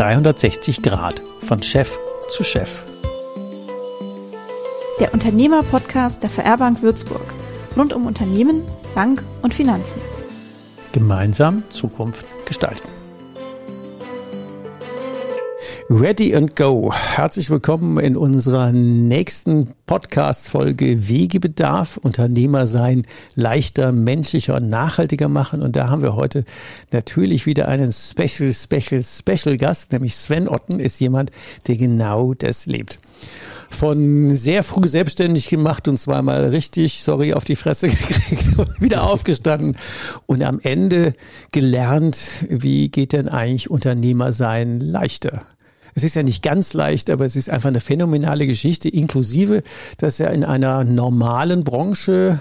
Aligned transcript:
360 0.00 0.80
Grad 0.80 1.20
von 1.40 1.62
Chef 1.62 1.98
zu 2.30 2.42
Chef. 2.42 2.80
Der 4.98 5.12
Unternehmer-Podcast 5.12 6.22
der 6.22 6.30
VR 6.30 6.56
Bank 6.56 6.80
Würzburg. 6.80 7.34
Rund 7.76 7.92
um 7.92 8.06
Unternehmen, 8.06 8.62
Bank 8.94 9.22
und 9.42 9.52
Finanzen. 9.52 10.00
Gemeinsam 10.92 11.64
Zukunft 11.68 12.24
gestalten. 12.46 12.88
Ready 15.92 16.36
and 16.36 16.54
Go. 16.54 16.92
Herzlich 16.92 17.50
willkommen 17.50 17.98
in 17.98 18.16
unserer 18.16 18.70
nächsten 18.70 19.72
Podcast-Folge 19.86 21.08
Wegebedarf, 21.08 21.96
Unternehmer 21.96 22.68
sein, 22.68 23.02
leichter, 23.34 23.90
menschlicher 23.90 24.54
und 24.54 24.68
nachhaltiger 24.68 25.26
machen. 25.28 25.62
Und 25.62 25.74
da 25.74 25.88
haben 25.88 26.02
wir 26.02 26.14
heute 26.14 26.44
natürlich 26.92 27.44
wieder 27.44 27.66
einen 27.66 27.90
Special, 27.90 28.52
Special, 28.52 29.02
Special 29.02 29.56
Gast, 29.56 29.90
nämlich 29.90 30.14
Sven 30.14 30.48
Otten 30.48 30.78
ist 30.78 31.00
jemand, 31.00 31.32
der 31.66 31.76
genau 31.76 32.34
das 32.34 32.66
lebt 32.66 33.00
von 33.72 34.34
sehr 34.34 34.64
früh 34.64 34.88
selbstständig 34.88 35.48
gemacht 35.48 35.86
und 35.86 35.96
zweimal 35.96 36.46
richtig, 36.46 37.04
sorry, 37.04 37.34
auf 37.34 37.44
die 37.44 37.54
Fresse 37.54 37.88
gekriegt 37.88 38.58
und 38.58 38.80
wieder 38.80 39.04
aufgestanden 39.04 39.76
und 40.26 40.42
am 40.42 40.58
Ende 40.60 41.14
gelernt, 41.52 42.18
wie 42.48 42.88
geht 42.88 43.12
denn 43.12 43.28
eigentlich 43.28 43.70
Unternehmer 43.70 44.32
sein 44.32 44.80
leichter. 44.80 45.46
Es 46.00 46.04
ist 46.04 46.14
ja 46.14 46.22
nicht 46.22 46.42
ganz 46.42 46.72
leicht, 46.72 47.10
aber 47.10 47.26
es 47.26 47.36
ist 47.36 47.50
einfach 47.50 47.68
eine 47.68 47.80
phänomenale 47.80 48.46
Geschichte, 48.46 48.88
inklusive, 48.88 49.62
dass 49.98 50.18
er 50.18 50.30
in 50.30 50.44
einer 50.44 50.82
normalen 50.82 51.62
Branche 51.62 52.40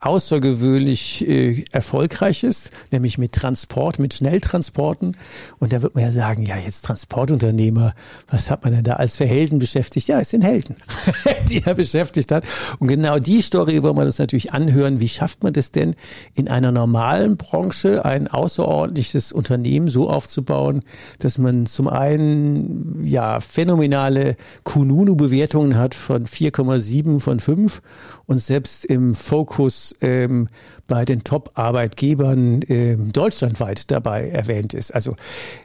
außergewöhnlich 0.00 1.26
äh, 1.26 1.64
erfolgreich 1.72 2.44
ist, 2.44 2.70
nämlich 2.92 3.18
mit 3.18 3.32
Transport, 3.32 3.98
mit 3.98 4.14
Schnelltransporten. 4.14 5.16
Und 5.58 5.72
da 5.72 5.82
wird 5.82 5.96
man 5.96 6.04
ja 6.04 6.12
sagen, 6.12 6.42
ja, 6.42 6.56
jetzt 6.56 6.84
Transportunternehmer, 6.84 7.94
was 8.30 8.48
hat 8.48 8.62
man 8.62 8.74
denn 8.74 8.84
da 8.84 8.94
als 8.94 9.16
für 9.16 9.26
Helden 9.26 9.58
beschäftigt? 9.58 10.06
Ja, 10.06 10.20
es 10.20 10.30
sind 10.30 10.42
Helden, 10.42 10.76
die 11.50 11.64
er 11.64 11.74
beschäftigt 11.74 12.30
hat. 12.30 12.44
Und 12.78 12.86
genau 12.86 13.18
die 13.18 13.42
Story 13.42 13.82
wollen 13.82 13.96
wir 13.96 14.04
uns 14.04 14.18
natürlich 14.18 14.52
anhören. 14.52 15.00
Wie 15.00 15.08
schafft 15.08 15.42
man 15.42 15.52
das 15.52 15.72
denn, 15.72 15.96
in 16.34 16.48
einer 16.48 16.70
normalen 16.70 17.36
Branche 17.36 18.04
ein 18.04 18.28
außerordentliches 18.28 19.32
Unternehmen 19.32 19.88
so 19.88 20.08
aufzubauen, 20.08 20.82
dass 21.18 21.38
man 21.38 21.66
zum 21.66 21.88
einen 21.88 23.04
ja 23.04 23.40
phänomenale 23.40 24.36
Kununu-Bewertungen 24.62 25.76
hat 25.76 25.96
von 25.96 26.26
4,7 26.26 27.18
von 27.18 27.40
5 27.40 27.82
und 28.26 28.38
selbst 28.38 28.84
im 28.84 29.16
Fokus 29.16 29.87
ähm, 30.00 30.48
bei 30.86 31.04
den 31.04 31.24
Top-Arbeitgebern 31.24 32.62
ähm, 32.68 33.12
deutschlandweit 33.12 33.90
dabei 33.90 34.28
erwähnt 34.28 34.74
ist. 34.74 34.94
Also 34.94 35.16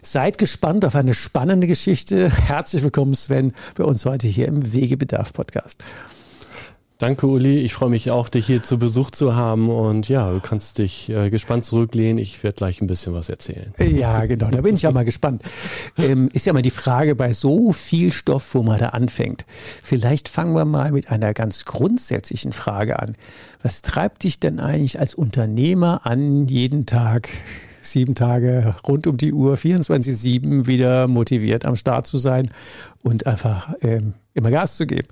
seid 0.01 0.37
gespannt 0.37 0.85
auf 0.85 0.95
eine 0.95 1.13
spannende 1.13 1.67
Geschichte. 1.67 2.29
Herzlich 2.29 2.83
willkommen, 2.83 3.15
Sven, 3.15 3.53
bei 3.75 3.83
uns 3.83 4.05
heute 4.05 4.27
hier 4.27 4.47
im 4.47 4.73
Wegebedarf-Podcast. 4.73 5.83
Danke, 7.03 7.27
Uli. 7.27 7.59
Ich 7.59 7.73
freue 7.73 7.89
mich 7.89 8.11
auch, 8.11 8.29
dich 8.29 8.45
hier 8.45 8.63
zu 8.63 8.77
Besuch 8.77 9.11
zu 9.11 9.35
haben. 9.35 9.69
Und 9.69 10.07
ja, 10.07 10.31
du 10.31 10.39
kannst 10.39 10.77
dich 10.77 11.09
äh, 11.09 11.29
gespannt 11.29 11.65
zurücklehnen. 11.65 12.17
Ich 12.17 12.41
werde 12.43 12.55
gleich 12.55 12.79
ein 12.79 12.87
bisschen 12.87 13.13
was 13.13 13.27
erzählen. 13.27 13.73
Ja, 13.77 14.25
genau. 14.25 14.49
Da 14.49 14.61
bin 14.61 14.75
ich 14.75 14.83
ja 14.83 14.91
mal 14.91 15.03
gespannt. 15.03 15.43
Ähm, 15.97 16.29
ist 16.31 16.45
ja 16.45 16.53
mal 16.53 16.61
die 16.61 16.69
Frage 16.69 17.15
bei 17.15 17.33
so 17.33 17.73
viel 17.73 18.13
Stoff, 18.13 18.55
wo 18.55 18.63
man 18.63 18.79
da 18.79 18.89
anfängt. 18.89 19.45
Vielleicht 19.83 20.29
fangen 20.29 20.55
wir 20.55 20.63
mal 20.63 20.93
mit 20.93 21.09
einer 21.09 21.33
ganz 21.33 21.65
grundsätzlichen 21.65 22.53
Frage 22.53 22.97
an. 22.99 23.17
Was 23.61 23.81
treibt 23.81 24.23
dich 24.23 24.39
denn 24.39 24.61
eigentlich 24.61 24.97
als 24.97 25.13
Unternehmer 25.13 26.05
an, 26.05 26.47
jeden 26.47 26.85
Tag 26.85 27.27
sieben 27.81 28.15
Tage 28.15 28.75
rund 28.87 29.07
um 29.07 29.17
die 29.17 29.33
Uhr, 29.33 29.55
24-7 29.55 30.67
wieder 30.67 31.09
motiviert 31.09 31.65
am 31.65 31.75
Start 31.75 32.07
zu 32.07 32.17
sein 32.17 32.49
und 33.01 33.27
einfach 33.27 33.73
ähm, 33.81 34.13
immer 34.33 34.51
Gas 34.51 34.77
zu 34.77 34.87
geben? 34.87 35.09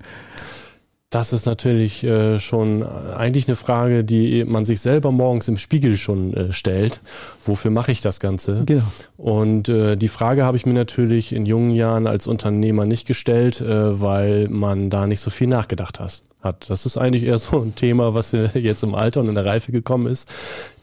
Das 1.12 1.34
ist 1.34 1.44
natürlich 1.44 2.02
äh, 2.04 2.38
schon 2.38 2.82
eigentlich 2.82 3.46
eine 3.46 3.54
Frage, 3.54 4.02
die 4.02 4.46
man 4.46 4.64
sich 4.64 4.80
selber 4.80 5.12
morgens 5.12 5.46
im 5.46 5.58
Spiegel 5.58 5.98
schon 5.98 6.32
äh, 6.32 6.52
stellt. 6.54 7.02
Wofür 7.44 7.70
mache 7.70 7.92
ich 7.92 8.00
das 8.00 8.18
Ganze? 8.18 8.64
Genau. 8.64 8.82
Und 9.18 9.68
äh, 9.68 9.96
die 9.96 10.08
Frage 10.08 10.42
habe 10.42 10.56
ich 10.56 10.64
mir 10.64 10.72
natürlich 10.72 11.34
in 11.34 11.44
jungen 11.44 11.72
Jahren 11.72 12.06
als 12.06 12.26
Unternehmer 12.26 12.86
nicht 12.86 13.06
gestellt, 13.06 13.60
äh, 13.60 14.00
weil 14.00 14.48
man 14.48 14.88
da 14.88 15.06
nicht 15.06 15.20
so 15.20 15.28
viel 15.28 15.48
nachgedacht 15.48 16.00
hat. 16.00 16.22
hat. 16.40 16.70
Das 16.70 16.86
ist 16.86 16.96
eigentlich 16.96 17.24
eher 17.24 17.36
so 17.36 17.60
ein 17.60 17.74
Thema, 17.74 18.14
was 18.14 18.32
äh, 18.32 18.48
jetzt 18.58 18.82
im 18.82 18.94
Alter 18.94 19.20
und 19.20 19.28
in 19.28 19.34
der 19.34 19.44
Reife 19.44 19.70
gekommen 19.70 20.06
ist. 20.06 20.26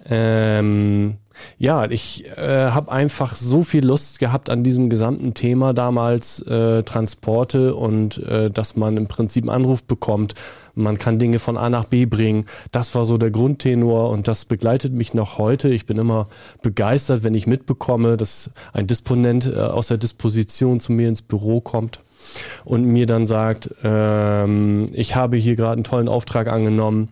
Ähm, 0.08 1.18
ja, 1.58 1.90
ich 1.90 2.26
äh, 2.38 2.72
habe 2.72 2.92
einfach 2.92 3.36
so 3.36 3.64
viel 3.64 3.86
Lust 3.86 4.20
gehabt 4.20 4.50
an 4.50 4.64
diesem 4.64 4.90
gesamten 4.90 5.34
Thema 5.34 5.74
damals 5.74 6.42
äh, 6.42 6.84
Transporte 6.84 7.76
und 7.76 8.18
äh, 8.20 8.50
dass 8.50 8.76
man 8.76 8.98
im 8.98 9.08
Prinzip 9.08 9.44
einen 9.44 9.56
Anruf 9.56 9.84
bekommt, 9.84 10.36
man 10.76 10.98
kann 10.98 11.20
Dinge 11.20 11.40
von 11.40 11.58
A 11.58 11.70
nach 11.70 11.86
B 11.86 12.06
bringen. 12.06 12.46
Das 12.72 12.96
war 12.96 13.04
so 13.04 13.18
der 13.18 13.32
Grundtenor 13.32 14.10
und 14.10 14.28
das 14.28 14.46
begleitet 14.46 14.94
mich 14.94 15.14
noch 15.14 15.38
heute. 15.38 15.70
Ich 15.70 15.86
bin 15.86 15.98
immer 15.98 16.28
begeistert, 16.62 17.24
wenn 17.24 17.34
ich 17.34 17.48
mitbekomme, 17.48 18.18
dass 18.18 18.52
ein 18.72 18.88
Disponent 18.88 19.52
äh, 19.54 19.60
aus 19.60 19.88
der 19.88 19.98
Disposition 19.98 20.80
zu 20.80 20.92
mir 20.94 21.10
ins 21.10 21.22
Büro 21.22 21.60
kommt 21.60 22.00
und 22.66 22.86
mir 22.86 23.08
dann 23.08 23.26
sagt, 23.26 23.72
ähm, 23.84 24.88
ich 24.94 25.16
habe 25.16 25.38
hier 25.38 25.56
gerade 25.56 25.74
einen 25.74 25.84
tollen 25.84 26.08
Auftrag 26.08 26.48
angenommen 26.48 27.10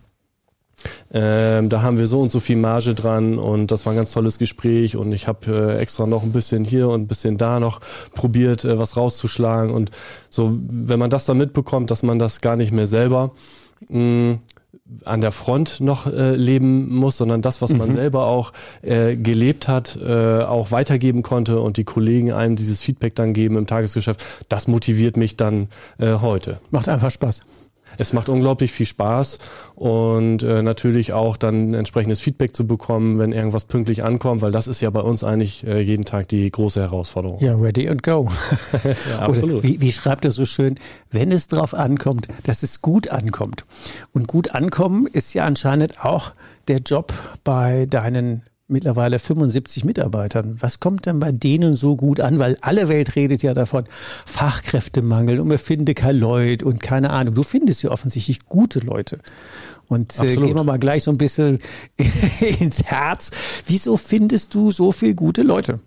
ähm, 1.11 1.69
da 1.69 1.81
haben 1.81 1.97
wir 1.97 2.07
so 2.07 2.19
und 2.19 2.31
so 2.31 2.39
viel 2.39 2.57
Marge 2.57 2.95
dran 2.95 3.37
und 3.37 3.71
das 3.71 3.85
war 3.85 3.93
ein 3.93 3.97
ganz 3.97 4.11
tolles 4.11 4.37
Gespräch 4.39 4.95
und 4.95 5.11
ich 5.11 5.27
habe 5.27 5.75
äh, 5.77 5.77
extra 5.77 6.05
noch 6.05 6.23
ein 6.23 6.31
bisschen 6.31 6.63
hier 6.63 6.89
und 6.89 7.01
ein 7.01 7.07
bisschen 7.07 7.37
da 7.37 7.59
noch 7.59 7.81
probiert, 8.13 8.65
äh, 8.65 8.77
was 8.77 8.97
rauszuschlagen 8.97 9.71
und 9.71 9.91
so, 10.29 10.57
wenn 10.71 10.99
man 10.99 11.09
das 11.09 11.25
dann 11.25 11.37
mitbekommt, 11.37 11.91
dass 11.91 12.03
man 12.03 12.19
das 12.19 12.41
gar 12.41 12.55
nicht 12.55 12.71
mehr 12.71 12.87
selber 12.87 13.31
mh, 13.89 13.99
mm, 13.99 14.39
an 15.05 15.21
der 15.21 15.31
Front 15.31 15.81
noch 15.81 16.07
äh, 16.07 16.35
leben 16.35 16.93
muss, 16.93 17.17
sondern 17.17 17.41
das, 17.41 17.61
was 17.61 17.73
man 17.73 17.89
mhm. 17.89 17.93
selber 17.93 18.27
auch 18.27 18.53
äh, 18.81 19.15
gelebt 19.15 19.67
hat, 19.67 19.97
äh, 20.01 20.41
auch 20.43 20.71
weitergeben 20.71 21.23
konnte 21.23 21.59
und 21.59 21.77
die 21.77 21.83
Kollegen 21.83 22.31
einem 22.31 22.55
dieses 22.55 22.81
Feedback 22.81 23.15
dann 23.15 23.33
geben 23.33 23.57
im 23.57 23.67
Tagesgeschäft, 23.67 24.23
das 24.49 24.67
motiviert 24.67 25.17
mich 25.17 25.35
dann 25.37 25.67
äh, 25.97 26.13
heute. 26.15 26.59
Macht 26.71 26.89
einfach 26.89 27.11
Spaß. 27.11 27.43
Es 27.97 28.13
macht 28.13 28.29
unglaublich 28.29 28.71
viel 28.71 28.85
Spaß 28.85 29.39
und 29.75 30.43
äh, 30.43 30.61
natürlich 30.61 31.13
auch 31.13 31.37
dann 31.37 31.73
entsprechendes 31.73 32.19
Feedback 32.19 32.55
zu 32.55 32.67
bekommen, 32.67 33.19
wenn 33.19 33.31
irgendwas 33.31 33.65
pünktlich 33.65 34.03
ankommt, 34.03 34.41
weil 34.41 34.51
das 34.51 34.67
ist 34.67 34.81
ja 34.81 34.89
bei 34.89 35.01
uns 35.01 35.23
eigentlich 35.23 35.65
äh, 35.65 35.79
jeden 35.79 36.05
Tag 36.05 36.27
die 36.27 36.49
große 36.49 36.81
Herausforderung. 36.81 37.39
Ja, 37.39 37.55
ready 37.55 37.87
and 37.87 38.03
go. 38.03 38.27
ja, 38.83 39.19
absolut. 39.19 39.63
wie, 39.63 39.81
wie 39.81 39.91
schreibt 39.91 40.25
er 40.25 40.31
so 40.31 40.45
schön, 40.45 40.75
wenn 41.11 41.31
es 41.31 41.47
darauf 41.47 41.73
ankommt, 41.73 42.27
dass 42.43 42.63
es 42.63 42.81
gut 42.81 43.09
ankommt. 43.09 43.65
Und 44.13 44.27
gut 44.27 44.53
ankommen 44.53 45.07
ist 45.07 45.33
ja 45.33 45.45
anscheinend 45.45 46.03
auch 46.03 46.33
der 46.67 46.79
Job 46.79 47.13
bei 47.43 47.85
deinen 47.85 48.43
mittlerweile 48.67 49.19
75 49.19 49.85
Mitarbeitern. 49.85 50.57
Was 50.59 50.79
kommt 50.79 51.05
denn 51.05 51.19
bei 51.19 51.31
denen 51.31 51.75
so 51.75 51.95
gut 51.95 52.19
an? 52.19 52.39
Weil 52.39 52.57
alle 52.61 52.89
Welt 52.89 53.15
redet 53.15 53.43
ja 53.43 53.53
davon, 53.53 53.85
Fachkräftemangel 54.25 55.39
und 55.39 55.49
wir 55.49 55.59
finden 55.59 55.95
keine 55.95 56.17
Leute 56.17 56.65
und 56.65 56.81
keine 56.81 57.11
Ahnung. 57.11 57.33
Du 57.33 57.43
findest 57.43 57.83
ja 57.83 57.91
offensichtlich 57.91 58.45
gute 58.45 58.79
Leute. 58.79 59.19
Und 59.87 60.19
äh, 60.19 60.35
gehen 60.35 60.55
wir 60.55 60.63
mal 60.63 60.79
gleich 60.79 61.03
so 61.03 61.11
ein 61.11 61.17
bisschen 61.17 61.59
ins 62.59 62.83
Herz. 62.83 63.31
Wieso 63.65 63.95
findest 63.95 64.53
du 64.53 64.71
so 64.71 64.91
viele 64.91 65.15
gute 65.15 65.43
Leute? 65.43 65.79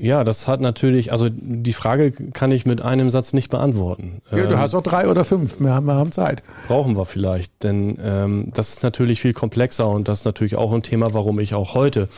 Ja, 0.00 0.24
das 0.24 0.48
hat 0.48 0.62
natürlich, 0.62 1.12
also 1.12 1.28
die 1.30 1.74
Frage 1.74 2.10
kann 2.10 2.52
ich 2.52 2.64
mit 2.64 2.80
einem 2.80 3.10
Satz 3.10 3.34
nicht 3.34 3.50
beantworten. 3.50 4.22
Ja, 4.30 4.46
du 4.46 4.54
ähm, 4.54 4.58
hast 4.58 4.74
auch 4.74 4.82
drei 4.82 5.08
oder 5.08 5.24
fünf, 5.26 5.60
wir 5.60 5.74
haben, 5.74 5.84
wir 5.84 5.94
haben 5.94 6.10
Zeit. 6.10 6.42
Brauchen 6.68 6.96
wir 6.96 7.04
vielleicht, 7.04 7.62
denn 7.62 7.98
ähm, 8.02 8.48
das 8.54 8.70
ist 8.70 8.82
natürlich 8.82 9.20
viel 9.20 9.34
komplexer 9.34 9.88
und 9.88 10.08
das 10.08 10.20
ist 10.20 10.24
natürlich 10.24 10.56
auch 10.56 10.72
ein 10.72 10.82
Thema, 10.82 11.12
warum 11.12 11.38
ich 11.38 11.52
auch 11.54 11.74
heute 11.74 12.08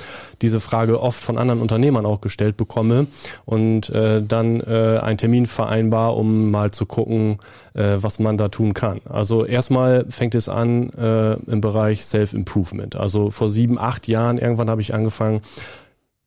diese 0.43 0.61
Frage 0.61 1.01
oft 1.01 1.21
von 1.21 1.39
anderen 1.39 1.61
Unternehmern 1.61 2.07
auch 2.07 2.21
gestellt 2.21 2.57
bekomme 2.57 3.09
und 3.47 3.91
äh, 3.91 4.23
dann 4.23 4.61
äh, 4.61 5.01
einen 5.03 5.19
Termin 5.19 5.47
vereinbar, 5.47 6.17
um 6.17 6.53
mal 6.53 6.71
zu 6.71 6.87
gucken, 6.87 7.39
äh, 7.75 7.97
was 7.97 8.21
man 8.21 8.37
da 8.37 8.49
tun 8.49 8.75
kann. 8.75 9.01
Also 9.09 9.45
erstmal 9.45 10.07
fängt 10.09 10.37
es 10.37 10.49
an 10.49 10.91
äh, 10.91 11.33
im 11.51 11.61
Bereich 11.61 12.05
Self-Improvement. 12.05 12.95
Also 12.95 13.31
vor 13.31 13.49
sieben, 13.49 13.79
acht 13.79 14.07
Jahren 14.07 14.39
irgendwann 14.39 14.71
habe 14.71 14.81
ich 14.81 14.95
angefangen, 14.95 15.41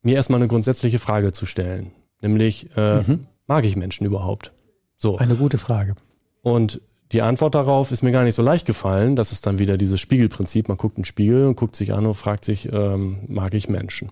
mir 0.06 0.14
erstmal 0.14 0.40
eine 0.40 0.48
grundsätzliche 0.48 1.00
Frage 1.00 1.32
zu 1.32 1.46
stellen. 1.46 1.90
Nämlich, 2.22 2.68
äh, 2.76 3.02
mhm. 3.02 3.26
mag 3.46 3.64
ich 3.64 3.76
Menschen 3.76 4.06
überhaupt? 4.06 4.52
So. 4.96 5.18
Eine 5.18 5.34
gute 5.34 5.58
Frage. 5.58 5.96
Und 6.42 6.80
die 7.12 7.22
Antwort 7.22 7.56
darauf 7.56 7.90
ist 7.90 8.02
mir 8.02 8.12
gar 8.12 8.22
nicht 8.22 8.36
so 8.36 8.42
leicht 8.42 8.66
gefallen. 8.66 9.16
Das 9.16 9.32
ist 9.32 9.46
dann 9.48 9.58
wieder 9.58 9.76
dieses 9.76 10.00
Spiegelprinzip. 10.00 10.68
Man 10.68 10.76
guckt 10.76 10.96
einen 10.96 11.04
Spiegel 11.04 11.46
und 11.46 11.56
guckt 11.56 11.74
sich 11.74 11.92
an 11.92 12.06
und 12.06 12.14
fragt 12.14 12.44
sich, 12.44 12.72
ähm, 12.72 13.18
mag 13.26 13.52
ich 13.54 13.68
Menschen? 13.68 14.10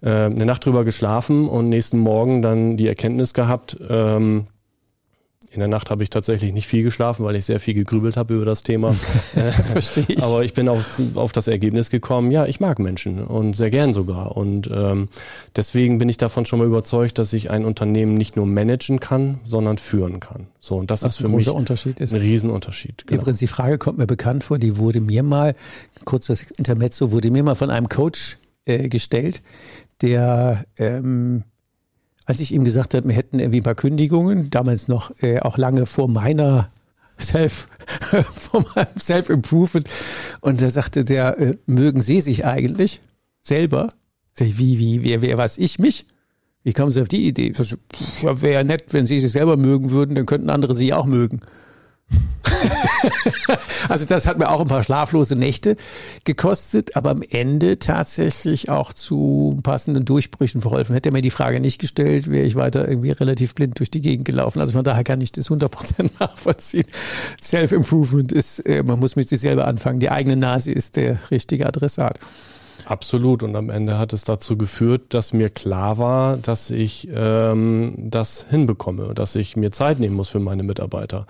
Äh, 0.00 0.10
eine 0.10 0.44
Nacht 0.44 0.66
drüber 0.66 0.84
geschlafen 0.84 1.48
und 1.48 1.68
nächsten 1.68 1.98
Morgen 1.98 2.42
dann 2.42 2.76
die 2.76 2.88
Erkenntnis 2.88 3.32
gehabt, 3.32 3.76
ähm, 3.88 4.48
In 5.50 5.60
der 5.60 5.68
Nacht 5.68 5.90
habe 5.90 6.02
ich 6.02 6.10
tatsächlich 6.10 6.52
nicht 6.52 6.66
viel 6.66 6.82
geschlafen, 6.82 7.24
weil 7.24 7.34
ich 7.34 7.46
sehr 7.46 7.58
viel 7.58 7.72
gegrübelt 7.72 8.16
habe 8.16 8.34
über 8.34 8.44
das 8.44 8.62
Thema. 8.62 8.92
Verstehe 9.72 10.04
ich. 10.08 10.22
Aber 10.22 10.44
ich 10.44 10.52
bin 10.52 10.68
auf, 10.68 11.00
auf 11.14 11.32
das 11.32 11.48
Ergebnis 11.48 11.88
gekommen, 11.88 12.30
ja, 12.30 12.46
ich 12.46 12.60
mag 12.60 12.78
Menschen 12.78 13.24
und 13.24 13.56
sehr 13.56 13.70
gern 13.70 13.94
sogar. 13.94 14.36
Und 14.36 14.70
ähm, 14.72 15.08
deswegen 15.56 15.98
bin 15.98 16.08
ich 16.08 16.18
davon 16.18 16.44
schon 16.44 16.58
mal 16.58 16.66
überzeugt, 16.66 17.18
dass 17.18 17.32
ich 17.32 17.50
ein 17.50 17.64
Unternehmen 17.64 18.14
nicht 18.14 18.36
nur 18.36 18.46
managen 18.46 19.00
kann, 19.00 19.40
sondern 19.44 19.78
führen 19.78 20.20
kann. 20.20 20.48
So, 20.60 20.76
und 20.76 20.90
das 20.90 21.02
Was 21.02 21.12
ist 21.12 21.26
für 21.26 21.28
mich 21.34 21.48
Unterschied 21.48 21.98
ist. 22.00 22.12
ein 22.12 22.20
Riesenunterschied. 22.20 23.06
Genau. 23.06 23.22
Übrigens, 23.22 23.38
die 23.38 23.46
Frage 23.46 23.78
kommt 23.78 23.96
mir 23.96 24.06
bekannt 24.06 24.44
vor, 24.44 24.58
die 24.58 24.76
wurde 24.76 25.00
mir 25.00 25.22
mal, 25.22 25.54
kurzes 26.04 26.42
Intermezzo, 26.58 27.10
wurde 27.10 27.30
mir 27.30 27.42
mal 27.42 27.54
von 27.54 27.70
einem 27.70 27.88
Coach 27.88 28.38
äh, 28.66 28.88
gestellt, 28.88 29.42
der 30.02 30.64
ähm, 30.76 31.44
als 32.28 32.40
ich 32.40 32.52
ihm 32.52 32.62
gesagt 32.62 32.92
habe, 32.92 33.08
wir 33.08 33.16
hätten 33.16 33.38
irgendwie 33.38 33.60
ein 33.60 33.64
paar 33.64 33.74
Kündigungen, 33.74 34.50
damals 34.50 34.86
noch 34.86 35.10
äh, 35.22 35.40
auch 35.40 35.56
lange 35.56 35.86
vor 35.86 36.08
meiner 36.08 36.68
Self, 37.18 37.68
vor 38.34 38.66
meinem 38.76 38.98
Self-Improvement. 38.98 39.88
Und 40.42 40.60
da 40.60 40.68
sagte 40.68 41.04
der, 41.04 41.38
äh, 41.38 41.56
mögen 41.64 42.02
Sie 42.02 42.20
sich 42.20 42.44
eigentlich 42.44 43.00
selber? 43.42 43.88
Sag 44.34 44.46
ich, 44.46 44.58
wie, 44.58 44.78
wie, 44.78 45.04
wer, 45.04 45.22
wer 45.22 45.38
was 45.38 45.56
ich 45.56 45.78
mich? 45.78 46.04
Wie 46.64 46.74
kommen 46.74 46.90
Sie 46.90 47.00
auf 47.00 47.08
die 47.08 47.26
Idee? 47.26 47.54
Wäre 47.54 48.52
ja 48.52 48.62
nett, 48.62 48.92
wenn 48.92 49.06
Sie 49.06 49.20
sich 49.20 49.32
selber 49.32 49.56
mögen 49.56 49.90
würden, 49.90 50.14
dann 50.14 50.26
könnten 50.26 50.50
andere 50.50 50.74
Sie 50.74 50.92
auch 50.92 51.06
mögen. 51.06 51.40
also 53.88 54.04
das 54.04 54.26
hat 54.26 54.38
mir 54.38 54.50
auch 54.50 54.60
ein 54.60 54.68
paar 54.68 54.82
schlaflose 54.82 55.36
Nächte 55.36 55.76
gekostet, 56.24 56.96
aber 56.96 57.10
am 57.10 57.22
Ende 57.22 57.78
tatsächlich 57.78 58.70
auch 58.70 58.92
zu 58.92 59.58
passenden 59.62 60.04
Durchbrüchen 60.04 60.60
verholfen. 60.60 60.94
Hätte 60.94 61.10
er 61.10 61.12
mir 61.12 61.22
die 61.22 61.30
Frage 61.30 61.60
nicht 61.60 61.78
gestellt, 61.80 62.30
wäre 62.30 62.46
ich 62.46 62.54
weiter 62.54 62.88
irgendwie 62.88 63.10
relativ 63.10 63.54
blind 63.54 63.78
durch 63.78 63.90
die 63.90 64.00
Gegend 64.00 64.26
gelaufen. 64.26 64.60
Also 64.60 64.72
von 64.72 64.84
daher 64.84 65.04
kann 65.04 65.20
ich 65.20 65.32
das 65.32 65.50
100% 65.50 66.10
nachvollziehen. 66.20 66.86
Self-Improvement 67.40 68.32
ist, 68.32 68.60
äh, 68.60 68.82
man 68.82 68.98
muss 68.98 69.16
mit 69.16 69.28
sich 69.28 69.40
selber 69.40 69.66
anfangen. 69.66 70.00
Die 70.00 70.10
eigene 70.10 70.36
Nase 70.36 70.72
ist 70.72 70.96
der 70.96 71.18
richtige 71.30 71.66
Adressat. 71.66 72.18
Absolut. 72.88 73.42
Und 73.42 73.54
am 73.54 73.68
Ende 73.68 73.98
hat 73.98 74.12
es 74.12 74.24
dazu 74.24 74.56
geführt, 74.56 75.12
dass 75.14 75.32
mir 75.32 75.50
klar 75.50 75.98
war, 75.98 76.36
dass 76.38 76.70
ich 76.70 77.08
ähm, 77.12 77.94
das 77.98 78.46
hinbekomme, 78.48 79.14
dass 79.14 79.34
ich 79.34 79.56
mir 79.56 79.72
Zeit 79.72 80.00
nehmen 80.00 80.16
muss 80.16 80.30
für 80.30 80.40
meine 80.40 80.62
Mitarbeiter. 80.62 81.26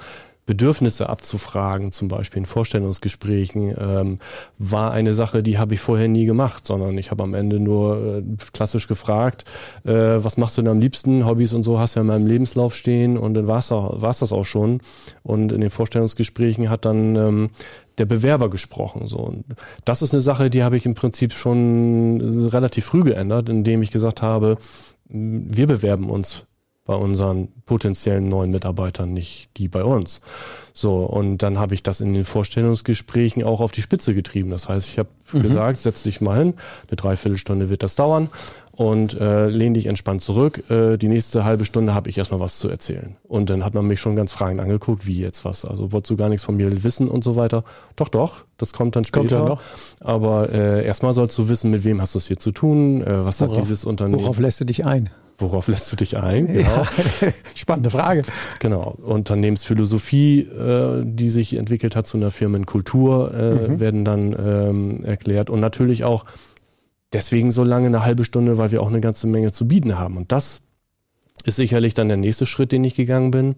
Bedürfnisse 0.49 1.11
abzufragen, 1.11 1.93
zum 1.93 2.09
Beispiel 2.09 2.41
in 2.41 2.47
Vorstellungsgesprächen, 2.47 3.75
ähm, 3.79 4.19
war 4.57 4.93
eine 4.93 5.13
Sache, 5.13 5.43
die 5.43 5.59
habe 5.59 5.75
ich 5.75 5.81
vorher 5.81 6.09
nie 6.09 6.25
gemacht, 6.25 6.67
sondern 6.67 6.97
ich 6.97 7.11
habe 7.11 7.23
am 7.23 7.35
Ende 7.35 7.61
nur 7.61 7.99
äh, 7.99 8.23
klassisch 8.55 8.89
gefragt, 8.89 9.45
äh, 9.85 9.93
was 9.93 10.39
machst 10.39 10.57
du 10.57 10.63
denn 10.63 10.71
am 10.71 10.81
liebsten? 10.81 11.27
Hobbys 11.27 11.53
und 11.53 11.65
so 11.65 11.79
hast 11.79 11.95
du 11.97 12.01
ja 12.01 12.01
in 12.01 12.07
meinem 12.07 12.27
Lebenslauf 12.27 12.75
stehen 12.75 13.19
und 13.19 13.35
dann 13.35 13.47
war 13.47 13.59
es 13.59 13.69
das 14.21 14.33
auch 14.33 14.47
schon. 14.47 14.81
Und 15.23 15.53
in 15.53 15.61
den 15.61 15.69
Vorstellungsgesprächen 15.69 16.71
hat 16.71 16.87
dann 16.87 17.15
ähm, 17.17 17.51
der 17.99 18.07
Bewerber 18.07 18.49
gesprochen. 18.49 19.07
So. 19.07 19.19
Und 19.19 19.45
das 19.85 20.01
ist 20.01 20.15
eine 20.15 20.23
Sache, 20.23 20.49
die 20.49 20.63
habe 20.63 20.79
ich 20.79 20.87
im 20.87 20.95
Prinzip 20.95 21.35
schon 21.35 22.23
relativ 22.23 22.87
früh 22.87 23.05
geändert, 23.05 23.51
indem 23.51 23.83
ich 23.83 23.91
gesagt 23.91 24.23
habe, 24.23 24.57
wir 25.11 25.67
bewerben 25.67 26.09
uns 26.09 26.48
bei 26.89 26.95
unseren 26.95 27.49
potenziellen 27.67 28.31
neuen 28.31 28.51
Mitarbeitern, 28.51 29.13
nicht 29.13 29.51
die 29.59 29.69
bei 29.69 29.85
uns. 29.85 30.23
So, 30.73 31.05
und 31.05 31.43
dann 31.43 31.59
habe 31.59 31.75
ich 31.75 31.83
das 31.83 32.01
in 32.01 32.15
den 32.15 32.25
Vorstellungsgesprächen 32.25 33.45
auch 33.45 33.61
auf 33.61 33.73
die 33.73 33.83
Spitze 33.83 34.15
getrieben. 34.15 34.49
Das 34.49 34.71
heißt, 34.71 34.89
ich 34.89 34.99
habe 34.99 35.11
mhm. 35.35 35.43
gesagt, 35.43 35.77
setz 35.77 36.05
dich 36.05 36.23
mal 36.23 36.39
hin, 36.39 36.55
eine 36.89 36.97
Dreiviertelstunde 36.97 37.69
wird 37.69 37.83
das 37.83 37.95
dauern 37.95 38.31
und 38.73 39.21
äh, 39.21 39.49
lehn 39.49 39.75
dich 39.75 39.85
entspannt 39.85 40.23
zurück. 40.23 40.71
Äh, 40.71 40.97
die 40.97 41.09
nächste 41.09 41.45
halbe 41.45 41.67
Stunde 41.67 41.93
habe 41.95 42.09
ich 42.09 42.17
erstmal 42.17 42.41
was 42.41 42.59
zu 42.59 42.71
erzählen. 42.71 43.17
Und 43.25 43.51
dann 43.51 43.67
hat 43.67 43.75
man 43.75 43.87
mich 43.87 44.01
schon 44.01 44.17
ganz 44.17 44.33
fragend 44.33 44.63
angeguckt, 44.63 45.07
wie 45.07 45.19
jetzt 45.19 45.45
was. 45.45 45.67
Also 45.67 45.93
wolltest 45.93 46.13
du 46.13 46.17
gar 46.17 46.31
nichts 46.31 46.45
von 46.45 46.57
mir 46.57 46.85
wissen 46.85 47.09
und 47.09 47.23
so 47.23 47.37
weiter. 47.37 47.65
Doch, 47.97 48.09
doch, 48.09 48.47
das 48.57 48.73
kommt 48.73 48.97
dann 48.97 49.05
später. 49.05 49.21
Kommt 49.21 49.31
ja 49.33 49.47
noch. 49.47 49.61
Aber 50.01 50.51
äh, 50.51 50.87
erstmal 50.87 51.13
sollst 51.13 51.37
du 51.37 51.51
wissen, 51.51 51.71
mit 51.71 51.85
wem 51.85 52.01
hast 52.01 52.15
du 52.15 52.19
es 52.19 52.29
hier 52.29 52.39
zu 52.39 52.51
tun, 52.51 53.03
äh, 53.03 53.27
was 53.27 53.43
worauf, 53.43 53.53
hat 53.53 53.63
dieses 53.63 53.85
Unternehmen. 53.85 54.23
Worauf 54.23 54.39
lässt 54.39 54.59
du 54.61 54.65
dich 54.65 54.87
ein? 54.87 55.11
Worauf 55.39 55.69
lässt 55.69 55.91
du 55.93 55.97
dich 55.97 56.17
ein? 56.19 56.49
Genau. 56.49 56.69
Ja, 56.69 56.89
spannende 57.55 57.91
Frage. 57.91 58.23
Genau. 58.59 58.97
Unternehmensphilosophie, 59.01 60.41
äh, 60.41 61.03
die 61.05 61.29
sich 61.29 61.55
entwickelt 61.55 61.95
hat 61.95 62.09
zu 62.09 62.17
einer 62.17 62.33
Firmenkultur, 62.33 63.33
äh, 63.33 63.55
mhm. 63.55 63.81
werden 63.81 64.05
dann 64.05 64.37
ähm, 64.37 65.05
erklärt. 65.05 65.49
Und 65.49 65.61
natürlich 65.61 66.03
auch 66.03 66.25
deswegen 67.13 67.53
so 67.53 67.63
lange 67.63 67.87
eine 67.87 68.05
halbe 68.05 68.25
Stunde, 68.25 68.59
weil 68.59 68.73
wir 68.73 68.83
auch 68.83 68.89
eine 68.89 69.01
ganze 69.01 69.29
Menge 69.29 69.53
zu 69.53 69.69
bieten 69.69 69.97
haben. 69.97 70.17
Und 70.17 70.33
das 70.33 70.63
ist 71.45 71.57
sicherlich 71.57 71.95
dann 71.95 72.09
der 72.09 72.17
nächste 72.17 72.45
Schritt, 72.45 72.73
den 72.73 72.83
ich 72.83 72.97
gegangen 72.97 73.31
bin. 73.31 73.55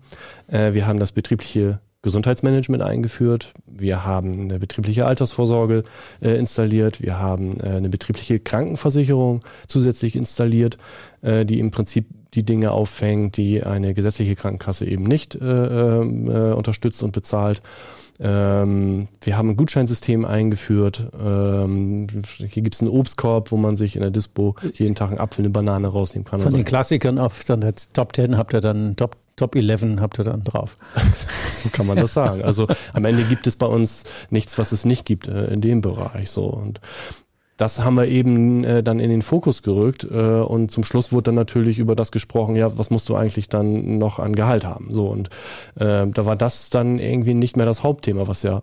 Äh, 0.48 0.74
wir 0.74 0.86
haben 0.86 1.00
das 1.00 1.12
betriebliche 1.12 1.80
Gesundheitsmanagement 2.02 2.82
eingeführt. 2.82 3.52
Wir 3.66 4.04
haben 4.04 4.40
eine 4.40 4.58
betriebliche 4.58 5.06
Altersvorsorge 5.06 5.82
äh, 6.22 6.30
installiert. 6.30 7.02
Wir 7.02 7.18
haben 7.18 7.60
äh, 7.60 7.68
eine 7.68 7.90
betriebliche 7.90 8.40
Krankenversicherung 8.40 9.40
zusätzlich 9.66 10.16
installiert, 10.16 10.78
äh, 11.20 11.44
die 11.44 11.58
im 11.58 11.70
Prinzip 11.70 12.06
die 12.34 12.44
Dinge 12.44 12.70
auffängt, 12.70 13.36
die 13.36 13.62
eine 13.62 13.92
gesetzliche 13.92 14.36
Krankenkasse 14.36 14.86
eben 14.86 15.04
nicht 15.04 15.34
äh, 15.34 15.44
äh, 15.44 16.52
unterstützt 16.52 17.02
und 17.02 17.12
bezahlt. 17.12 17.60
Ähm, 18.22 19.08
wir 19.22 19.38
haben 19.38 19.50
ein 19.50 19.56
Gutscheinsystem 19.56 20.24
eingeführt. 20.24 21.08
Ähm, 21.18 22.06
hier 22.36 22.62
gibt 22.62 22.74
es 22.74 22.82
einen 22.82 22.90
Obstkorb, 22.90 23.50
wo 23.50 23.56
man 23.56 23.76
sich 23.76 23.96
in 23.96 24.02
der 24.02 24.10
Dispo 24.10 24.56
jeden 24.74 24.94
Tag 24.94 25.08
einen 25.08 25.20
Apfel, 25.20 25.42
eine 25.42 25.50
Banane 25.50 25.88
rausnehmen 25.88 26.26
kann. 26.26 26.40
Von 26.40 26.52
den 26.52 26.64
Klassikern 26.64 27.18
auf 27.18 27.44
dann 27.44 27.64
Top 27.94 28.14
10 28.14 28.36
habt 28.36 28.52
ihr 28.52 28.60
dann 28.60 28.94
Top 28.96 29.16
Top 29.40 29.56
11 29.56 30.00
habt 30.00 30.18
ihr 30.18 30.24
dann 30.24 30.44
drauf. 30.44 30.76
so 31.62 31.70
kann 31.70 31.86
man 31.86 31.96
das 31.96 32.12
sagen. 32.12 32.42
Also 32.42 32.66
am 32.92 33.06
Ende 33.06 33.24
gibt 33.24 33.46
es 33.46 33.56
bei 33.56 33.64
uns 33.64 34.04
nichts, 34.28 34.58
was 34.58 34.70
es 34.72 34.84
nicht 34.84 35.06
gibt 35.06 35.28
äh, 35.28 35.46
in 35.46 35.62
dem 35.62 35.80
Bereich 35.80 36.30
so. 36.30 36.44
Und 36.44 36.78
das 37.56 37.82
haben 37.82 37.94
wir 37.94 38.06
eben 38.06 38.64
äh, 38.64 38.82
dann 38.82 39.00
in 39.00 39.08
den 39.08 39.22
Fokus 39.22 39.62
gerückt 39.62 40.04
äh, 40.04 40.14
und 40.14 40.70
zum 40.70 40.84
Schluss 40.84 41.10
wurde 41.10 41.24
dann 41.24 41.36
natürlich 41.36 41.78
über 41.78 41.96
das 41.96 42.12
gesprochen, 42.12 42.54
ja, 42.54 42.76
was 42.76 42.90
musst 42.90 43.08
du 43.08 43.16
eigentlich 43.16 43.48
dann 43.48 43.96
noch 43.96 44.18
an 44.18 44.34
Gehalt 44.34 44.66
haben? 44.66 44.92
So 44.92 45.08
und 45.08 45.28
äh, 45.76 46.06
da 46.06 46.26
war 46.26 46.36
das 46.36 46.68
dann 46.68 46.98
irgendwie 46.98 47.32
nicht 47.32 47.56
mehr 47.56 47.66
das 47.66 47.82
Hauptthema, 47.82 48.28
was 48.28 48.42
ja 48.42 48.60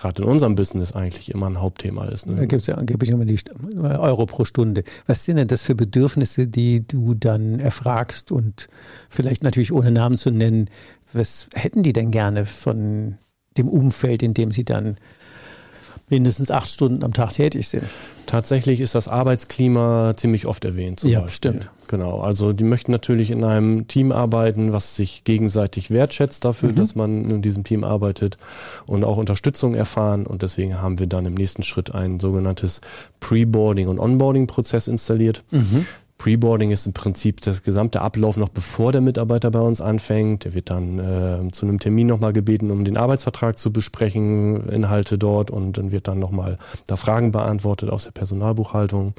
gerade 0.00 0.22
in 0.22 0.28
unserem 0.28 0.54
Business 0.54 0.92
eigentlich 0.92 1.30
immer 1.30 1.46
ein 1.46 1.60
Hauptthema 1.60 2.06
ist. 2.06 2.26
Ne? 2.26 2.36
Da 2.36 2.46
gibt 2.46 2.62
es 2.62 2.66
ja 2.66 2.76
angeblich 2.76 3.10
immer 3.10 3.24
die 3.24 3.38
Euro 3.78 4.26
pro 4.26 4.44
Stunde. 4.44 4.84
Was 5.06 5.24
sind 5.24 5.36
denn 5.36 5.48
das 5.48 5.62
für 5.62 5.74
Bedürfnisse, 5.74 6.46
die 6.48 6.86
du 6.86 7.14
dann 7.14 7.60
erfragst 7.60 8.32
und 8.32 8.68
vielleicht 9.08 9.42
natürlich 9.42 9.72
ohne 9.72 9.90
Namen 9.90 10.16
zu 10.16 10.30
nennen, 10.30 10.68
was 11.12 11.48
hätten 11.54 11.82
die 11.82 11.92
denn 11.92 12.10
gerne 12.10 12.46
von 12.46 13.18
dem 13.56 13.68
Umfeld, 13.68 14.22
in 14.22 14.34
dem 14.34 14.52
sie 14.52 14.64
dann 14.64 14.96
mindestens 16.08 16.50
acht 16.50 16.68
Stunden 16.68 17.02
am 17.02 17.12
Tag 17.12 17.32
tätig 17.32 17.68
sind? 17.68 17.84
Tatsächlich 18.26 18.80
ist 18.80 18.94
das 18.94 19.08
Arbeitsklima 19.08 20.14
ziemlich 20.16 20.46
oft 20.46 20.64
erwähnt. 20.64 21.02
ja, 21.02 21.20
Beispiel. 21.20 21.34
stimmt. 21.34 21.70
Genau. 21.88 22.20
Also 22.20 22.52
die 22.52 22.64
möchten 22.64 22.92
natürlich 22.92 23.30
in 23.30 23.44
einem 23.44 23.88
Team 23.88 24.12
arbeiten, 24.12 24.72
was 24.72 24.96
sich 24.96 25.24
gegenseitig 25.24 25.90
wertschätzt 25.90 26.44
dafür, 26.44 26.70
mhm. 26.70 26.76
dass 26.76 26.94
man 26.94 27.30
in 27.30 27.42
diesem 27.42 27.64
Team 27.64 27.84
arbeitet 27.84 28.38
und 28.86 29.04
auch 29.04 29.16
Unterstützung 29.16 29.74
erfahren. 29.74 30.26
Und 30.26 30.42
deswegen 30.42 30.80
haben 30.80 30.98
wir 30.98 31.06
dann 31.06 31.26
im 31.26 31.34
nächsten 31.34 31.62
Schritt 31.62 31.94
ein 31.94 32.20
sogenanntes 32.20 32.80
Pre-Boarding 33.20 33.88
und 33.88 33.98
Onboarding-Prozess 33.98 34.88
installiert. 34.88 35.44
Mhm. 35.50 35.86
Preboarding 36.18 36.70
ist 36.70 36.86
im 36.86 36.92
Prinzip 36.92 37.42
das 37.42 37.62
gesamte 37.62 38.00
Ablauf 38.00 38.36
noch 38.36 38.48
bevor 38.48 38.90
der 38.90 39.00
Mitarbeiter 39.00 39.50
bei 39.50 39.60
uns 39.60 39.80
anfängt. 39.80 40.44
Der 40.44 40.54
wird 40.54 40.70
dann 40.70 40.98
äh, 40.98 41.50
zu 41.52 41.66
einem 41.66 41.78
Termin 41.78 42.06
nochmal 42.06 42.32
gebeten, 42.32 42.70
um 42.70 42.84
den 42.84 42.96
Arbeitsvertrag 42.96 43.58
zu 43.58 43.70
besprechen, 43.72 44.68
Inhalte 44.68 45.18
dort 45.18 45.50
und 45.50 45.76
dann 45.76 45.92
wird 45.92 46.08
dann 46.08 46.18
nochmal 46.18 46.56
da 46.86 46.96
Fragen 46.96 47.32
beantwortet 47.32 47.90
aus 47.90 48.04
der 48.04 48.12
Personalbuchhaltung. 48.12 49.12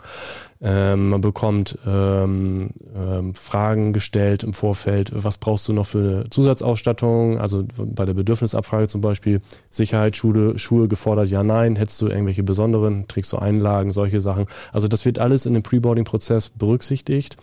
Ähm, 0.60 1.10
man 1.10 1.22
bekommt 1.22 1.78
ähm, 1.86 2.72
ähm, 2.96 3.36
Fragen 3.36 3.94
gestellt 3.94 4.44
im 4.44 4.54
Vorfeld, 4.54 5.12
was 5.14 5.38
brauchst 5.38 5.68
du 5.68 5.74
noch 5.74 5.86
für 5.86 5.98
eine 6.00 6.30
Zusatzausstattung? 6.30 7.40
Also 7.40 7.66
bei 7.78 8.06
der 8.06 8.14
Bedürfnisabfrage 8.14 8.88
zum 8.88 9.02
Beispiel 9.02 9.42
Sicherheitsschuhe 9.70 10.58
Schuhe 10.58 10.88
gefordert, 10.88 11.30
ja, 11.30 11.44
nein. 11.44 11.76
Hättest 11.76 12.02
du 12.02 12.08
irgendwelche 12.08 12.44
besonderen, 12.44 13.08
trägst 13.08 13.34
du 13.34 13.38
Einlagen, 13.38 13.92
solche 13.92 14.20
Sachen. 14.20 14.46
Also 14.72 14.88
das 14.88 15.06
wird 15.06 15.20
alles 15.20 15.46
in 15.46 15.54
dem 15.54 15.64
Preboarding-Prozess 15.64 16.50
berücksichtigt. 16.50 17.38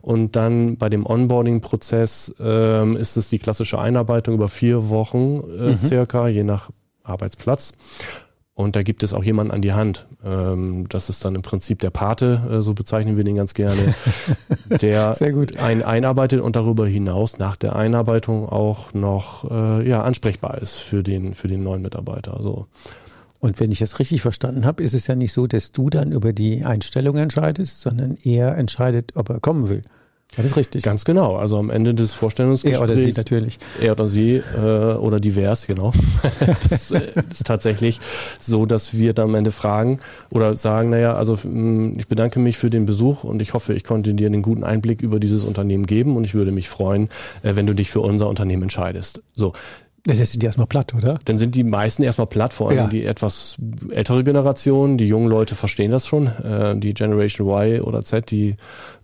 Und 0.00 0.36
dann 0.36 0.76
bei 0.76 0.88
dem 0.88 1.06
Onboarding-Prozess 1.06 2.34
ähm, 2.40 2.96
ist 2.96 3.16
es 3.16 3.28
die 3.28 3.38
klassische 3.38 3.78
Einarbeitung 3.78 4.34
über 4.34 4.48
vier 4.48 4.88
Wochen 4.88 5.42
äh, 5.58 5.70
mhm. 5.70 5.76
circa, 5.76 6.28
je 6.28 6.44
nach 6.44 6.70
Arbeitsplatz. 7.02 7.74
Und 8.56 8.76
da 8.76 8.82
gibt 8.82 9.02
es 9.02 9.12
auch 9.12 9.24
jemanden 9.24 9.52
an 9.52 9.62
die 9.62 9.72
Hand. 9.72 10.06
Ähm, 10.24 10.86
das 10.88 11.08
ist 11.08 11.24
dann 11.24 11.34
im 11.34 11.42
Prinzip 11.42 11.80
der 11.80 11.90
Pate, 11.90 12.40
äh, 12.50 12.60
so 12.60 12.72
bezeichnen 12.72 13.16
wir 13.16 13.24
den 13.24 13.34
ganz 13.34 13.52
gerne, 13.52 13.94
der 14.80 15.14
einen 15.60 15.82
einarbeitet 15.82 16.40
und 16.40 16.54
darüber 16.54 16.86
hinaus 16.86 17.38
nach 17.38 17.56
der 17.56 17.74
Einarbeitung 17.74 18.48
auch 18.48 18.94
noch 18.94 19.50
äh, 19.50 19.88
ja, 19.88 20.02
ansprechbar 20.02 20.58
ist 20.58 20.78
für 20.78 21.02
den, 21.02 21.34
für 21.34 21.48
den 21.48 21.64
neuen 21.64 21.82
Mitarbeiter. 21.82 22.38
So. 22.42 22.68
Und 23.40 23.58
wenn 23.58 23.72
ich 23.72 23.80
das 23.80 23.98
richtig 23.98 24.22
verstanden 24.22 24.64
habe, 24.64 24.84
ist 24.84 24.94
es 24.94 25.08
ja 25.08 25.16
nicht 25.16 25.32
so, 25.32 25.48
dass 25.48 25.72
du 25.72 25.90
dann 25.90 26.12
über 26.12 26.32
die 26.32 26.64
Einstellung 26.64 27.16
entscheidest, 27.16 27.80
sondern 27.80 28.16
er 28.22 28.56
entscheidet, 28.56 29.16
ob 29.16 29.30
er 29.30 29.40
kommen 29.40 29.68
will. 29.68 29.82
Das 30.36 30.46
ist 30.46 30.56
richtig. 30.56 30.82
Ganz 30.82 31.04
genau. 31.04 31.36
Also 31.36 31.58
am 31.58 31.70
Ende 31.70 31.94
des 31.94 32.14
Vorstellungsgesprächs. 32.14 32.80
Er 32.80 32.84
oder 32.84 32.96
sie 32.96 33.12
natürlich. 33.12 33.58
Er 33.80 33.92
oder 33.92 34.06
sie 34.06 34.42
äh, 34.56 34.94
oder 34.94 35.20
divers, 35.20 35.66
genau. 35.66 35.92
das 36.70 36.90
äh, 36.90 37.00
ist 37.30 37.46
tatsächlich 37.46 38.00
so, 38.38 38.66
dass 38.66 38.96
wir 38.96 39.12
dann 39.12 39.30
am 39.30 39.34
Ende 39.34 39.50
fragen 39.50 40.00
oder 40.32 40.56
sagen, 40.56 40.90
naja, 40.90 41.14
also 41.14 41.38
mm, 41.42 41.98
ich 41.98 42.08
bedanke 42.08 42.40
mich 42.40 42.58
für 42.58 42.70
den 42.70 42.86
Besuch 42.86 43.24
und 43.24 43.40
ich 43.42 43.54
hoffe, 43.54 43.74
ich 43.74 43.84
konnte 43.84 44.14
dir 44.14 44.26
einen 44.26 44.42
guten 44.42 44.64
Einblick 44.64 45.02
über 45.02 45.20
dieses 45.20 45.44
Unternehmen 45.44 45.86
geben 45.86 46.16
und 46.16 46.26
ich 46.26 46.34
würde 46.34 46.52
mich 46.52 46.68
freuen, 46.68 47.08
äh, 47.42 47.56
wenn 47.56 47.66
du 47.66 47.74
dich 47.74 47.90
für 47.90 48.00
unser 48.00 48.28
Unternehmen 48.28 48.64
entscheidest. 48.64 49.22
So, 49.34 49.52
das 50.06 50.32
sind 50.32 50.42
die 50.42 50.46
erstmal 50.46 50.66
platt, 50.66 50.94
oder? 50.94 51.18
Dann 51.24 51.38
sind 51.38 51.54
die 51.54 51.64
meisten 51.64 52.02
erstmal 52.02 52.26
platt, 52.26 52.52
vor 52.52 52.68
allem 52.68 52.76
ja. 52.76 52.86
die 52.88 53.04
etwas 53.06 53.56
ältere 53.90 54.22
Generation. 54.22 54.98
Die 54.98 55.06
jungen 55.06 55.28
Leute 55.28 55.54
verstehen 55.54 55.90
das 55.90 56.06
schon. 56.06 56.26
Äh, 56.26 56.78
die 56.78 56.92
Generation 56.92 57.48
Y 57.48 57.80
oder 57.80 58.02
Z, 58.02 58.30
die 58.30 58.56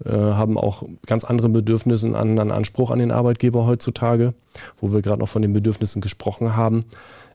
äh, 0.04 0.10
haben 0.10 0.58
auch 0.58 0.82
ganz 1.06 1.24
andere 1.24 1.48
Bedürfnisse, 1.48 2.04
einen 2.04 2.16
anderen 2.16 2.50
Anspruch 2.50 2.90
an 2.90 2.98
den 2.98 3.12
Arbeitgeber 3.12 3.66
heutzutage, 3.66 4.34
wo 4.78 4.92
wir 4.92 5.00
gerade 5.00 5.20
noch 5.20 5.28
von 5.28 5.40
den 5.40 5.54
Bedürfnissen 5.54 6.02
gesprochen 6.02 6.54
haben. 6.54 6.84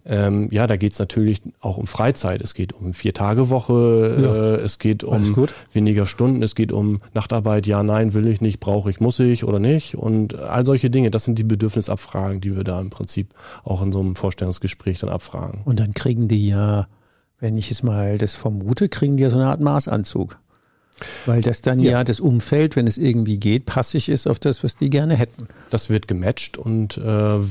Ähm, 0.08 0.50
ja, 0.52 0.68
da 0.68 0.78
geht's 0.78 1.00
natürlich 1.00 1.42
auch 1.60 1.78
um 1.78 1.88
Freizeit. 1.88 2.42
Es 2.42 2.54
geht 2.54 2.74
um 2.74 2.94
Vier-Tage-Woche, 2.94 4.16
ja. 4.20 4.36
äh, 4.36 4.62
es 4.62 4.78
geht 4.78 5.04
um 5.04 5.48
weniger 5.74 6.06
Stunden, 6.06 6.44
es 6.44 6.54
geht 6.54 6.72
um 6.72 7.02
Nachtarbeit, 7.14 7.66
ja, 7.66 7.82
nein, 7.82 8.14
will 8.14 8.28
ich 8.28 8.40
nicht, 8.40 8.60
brauche 8.60 8.92
ich, 8.92 9.00
muss 9.00 9.20
ich 9.20 9.44
oder 9.44 9.58
nicht. 9.58 9.96
Und 9.96 10.36
all 10.36 10.64
solche 10.64 10.92
Dinge, 10.92 11.10
das 11.10 11.24
sind 11.24 11.40
die 11.40 11.44
Bedürfnisabfragen, 11.44 12.40
die 12.40 12.56
wir 12.56 12.64
da 12.64 12.80
im 12.80 12.92
Prinzip 12.92 13.34
auch 13.64 13.82
in 13.82 13.92
so 13.92 14.00
einem 14.00 14.16
Vorstellungsgespräch 14.16 15.00
dann 15.00 15.10
abfragen. 15.10 15.62
Und 15.66 15.80
dann 15.80 15.96
kriegen 15.96 16.28
die 16.28 16.48
ja, 16.48 16.88
wenn 17.40 17.58
ich 17.58 17.72
es 17.72 17.82
mal 17.82 18.20
das 18.20 18.36
vermute, 18.36 18.90
kriegen 18.90 19.18
die 19.18 19.24
ja 19.24 19.32
so 19.32 19.38
eine 19.38 19.48
Art 19.48 19.62
Maßanzug. 19.62 20.40
Weil 21.26 21.42
das 21.42 21.62
dann 21.62 21.80
ja. 21.80 21.92
ja. 21.92 22.04
das 22.04 22.20
Umfeld, 22.20 22.76
wenn 22.76 22.88
es 22.88 22.98
irgendwie 22.98 23.38
geht, 23.38 23.66
passig 23.66 24.08
ist 24.08 24.28
auf 24.28 24.40
das, 24.40 24.64
was 24.64 24.76
die 24.76 24.90
gerne 24.90 25.16
hätten. 25.16 25.48
Das 25.70 25.90
wird 25.90 26.08
gematcht 26.08 26.58
und 26.58 26.98
äh, 26.98 27.04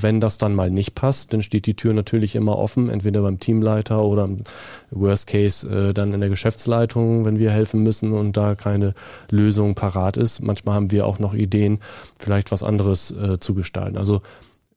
wenn 0.02 0.20
das 0.20 0.38
dann 0.38 0.54
mal 0.54 0.70
nicht 0.70 0.94
passt, 0.94 1.32
dann 1.32 1.42
steht 1.42 1.66
die 1.66 1.74
Tür 1.74 1.92
natürlich 1.92 2.36
immer 2.36 2.56
offen, 2.56 2.88
entweder 2.88 3.22
beim 3.22 3.40
Teamleiter 3.40 4.02
oder 4.02 4.24
im 4.24 4.42
Worst 4.90 5.26
Case 5.26 5.68
äh, 5.68 5.92
dann 5.92 6.14
in 6.14 6.20
der 6.20 6.30
Geschäftsleitung, 6.30 7.24
wenn 7.24 7.38
wir 7.38 7.50
helfen 7.50 7.82
müssen 7.82 8.12
und 8.12 8.36
da 8.36 8.54
keine 8.54 8.94
Lösung 9.30 9.74
parat 9.74 10.16
ist. 10.16 10.42
Manchmal 10.42 10.76
haben 10.76 10.90
wir 10.90 11.06
auch 11.06 11.18
noch 11.18 11.34
Ideen, 11.34 11.80
vielleicht 12.18 12.50
was 12.50 12.62
anderes 12.62 13.10
äh, 13.10 13.38
zu 13.40 13.54
gestalten. 13.54 13.98
Also 13.98 14.22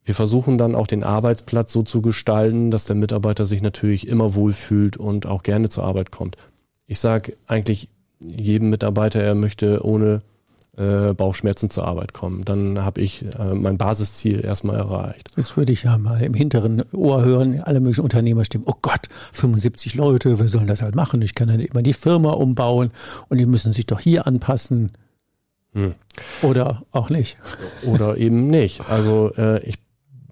wir 0.04 0.16
versuchen 0.16 0.58
dann 0.58 0.76
auch 0.76 0.88
den 0.88 1.04
Arbeitsplatz 1.04 1.74
so 1.74 1.84
zu 1.84 2.02
gestalten, 2.02 2.72
dass 2.72 2.86
der 2.86 2.96
Mitarbeiter 2.96 3.46
sich 3.46 3.62
natürlich 3.62 4.08
immer 4.08 4.36
wohlfühlt 4.36 4.98
und 4.98 5.26
auch 5.26 5.44
gerne 5.44 5.70
zur 5.70 5.84
Arbeit 5.84 6.12
kommt. 6.12 6.38
Ich 6.86 7.00
sage 7.00 7.34
eigentlich 7.46 7.90
jedem 8.20 8.70
Mitarbeiter, 8.70 9.22
er 9.22 9.36
möchte 9.36 9.86
ohne 9.86 10.22
äh, 10.78 11.14
Bauchschmerzen 11.14 11.70
zur 11.70 11.86
Arbeit 11.86 12.14
kommen. 12.14 12.46
Dann 12.46 12.84
habe 12.84 13.02
ich 13.02 13.26
äh, 13.38 13.54
mein 13.54 13.78
Basisziel 13.78 14.46
erstmal 14.46 14.76
erreicht. 14.76 15.32
Jetzt 15.36 15.58
würde 15.58 15.74
ich 15.74 15.84
ja 15.84 15.98
mal 15.98 16.22
im 16.22 16.34
hinteren 16.34 16.84
Ohr 16.94 17.24
hören, 17.24 17.62
alle 17.64 17.80
möglichen 17.80 18.02
Unternehmer 18.02 18.46
stimmen, 18.46 18.66
oh 18.68 18.76
Gott, 18.82 19.08
75 19.34 19.96
Leute, 19.96 20.40
wir 20.40 20.50
sollen 20.50 20.68
das 20.68 20.82
halt 20.82 20.96
machen. 20.96 21.22
Ich 21.22 21.36
kann 21.36 21.48
dann 21.48 21.60
immer 21.60 21.82
die 21.82 21.94
Firma 21.94 22.32
umbauen 22.32 22.92
und 23.28 23.40
die 23.40 23.46
müssen 23.46 23.74
sich 23.74 23.88
doch 23.88 24.00
hier 24.00 24.28
anpassen. 24.28 24.92
Hm. 25.74 25.96
Oder 26.44 26.84
auch 26.92 27.10
nicht. 27.10 27.38
Oder 27.86 28.18
eben 28.18 28.48
nicht. 28.48 28.90
Also 28.90 29.32
äh, 29.36 29.60
ich 29.64 29.80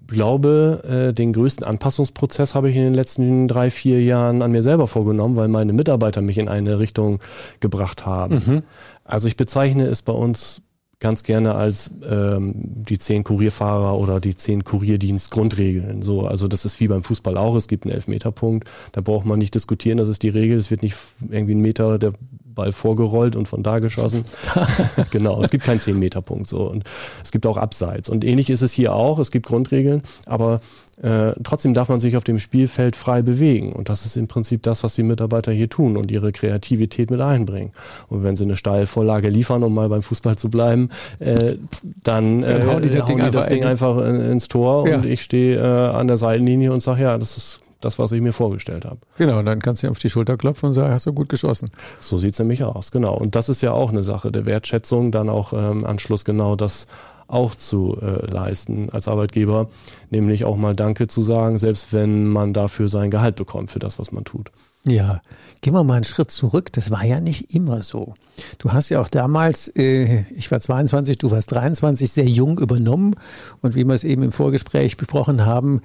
glaube, 0.06 0.82
äh, 1.10 1.12
den 1.12 1.32
größten 1.32 1.66
Anpassungsprozess 1.66 2.54
habe 2.54 2.70
ich 2.70 2.76
in 2.76 2.84
den 2.84 2.94
letzten 2.94 3.48
drei, 3.48 3.70
vier 3.70 4.02
Jahren 4.02 4.42
an 4.42 4.52
mir 4.52 4.62
selber 4.62 4.86
vorgenommen, 4.86 5.36
weil 5.36 5.48
meine 5.48 5.72
Mitarbeiter 5.72 6.20
mich 6.20 6.38
in 6.38 6.48
eine 6.48 6.78
Richtung 6.78 7.20
gebracht 7.60 8.06
haben. 8.06 8.42
Mhm. 8.46 8.62
Also 9.04 9.28
ich 9.28 9.36
bezeichne 9.36 9.86
es 9.86 10.02
bei 10.02 10.12
uns 10.12 10.62
ganz 10.98 11.22
gerne 11.24 11.54
als 11.54 11.90
ähm, 12.08 12.54
die 12.56 12.98
zehn 12.98 13.22
Kurierfahrer 13.22 13.98
oder 13.98 14.18
die 14.18 14.34
zehn 14.34 14.64
Kurierdienst-Grundregeln. 14.64 16.02
So, 16.02 16.26
also 16.26 16.48
das 16.48 16.64
ist 16.64 16.80
wie 16.80 16.88
beim 16.88 17.02
Fußball 17.02 17.36
auch. 17.36 17.54
Es 17.54 17.68
gibt 17.68 17.84
einen 17.84 17.94
Elfmeterpunkt. 17.94 18.68
Da 18.92 19.02
braucht 19.02 19.26
man 19.26 19.38
nicht 19.38 19.54
diskutieren. 19.54 19.98
Das 19.98 20.08
ist 20.08 20.22
die 20.22 20.30
Regel. 20.30 20.58
Es 20.58 20.70
wird 20.70 20.82
nicht 20.82 20.96
irgendwie 21.28 21.54
ein 21.54 21.60
Meter 21.60 21.98
der 21.98 22.14
Ball 22.56 22.72
vorgerollt 22.72 23.36
und 23.36 23.46
von 23.46 23.62
da 23.62 23.78
geschossen. 23.78 24.24
genau, 25.10 25.42
es 25.42 25.50
gibt 25.50 25.64
keinen 25.64 25.80
10-Meter-Punkt 25.80 26.48
so. 26.48 26.68
Und 26.68 26.84
es 27.22 27.30
gibt 27.30 27.46
auch 27.46 27.58
Abseits. 27.58 28.08
Und 28.08 28.24
ähnlich 28.24 28.48
ist 28.48 28.62
es 28.62 28.72
hier 28.72 28.94
auch. 28.94 29.18
Es 29.18 29.30
gibt 29.30 29.46
Grundregeln, 29.46 30.02
aber 30.24 30.60
äh, 31.02 31.32
trotzdem 31.44 31.74
darf 31.74 31.88
man 31.88 32.00
sich 32.00 32.16
auf 32.16 32.24
dem 32.24 32.38
Spielfeld 32.38 32.96
frei 32.96 33.22
bewegen. 33.22 33.72
Und 33.72 33.88
das 33.88 34.06
ist 34.06 34.16
im 34.16 34.28
Prinzip 34.28 34.62
das, 34.62 34.82
was 34.82 34.94
die 34.94 35.02
Mitarbeiter 35.02 35.52
hier 35.52 35.68
tun 35.68 35.96
und 35.96 36.10
ihre 36.10 36.32
Kreativität 36.32 37.10
mit 37.10 37.20
einbringen. 37.20 37.72
Und 38.08 38.24
wenn 38.24 38.36
sie 38.36 38.44
eine 38.44 38.56
Steilvorlage 38.56 39.28
liefern, 39.28 39.62
um 39.62 39.74
mal 39.74 39.88
beim 39.88 40.02
Fußball 40.02 40.36
zu 40.36 40.48
bleiben, 40.48 40.90
äh, 41.18 41.56
dann, 42.02 42.42
dann 42.42 42.42
äh, 42.42 42.66
hauen 42.66 42.82
die 42.82 42.88
das, 42.88 43.06
Ding, 43.06 43.18
die 43.18 43.30
das 43.30 43.46
Ding, 43.48 43.64
einfach 43.64 43.98
ins 43.98 44.48
Tor 44.48 44.88
ja. 44.88 44.96
und 44.96 45.06
ich 45.06 45.22
stehe 45.22 45.58
äh, 45.58 45.96
an 45.96 46.08
der 46.08 46.16
Seitenlinie 46.16 46.72
und 46.72 46.82
sage, 46.82 47.02
ja, 47.02 47.18
das 47.18 47.36
ist 47.36 47.60
das, 47.80 47.98
was 47.98 48.12
ich 48.12 48.20
mir 48.20 48.32
vorgestellt 48.32 48.84
habe. 48.84 48.98
Genau, 49.18 49.38
und 49.38 49.46
dann 49.46 49.60
kannst 49.60 49.82
du 49.82 49.90
auf 49.90 49.98
die 49.98 50.08
Schulter 50.08 50.36
klopfen 50.36 50.68
und 50.68 50.74
sagen, 50.74 50.92
hast 50.92 51.06
du 51.06 51.12
gut 51.12 51.28
geschossen. 51.28 51.70
So 52.00 52.16
sieht 52.18 52.32
es 52.32 52.38
nämlich 52.38 52.64
aus, 52.64 52.90
genau. 52.90 53.14
Und 53.14 53.34
das 53.34 53.48
ist 53.48 53.62
ja 53.62 53.72
auch 53.72 53.90
eine 53.90 54.02
Sache 54.02 54.32
der 54.32 54.46
Wertschätzung, 54.46 55.12
dann 55.12 55.28
auch 55.28 55.52
im 55.52 55.58
ähm, 55.58 55.84
Anschluss 55.84 56.24
genau 56.24 56.56
das 56.56 56.86
auch 57.28 57.54
zu 57.54 57.98
äh, 58.00 58.26
leisten 58.26 58.88
als 58.92 59.08
Arbeitgeber, 59.08 59.68
nämlich 60.10 60.44
auch 60.44 60.56
mal 60.56 60.74
Danke 60.74 61.08
zu 61.08 61.22
sagen, 61.22 61.58
selbst 61.58 61.92
wenn 61.92 62.28
man 62.28 62.52
dafür 62.52 62.88
sein 62.88 63.10
Gehalt 63.10 63.36
bekommt 63.36 63.70
für 63.70 63.78
das, 63.78 63.98
was 63.98 64.12
man 64.12 64.24
tut. 64.24 64.50
Ja, 64.88 65.20
gehen 65.62 65.74
wir 65.74 65.82
mal 65.82 65.94
einen 65.94 66.04
Schritt 66.04 66.30
zurück. 66.30 66.72
Das 66.72 66.92
war 66.92 67.04
ja 67.04 67.20
nicht 67.20 67.52
immer 67.52 67.82
so. 67.82 68.14
Du 68.58 68.72
hast 68.72 68.88
ja 68.88 69.00
auch 69.00 69.08
damals, 69.08 69.66
äh, 69.74 70.24
ich 70.36 70.52
war 70.52 70.60
22, 70.60 71.18
du 71.18 71.32
warst 71.32 71.50
23, 71.50 72.12
sehr 72.12 72.28
jung 72.28 72.60
übernommen 72.60 73.16
und 73.62 73.74
wie 73.74 73.84
wir 73.84 73.94
es 73.94 74.04
eben 74.04 74.22
im 74.22 74.30
Vorgespräch 74.30 74.96
besprochen 74.96 75.44
haben, 75.44 75.82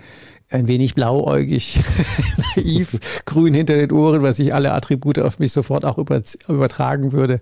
ein 0.51 0.67
wenig 0.67 0.93
blauäugig, 0.93 1.81
naiv, 2.55 2.99
grün 3.25 3.55
hinter 3.55 3.75
den 3.75 3.91
Ohren, 3.91 4.21
was 4.21 4.37
ich 4.37 4.53
alle 4.53 4.73
Attribute 4.73 5.17
auf 5.17 5.39
mich 5.39 5.51
sofort 5.51 5.83
auch 5.83 5.97
über, 5.97 6.21
übertragen 6.47 7.11
würde. 7.11 7.39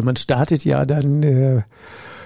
Man 0.00 0.14
startet 0.14 0.64
ja 0.64 0.86
dann 0.86 1.24
äh, 1.24 1.62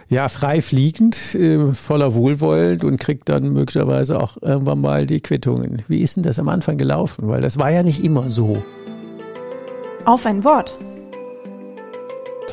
ja 0.08 0.28
frei 0.28 0.60
fliegend, 0.62 1.34
äh, 1.34 1.72
voller 1.72 2.14
Wohlwollen 2.14 2.82
und 2.82 2.98
kriegt 2.98 3.28
dann 3.28 3.52
möglicherweise 3.52 4.20
auch 4.20 4.36
irgendwann 4.40 4.80
mal 4.80 5.06
die 5.06 5.20
Quittungen. 5.20 5.82
Wie 5.88 6.00
ist 6.00 6.16
denn 6.16 6.22
das 6.22 6.38
am 6.38 6.48
Anfang 6.48 6.78
gelaufen? 6.78 7.28
Weil 7.28 7.40
das 7.40 7.58
war 7.58 7.70
ja 7.70 7.82
nicht 7.82 8.04
immer 8.04 8.30
so. 8.30 8.62
Auf 10.04 10.26
ein 10.26 10.44
Wort. 10.44 10.76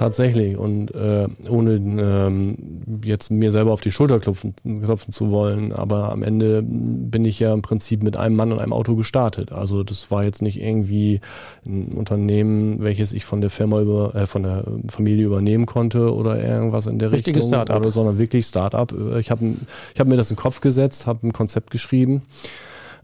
Tatsächlich. 0.02 0.58
Und 0.58 0.96
äh, 0.96 1.28
ohne 1.48 1.76
ähm, 1.76 2.58
jetzt 3.04 3.30
mir 3.30 3.52
selber 3.52 3.72
auf 3.72 3.82
die 3.82 3.92
Schulter 3.92 4.20
klopfen, 4.20 4.56
klopfen 4.84 5.14
zu 5.14 5.30
wollen, 5.30 5.74
aber 5.74 6.12
am 6.12 6.24
Ende 6.24 6.64
bin 6.66 7.24
ich 7.24 7.40
ja 7.40 7.54
im 7.54 7.62
Prinzip 7.62 8.02
mit 8.02 8.18
einem 8.18 8.36
Mann 8.36 8.52
und 8.52 8.60
einem 8.60 8.74
Auto 8.74 8.96
gestartet. 8.96 9.52
Also 9.52 9.84
das 9.84 10.10
war 10.10 10.24
jetzt 10.24 10.42
nicht 10.42 10.60
irgendwie 10.60 11.22
ein 11.68 11.90
Unternehmen, 11.90 12.84
welches 12.84 13.14
ich 13.14 13.26
von 13.26 13.42
der 13.42 13.52
Firma 13.52 13.80
über, 13.80 14.16
äh, 14.16 14.26
von 14.26 14.42
der 14.42 14.64
Familie 14.90 15.28
übernehmen 15.28 15.68
konnte 15.68 16.12
oder 16.16 16.44
irgendwas 16.44 16.88
in 16.88 16.98
der 16.98 17.12
Richtiges 17.12 17.44
Richtung. 17.44 17.62
Start-up. 17.62 17.92
sondern 17.92 18.18
wirklich 18.18 18.48
Start-up. 18.48 18.96
Ich 19.20 19.30
habe 19.30 19.54
ich 19.94 20.00
hab 20.00 20.08
mir 20.08 20.18
das 20.18 20.32
in 20.32 20.36
den 20.36 20.42
Kopf 20.42 20.62
gesetzt, 20.62 21.06
habe 21.06 21.28
ein 21.28 21.32
Konzept 21.32 21.70
geschrieben 21.70 22.24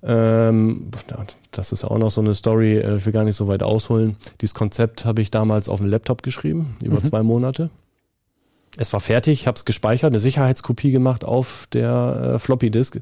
ähm, 0.04 0.92
das 1.52 1.72
ist 1.72 1.84
auch 1.84 1.98
noch 1.98 2.12
so 2.12 2.22
eine 2.22 2.36
Story, 2.36 2.78
äh, 2.78 2.98
ich 2.98 3.06
will 3.06 3.14
gar 3.14 3.24
nicht 3.24 3.36
so 3.36 3.48
weit 3.48 3.64
ausholen. 3.64 4.18
Dieses 4.42 4.54
Konzept 4.54 5.06
habe 5.06 5.22
ich 5.22 5.32
damals 5.32 5.70
auf 5.70 5.80
dem 5.80 5.88
Laptop 5.88 6.24
geschrieben, 6.24 6.76
über 6.84 7.00
mhm. 7.00 7.04
zwei 7.04 7.24
Monate. 7.24 7.70
Es 8.80 8.94
war 8.94 9.00
fertig, 9.00 9.48
habe 9.48 9.56
es 9.56 9.66
gespeichert, 9.66 10.12
eine 10.12 10.20
Sicherheitskopie 10.20 10.92
gemacht 10.92 11.26
auf 11.26 11.68
der 11.74 12.34
äh, 12.36 12.40
Floppy 12.40 12.70
Disk. 12.70 13.02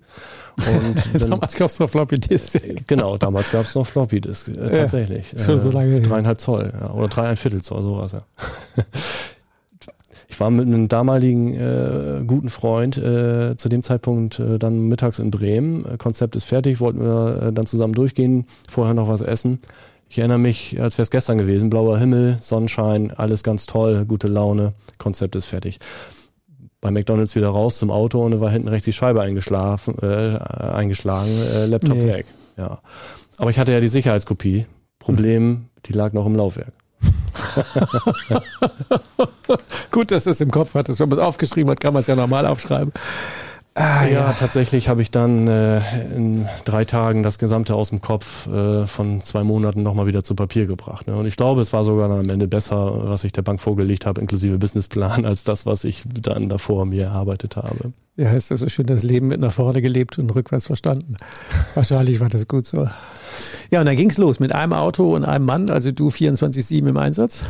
Und 0.55 1.21
damals 1.21 1.55
gab 1.55 1.69
es 1.69 1.79
noch 1.79 1.89
Floppy 1.89 2.17
Disk. 2.17 2.55
Äh, 2.55 2.75
genau, 2.87 3.17
damals 3.17 3.51
gab 3.51 3.65
es 3.65 3.75
noch 3.75 3.85
Floppy 3.85 4.21
Disk, 4.21 4.47
äh, 4.49 4.71
tatsächlich. 4.71 5.33
Ja, 5.33 5.39
schon 5.39 5.59
so 5.59 5.71
lange. 5.71 5.99
Dreieinhalb 5.99 6.39
Zoll 6.39 6.73
ja, 6.79 6.91
oder 6.91 7.09
dreieinviertel 7.09 7.61
Zoll, 7.61 7.83
sowas. 7.83 8.13
Ja. 8.13 8.19
Ich 10.35 10.41
war 10.41 10.49
mit 10.49 10.67
einem 10.67 10.89
damaligen 10.89 11.53
äh, 11.53 12.21
guten 12.27 12.49
Freund 12.49 12.97
äh, 12.97 13.55
zu 13.55 13.69
dem 13.69 13.83
Zeitpunkt 13.83 14.37
äh, 14.37 14.59
dann 14.59 14.89
mittags 14.89 15.17
in 15.19 15.31
Bremen. 15.31 15.85
Äh, 15.85 15.95
Konzept 15.95 16.35
ist 16.35 16.43
fertig, 16.43 16.81
wollten 16.81 16.99
wir 16.99 17.41
äh, 17.41 17.53
dann 17.53 17.65
zusammen 17.65 17.93
durchgehen, 17.93 18.45
vorher 18.69 18.93
noch 18.93 19.07
was 19.07 19.21
essen. 19.21 19.61
Ich 20.09 20.17
erinnere 20.17 20.39
mich, 20.39 20.81
als 20.81 20.97
wäre 20.97 21.03
es 21.03 21.09
gestern 21.09 21.37
gewesen. 21.37 21.69
Blauer 21.69 21.97
Himmel, 21.99 22.35
Sonnenschein, 22.41 23.11
alles 23.11 23.43
ganz 23.43 23.65
toll, 23.65 24.03
gute 24.03 24.27
Laune, 24.27 24.73
Konzept 24.97 25.37
ist 25.37 25.45
fertig. 25.45 25.79
Bei 26.81 26.91
McDonalds 26.91 27.37
wieder 27.37 27.47
raus 27.47 27.77
zum 27.77 27.89
Auto 27.89 28.21
und 28.21 28.37
war 28.41 28.51
hinten 28.51 28.67
rechts 28.67 28.83
die 28.83 28.91
Scheibe 28.91 29.21
eingeschlafen, 29.21 29.95
äh, 30.01 30.37
eingeschlagen, 30.37 31.31
äh, 31.55 31.65
Laptop 31.67 31.95
nee. 31.97 32.07
weg. 32.07 32.25
Ja. 32.57 32.81
Aber 33.37 33.51
ich 33.51 33.57
hatte 33.57 33.71
ja 33.71 33.79
die 33.79 33.87
Sicherheitskopie. 33.87 34.65
Problem, 34.99 35.67
die 35.85 35.93
lag 35.93 36.11
noch 36.11 36.25
im 36.25 36.35
Laufwerk. 36.35 36.73
Gut, 39.91 40.11
dass 40.11 40.25
es 40.25 40.41
im 40.41 40.51
Kopf 40.51 40.75
hat. 40.75 40.87
Wenn 40.87 41.09
man 41.09 41.17
es 41.17 41.23
aufgeschrieben 41.23 41.71
hat, 41.71 41.79
kann 41.79 41.93
man 41.93 42.01
es 42.01 42.07
ja 42.07 42.15
normal 42.15 42.45
aufschreiben. 42.45 42.93
Ah, 43.77 44.05
ja, 44.05 44.11
ja, 44.11 44.33
tatsächlich 44.33 44.87
habe 44.87 45.01
ich 45.01 45.11
dann 45.11 45.49
äh, 45.49 45.81
in 46.15 46.47
drei 46.63 46.85
Tagen 46.85 47.23
das 47.23 47.37
Gesamte 47.37 47.75
aus 47.75 47.89
dem 47.89 47.99
Kopf 47.99 48.47
äh, 48.47 48.87
von 48.87 49.19
zwei 49.19 49.43
Monaten 49.43 49.83
nochmal 49.83 50.07
wieder 50.07 50.23
zu 50.23 50.33
Papier 50.33 50.65
gebracht. 50.65 51.07
Ne? 51.07 51.15
Und 51.17 51.25
ich 51.25 51.35
glaube, 51.35 51.59
es 51.59 51.73
war 51.73 51.83
sogar 51.83 52.09
am 52.09 52.29
Ende 52.29 52.47
besser, 52.47 53.09
was 53.09 53.25
ich 53.25 53.33
der 53.33 53.41
Bank 53.41 53.59
vorgelegt 53.59 54.05
habe, 54.05 54.21
inklusive 54.21 54.59
Businessplan, 54.59 55.25
als 55.25 55.43
das, 55.43 55.65
was 55.65 55.83
ich 55.83 56.03
dann 56.05 56.47
davor 56.47 56.85
mir 56.85 57.07
erarbeitet 57.07 57.57
habe. 57.57 57.91
Ja, 58.15 58.31
ist 58.31 58.49
das 58.49 58.61
so 58.61 58.69
schön 58.69 58.85
das 58.85 59.03
Leben 59.03 59.27
mit 59.27 59.41
nach 59.41 59.51
vorne 59.51 59.81
gelebt 59.81 60.17
und 60.19 60.29
rückwärts 60.29 60.67
verstanden. 60.67 61.17
Wahrscheinlich 61.73 62.21
war 62.21 62.29
das 62.29 62.47
gut 62.47 62.65
so. 62.65 62.87
Ja, 63.71 63.79
und 63.79 63.85
dann 63.85 63.95
ging 63.95 64.09
es 64.09 64.17
los 64.17 64.39
mit 64.39 64.53
einem 64.53 64.73
Auto 64.73 65.15
und 65.15 65.23
einem 65.23 65.45
Mann, 65.45 65.69
also 65.69 65.91
du 65.91 66.09
24-7 66.09 66.87
im 66.87 66.97
Einsatz. 66.97 67.43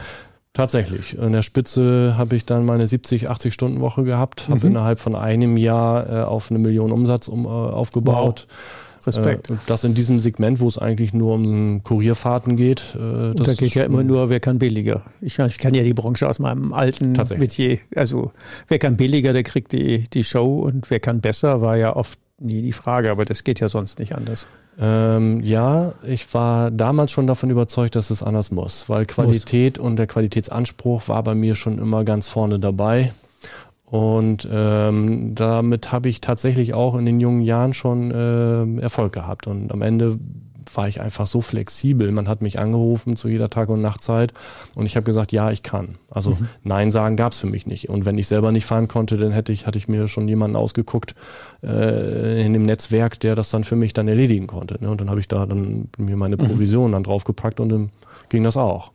Tatsächlich. 0.54 1.18
In 1.18 1.34
der 1.34 1.42
Spitze 1.42 2.16
habe 2.18 2.36
ich 2.38 2.46
dann 2.46 2.66
meine 2.66 2.88
70, 2.88 3.30
80 3.30 3.54
Stunden 3.54 3.82
Woche 3.82 4.04
gehabt, 4.04 4.48
habe 4.48 4.62
mhm. 4.62 4.68
innerhalb 4.68 5.02
von 5.02 5.14
einem 5.14 5.58
Jahr 5.58 6.10
äh, 6.10 6.24
auf 6.24 6.50
eine 6.50 6.60
Million 6.60 6.94
Umsatz 6.94 7.28
um, 7.28 7.46
äh, 7.46 7.50
aufgebaut. 7.50 8.48
Wow. 8.48 8.58
Respekt. 9.08 9.50
Äh, 9.50 9.56
das 9.68 9.84
in 9.84 9.94
diesem 9.94 10.20
Segment, 10.20 10.60
wo 10.60 10.68
es 10.68 10.78
eigentlich 10.78 11.14
nur 11.14 11.36
um 11.36 11.84
Kurierfahrten 11.84 12.56
geht. 12.56 12.96
Äh, 12.96 13.34
da 13.36 13.54
geht 13.54 13.76
ja 13.76 13.84
immer 13.84 14.04
nur, 14.04 14.30
wer 14.30 14.40
kann 14.40 14.60
billiger. 14.60 15.04
Ich, 15.22 15.40
ich 15.40 15.58
kenne 15.58 15.78
ja 15.78 15.84
die 15.84 15.94
Branche 15.94 16.28
aus 16.28 16.40
meinem 16.40 16.74
alten 16.74 17.14
Metier. 17.38 17.80
Also 17.96 18.32
wer 18.68 18.80
kann 18.80 18.98
billiger, 18.98 19.34
der 19.34 19.44
kriegt 19.44 19.72
die, 19.74 20.06
die 20.10 20.24
Show 20.24 20.62
und 20.62 20.90
wer 20.90 21.00
kann 21.00 21.22
besser, 21.22 21.62
war 21.62 21.78
ja 21.78 21.96
oft 21.96 22.20
nie 22.40 22.62
die 22.62 22.74
Frage, 22.74 23.12
aber 23.12 23.26
das 23.26 23.44
geht 23.44 23.60
ja 23.60 23.70
sonst 23.70 24.00
nicht 24.00 24.16
anders. 24.16 24.48
Ähm, 24.80 25.42
ja, 25.42 25.94
ich 26.04 26.34
war 26.34 26.70
damals 26.70 27.12
schon 27.12 27.28
davon 27.28 27.50
überzeugt, 27.50 27.96
dass 27.96 28.10
es 28.10 28.22
anders 28.22 28.52
muss, 28.52 28.90
weil 28.90 29.06
Qualität 29.06 29.78
muss. 29.78 29.86
und 29.88 29.96
der 29.96 30.08
Qualitätsanspruch 30.08 31.08
war 31.08 31.24
bei 31.24 31.36
mir 31.36 31.56
schon 31.56 31.80
immer 31.80 32.04
ganz 32.04 32.28
vorne 32.28 32.60
dabei. 32.60 33.14
Und 33.86 34.48
ähm, 34.52 35.36
damit 35.36 35.92
habe 35.92 36.10
ich 36.10 36.20
tatsächlich 36.20 36.74
auch 36.74 36.96
in 36.96 37.06
den 37.06 37.20
jungen 37.20 37.42
Jahren 37.42 37.74
schon 37.74 38.12
äh, 38.12 38.82
Erfolg 38.82 39.14
gehabt. 39.14 39.48
Und 39.48 39.72
am 39.72 39.82
Ende 39.82 40.18
war 40.74 40.88
ich 40.88 41.02
einfach 41.02 41.28
so 41.28 41.42
flexibel. 41.42 42.12
Man 42.12 42.28
hat 42.28 42.42
mich 42.42 42.60
angerufen 42.60 43.16
zu 43.16 43.28
jeder 43.28 43.50
Tag- 43.50 43.70
und 43.70 43.82
Nachtzeit 43.82 44.32
und 44.76 44.86
ich 44.86 44.96
habe 44.96 45.06
gesagt, 45.06 45.32
ja, 45.32 45.52
ich 45.52 45.64
kann. 45.64 45.96
Also 46.10 46.32
mhm. 46.32 46.48
Nein 46.64 46.92
sagen 46.92 47.18
gab 47.18 47.34
es 47.34 47.40
für 47.40 47.48
mich 47.48 47.68
nicht. 47.68 47.90
Und 47.90 48.06
wenn 48.06 48.18
ich 48.18 48.28
selber 48.28 48.52
nicht 48.52 48.66
fahren 48.66 48.88
konnte, 48.88 49.18
dann 49.18 49.32
hätte 49.32 49.52
ich, 49.52 49.68
hatte 49.68 49.78
ich 49.78 49.88
mir 49.88 50.08
schon 50.08 50.28
jemanden 50.28 50.56
ausgeguckt 50.56 51.16
äh, 51.64 52.46
in 52.46 52.54
dem 52.54 52.64
Netzwerk, 52.64 53.20
der 53.20 53.36
das 53.36 53.50
dann 53.50 53.64
für 53.64 53.76
mich 53.76 53.94
dann 53.94 54.08
erledigen 54.08 54.48
konnte. 54.48 54.78
Ne? 54.80 54.90
Und 54.90 55.02
dann 55.02 55.10
habe 55.10 55.20
ich 55.20 55.28
da 55.28 55.46
dann 55.46 55.90
mir 55.98 56.16
meine. 56.16 56.38
Provision 56.46 56.88
mhm. 56.88 56.94
dann 56.94 57.04
draufgepackt 57.04 57.60
und 57.60 57.70
dann 57.70 57.90
ging 58.30 58.44
das 58.44 58.58
auch. 58.58 58.92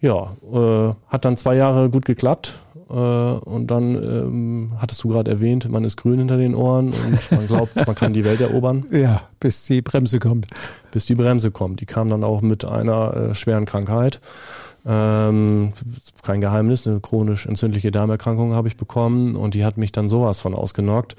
Ja, 0.00 0.36
äh, 0.52 0.94
hat 1.08 1.24
dann 1.24 1.36
zwei 1.36 1.56
Jahre 1.56 1.90
gut 1.90 2.04
geklappt. 2.04 2.60
Äh, 2.90 2.94
und 2.94 3.70
dann 3.70 3.94
ähm, 3.94 4.72
hattest 4.78 5.02
du 5.04 5.08
gerade 5.08 5.30
erwähnt, 5.30 5.68
man 5.68 5.84
ist 5.84 5.96
grün 5.96 6.18
hinter 6.18 6.36
den 6.36 6.54
Ohren 6.54 6.88
und 6.88 7.32
man 7.32 7.46
glaubt, 7.46 7.76
man 7.76 7.94
kann 7.94 8.12
die 8.12 8.24
Welt 8.24 8.40
erobern. 8.40 8.86
Ja, 8.98 9.22
bis 9.38 9.64
die 9.66 9.82
Bremse 9.82 10.18
kommt. 10.18 10.46
Bis 10.90 11.06
die 11.06 11.14
Bremse 11.14 11.50
kommt. 11.50 11.80
Die 11.80 11.86
kam 11.86 12.08
dann 12.08 12.24
auch 12.24 12.42
mit 12.42 12.64
einer 12.64 13.14
äh, 13.14 13.34
schweren 13.34 13.64
Krankheit. 13.64 14.20
Ähm, 14.86 15.72
kein 16.22 16.40
Geheimnis, 16.40 16.86
eine 16.86 17.00
chronisch 17.00 17.46
entzündliche 17.46 17.90
Darmerkrankung 17.90 18.54
habe 18.54 18.68
ich 18.68 18.76
bekommen 18.76 19.36
und 19.36 19.54
die 19.54 19.64
hat 19.64 19.76
mich 19.76 19.92
dann 19.92 20.08
sowas 20.08 20.40
von 20.40 20.54
ausgenockt. 20.54 21.14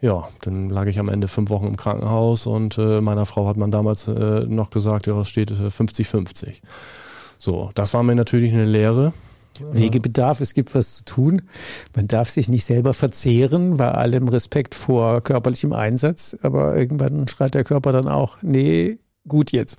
Ja, 0.00 0.28
dann 0.42 0.70
lag 0.70 0.86
ich 0.86 0.98
am 0.98 1.08
Ende 1.08 1.28
fünf 1.28 1.50
Wochen 1.50 1.66
im 1.66 1.76
Krankenhaus 1.76 2.46
und 2.46 2.78
äh, 2.78 3.00
meiner 3.00 3.26
Frau 3.26 3.46
hat 3.46 3.56
man 3.56 3.70
damals 3.70 4.08
äh, 4.08 4.46
noch 4.46 4.70
gesagt, 4.70 5.06
ja, 5.06 5.20
es 5.20 5.28
steht 5.28 5.52
50-50. 5.52 6.46
Äh, 6.46 6.52
so, 7.38 7.70
das 7.74 7.92
war 7.92 8.02
mir 8.02 8.14
natürlich 8.14 8.52
eine 8.52 8.64
Lehre. 8.64 9.12
Wegebedarf, 9.72 10.40
es 10.40 10.54
gibt 10.54 10.74
was 10.74 10.98
zu 10.98 11.04
tun. 11.04 11.42
Man 11.94 12.08
darf 12.08 12.30
sich 12.30 12.48
nicht 12.48 12.64
selber 12.64 12.94
verzehren, 12.94 13.76
bei 13.76 13.90
allem 13.90 14.28
Respekt 14.28 14.74
vor 14.74 15.20
körperlichem 15.22 15.72
Einsatz, 15.72 16.36
aber 16.42 16.76
irgendwann 16.76 17.28
schreit 17.28 17.54
der 17.54 17.64
Körper 17.64 17.92
dann 17.92 18.08
auch, 18.08 18.38
nee, 18.42 18.98
gut 19.28 19.52
jetzt. 19.52 19.78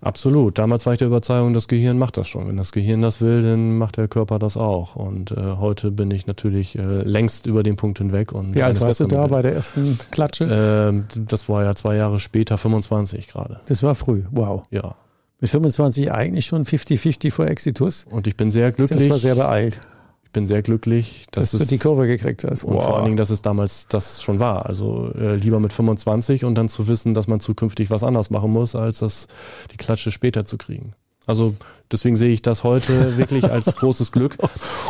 Absolut. 0.00 0.58
Damals 0.58 0.86
war 0.86 0.94
ich 0.94 0.98
der 0.98 1.08
Überzeugung, 1.08 1.54
das 1.54 1.68
Gehirn 1.68 1.98
macht 1.98 2.16
das 2.16 2.28
schon. 2.28 2.48
Wenn 2.48 2.56
das 2.56 2.72
Gehirn 2.72 3.02
das 3.02 3.20
will, 3.20 3.42
dann 3.42 3.76
macht 3.78 3.96
der 3.96 4.08
Körper 4.08 4.38
das 4.38 4.56
auch. 4.56 4.96
Und 4.96 5.32
äh, 5.32 5.56
heute 5.58 5.90
bin 5.90 6.10
ich 6.10 6.26
natürlich 6.26 6.76
äh, 6.76 6.82
längst 6.82 7.46
über 7.46 7.62
den 7.62 7.76
Punkt 7.76 7.98
hinweg. 7.98 8.32
Und 8.32 8.54
Wie 8.54 8.62
alt 8.62 8.80
warst 8.80 9.00
du 9.00 9.06
da 9.06 9.26
bei 9.26 9.42
der 9.42 9.54
ersten 9.54 9.98
Klatsche? 10.10 11.02
Äh, 11.14 11.20
das 11.20 11.48
war 11.48 11.64
ja 11.64 11.74
zwei 11.74 11.96
Jahre 11.96 12.18
später, 12.18 12.56
25 12.56 13.28
gerade. 13.28 13.60
Das 13.66 13.82
war 13.82 13.94
früh, 13.94 14.24
wow. 14.30 14.62
Ja. 14.70 14.96
Mit 15.40 15.50
25 15.50 16.12
eigentlich 16.12 16.46
schon 16.46 16.64
50-50 16.64 17.30
vor 17.30 17.46
Exitus. 17.46 18.06
Und 18.10 18.26
ich 18.26 18.36
bin 18.36 18.50
sehr 18.50 18.72
glücklich. 18.72 18.98
Das 18.98 19.08
war 19.08 19.18
sehr 19.18 19.34
beeilt. 19.34 19.80
Ich 20.24 20.32
bin 20.32 20.46
sehr 20.46 20.62
glücklich, 20.62 21.26
dass, 21.32 21.50
dass 21.50 21.60
du 21.60 21.66
die 21.66 21.78
Kurve 21.78 22.06
gekriegt 22.06 22.44
hast. 22.44 22.62
Und 22.62 22.74
wow. 22.74 22.84
vor 22.84 22.96
allen 22.96 23.06
Dingen, 23.06 23.16
dass 23.16 23.30
es 23.30 23.42
damals 23.42 23.88
das 23.88 24.22
schon 24.22 24.38
war. 24.38 24.66
Also 24.66 25.12
äh, 25.14 25.36
lieber 25.36 25.58
mit 25.58 25.72
25 25.72 26.44
und 26.44 26.54
dann 26.54 26.68
zu 26.68 26.86
wissen, 26.86 27.14
dass 27.14 27.26
man 27.26 27.40
zukünftig 27.40 27.90
was 27.90 28.04
anders 28.04 28.30
machen 28.30 28.52
muss, 28.52 28.76
als 28.76 28.98
das 28.98 29.26
die 29.72 29.76
Klatsche 29.76 30.12
später 30.12 30.44
zu 30.44 30.56
kriegen. 30.56 30.92
Also 31.30 31.54
deswegen 31.90 32.16
sehe 32.16 32.30
ich 32.30 32.42
das 32.42 32.64
heute 32.64 33.16
wirklich 33.16 33.44
als 33.44 33.64
großes 33.76 34.12
Glück, 34.12 34.36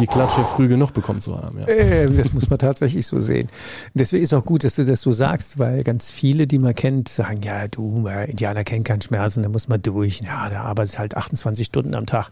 die 0.01 0.07
Klatsche 0.07 0.43
früh 0.43 0.69
genug 0.69 0.93
bekommen 0.93 1.21
zu 1.21 1.37
haben. 1.37 1.61
Ja. 1.61 1.69
Ähm, 1.69 2.17
das 2.17 2.33
muss 2.33 2.51
man 2.51 2.59
tatsächlich 2.59 3.07
so 3.07 3.21
sehen. 3.21 3.49
Deswegen 3.95 4.25
ist 4.25 4.35
auch 4.35 4.45
gut, 4.45 4.65
dass 4.65 4.75
du 4.75 4.85
das 4.85 5.03
so 5.03 5.13
sagst, 5.13 5.59
weil 5.59 5.85
ganz 5.85 6.11
viele, 6.11 6.47
die 6.47 6.59
man 6.59 6.75
kennt, 6.75 7.09
sagen, 7.09 7.43
ja, 7.43 7.69
du, 7.69 8.07
Indianer 8.27 8.65
kennen 8.65 8.85
keinen 8.85 9.03
Schmerz 9.03 9.37
und 9.37 9.45
da 9.45 9.49
muss 9.49 9.69
man 9.69 9.81
durch. 9.83 10.21
Ja, 10.21 10.51
da 10.51 10.63
arbeitet 10.63 10.99
halt 10.99 11.17
28 11.17 11.67
Stunden 11.67 11.95
am 11.95 12.07
Tag. 12.07 12.31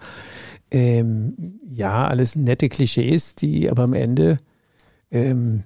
Ähm, 0.70 1.60
ja, 1.70 2.08
alles 2.08 2.34
nette 2.36 2.68
Klischees, 2.68 3.34
die 3.34 3.70
aber 3.70 3.84
am 3.84 3.94
Ende 3.94 4.38
ähm, 5.10 5.64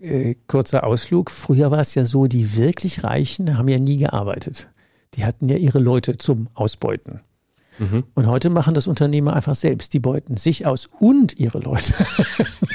äh, 0.00 0.34
kurzer 0.46 0.84
Ausflug. 0.84 1.30
Früher 1.30 1.70
war 1.70 1.80
es 1.80 1.94
ja 1.94 2.04
so, 2.04 2.26
die 2.26 2.56
wirklich 2.56 3.04
Reichen 3.04 3.58
haben 3.58 3.68
ja 3.68 3.78
nie 3.78 3.96
gearbeitet. 3.96 4.68
Die 5.14 5.24
hatten 5.24 5.48
ja 5.48 5.56
ihre 5.56 5.78
Leute 5.78 6.16
zum 6.16 6.48
Ausbeuten. 6.54 7.20
Mhm. 7.78 8.04
Und 8.14 8.26
heute 8.26 8.50
machen 8.50 8.74
das 8.74 8.86
Unternehmer 8.86 9.34
einfach 9.34 9.54
selbst. 9.54 9.92
Die 9.92 10.00
beuten 10.00 10.36
sich 10.36 10.66
aus 10.66 10.88
und 10.98 11.38
ihre 11.38 11.58
Leute. 11.58 11.94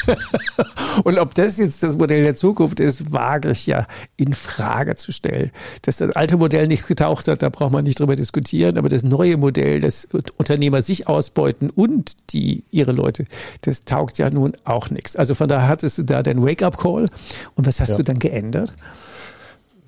und 1.04 1.18
ob 1.18 1.36
das 1.36 1.58
jetzt 1.58 1.84
das 1.84 1.98
Modell 1.98 2.24
der 2.24 2.36
Zukunft 2.36 2.80
ist, 2.80 3.12
wage 3.12 3.52
ich 3.52 3.66
ja 3.66 3.88
in 4.16 4.34
Frage 4.34 4.96
zu 4.96 5.12
stellen. 5.12 5.52
Dass 5.82 5.98
das 5.98 6.16
alte 6.16 6.38
Modell 6.38 6.68
nichts 6.68 6.88
getaucht 6.88 7.28
hat, 7.28 7.42
da 7.42 7.50
braucht 7.50 7.74
man 7.74 7.84
nicht 7.84 8.00
drüber 8.00 8.16
diskutieren. 8.16 8.78
Aber 8.78 8.90
das 8.90 9.04
neue 9.04 9.38
Modell, 9.38 9.82
das 9.82 10.08
Unternehmer 10.38 10.82
sich 10.82 11.08
ausbeuten 11.08 11.70
und 11.70 12.34
die 12.34 12.64
ihre 12.72 12.92
Leute, 12.92 13.26
das 13.62 13.86
taugt 13.86 14.18
ja 14.18 14.30
nun 14.30 14.54
auch 14.64 14.90
nichts. 14.90 15.16
Also 15.16 15.36
von 15.36 15.50
daher 15.50 15.68
hattest 15.68 15.98
du 15.98 16.04
da 16.04 16.24
den 16.24 16.44
Wake-up-Call. 16.44 17.10
Und 17.56 17.68
was 17.68 17.80
hast 17.80 17.90
ja. 17.90 17.98
du 17.98 18.04
dann 18.04 18.20
geändert? 18.20 18.74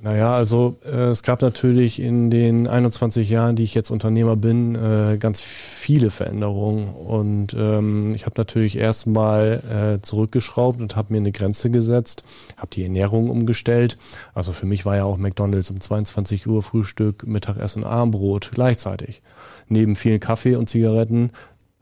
Naja, 0.05 0.35
also 0.35 0.77
äh, 0.85 1.09
es 1.09 1.23
gab 1.23 1.41
natürlich 1.41 1.99
in 1.99 2.29
den 2.29 2.67
21 2.67 3.27
Jahren, 3.27 3.55
die 3.55 3.63
ich 3.63 3.73
jetzt 3.73 3.89
Unternehmer 3.89 4.35
bin, 4.35 4.75
äh, 4.75 5.17
ganz 5.17 5.41
viele 5.41 6.11
Veränderungen. 6.11 6.89
Und 6.89 7.55
ähm, 7.57 8.13
ich 8.13 8.27
habe 8.27 8.35
natürlich 8.37 8.77
erstmal 8.77 9.63
äh, 9.97 10.01
zurückgeschraubt 10.03 10.79
und 10.79 10.95
habe 10.95 11.11
mir 11.11 11.17
eine 11.17 11.31
Grenze 11.31 11.71
gesetzt, 11.71 12.23
habe 12.55 12.69
die 12.71 12.83
Ernährung 12.83 13.31
umgestellt. 13.31 13.97
Also 14.35 14.51
für 14.51 14.67
mich 14.67 14.85
war 14.85 14.95
ja 14.95 15.05
auch 15.05 15.17
McDonald's 15.17 15.71
um 15.71 15.81
22 15.81 16.45
Uhr 16.45 16.61
Frühstück, 16.61 17.25
Mittagessen, 17.25 17.83
Abendbrot 17.83 18.51
gleichzeitig. 18.53 19.23
Neben 19.69 19.95
vielen 19.95 20.19
Kaffee 20.19 20.55
und 20.55 20.69
Zigaretten 20.69 21.31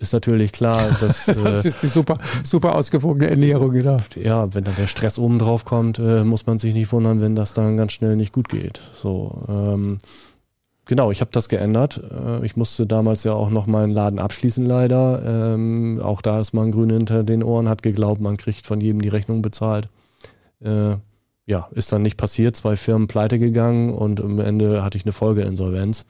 ist 0.04 0.14
natürlich 0.14 0.52
klar, 0.52 0.96
dass. 1.00 1.26
das 1.44 1.66
ist 1.66 1.82
die 1.82 1.88
super, 1.88 2.18
super 2.44 2.76
ausgewogene 2.76 3.30
Ernährung, 3.30 3.72
genau. 3.72 3.98
Ja, 4.16 4.54
wenn 4.54 4.64
dann 4.64 4.76
der 4.76 4.88
Stress 4.88 5.18
oben 5.18 5.40
drauf 5.40 5.66
kommt, 5.66 6.00
äh, 6.00 6.24
muss 6.24 6.46
man 6.46 6.60
sich 6.60 6.74
nicht 6.74 6.92
wundern, 6.92 7.22
wenn 7.22 7.36
das 7.36 7.54
dann 7.54 7.78
ganz 7.78 7.94
schnell 7.94 8.16
nicht 8.16 8.34
gut 8.34 8.50
geht. 8.50 8.82
So, 8.94 9.44
ähm, 9.48 9.98
genau, 10.86 11.12
ich 11.12 11.22
habe 11.22 11.32
das 11.32 11.50
geändert. 11.50 12.02
Äh, 12.04 12.46
ich 12.46 12.56
musste 12.56 12.86
damals 12.86 13.24
ja 13.24 13.34
auch 13.34 13.50
noch 13.50 13.66
meinen 13.66 13.92
Laden 13.92 14.20
abschließen, 14.20 14.66
leider. 14.66 15.54
Ähm, 15.54 16.00
auch 16.04 16.22
da 16.22 16.40
ist 16.40 16.54
man 16.54 16.72
grün 16.72 16.90
hinter 16.90 17.24
den 17.24 17.44
Ohren, 17.44 17.70
hat 17.70 17.82
geglaubt, 17.82 18.22
man 18.22 18.38
kriegt 18.38 18.68
von 18.68 18.82
jedem 18.82 19.02
die 19.02 19.10
Rechnung 19.10 19.42
bezahlt. 19.42 19.88
Äh, 20.62 20.98
ja, 21.46 21.68
ist 21.72 21.92
dann 21.92 22.04
nicht 22.04 22.18
passiert, 22.18 22.56
zwei 22.56 22.76
Firmen 22.76 23.08
pleite 23.08 23.38
gegangen 23.38 23.90
und 23.90 24.22
am 24.22 24.40
Ende 24.40 24.84
hatte 24.84 24.98
ich 24.98 25.06
eine 25.06 25.12
Folgeinsolvenz. 25.12 26.06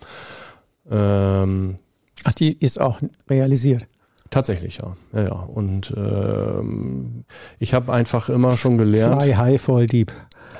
Ähm, 0.89 1.75
Ach, 2.23 2.33
die 2.33 2.53
ist 2.53 2.79
auch 2.79 2.99
realisiert. 3.29 3.87
Tatsächlich, 4.29 4.79
ja. 4.81 4.95
ja, 5.13 5.27
ja. 5.27 5.31
Und 5.33 5.93
ähm, 5.95 7.23
ich 7.59 7.73
habe 7.73 7.93
einfach 7.93 8.29
immer 8.29 8.57
schon 8.57 8.77
gelernt. 8.77 9.21
Fly 9.21 9.33
high, 9.33 9.61
fall 9.61 9.85
deep. 9.85 10.11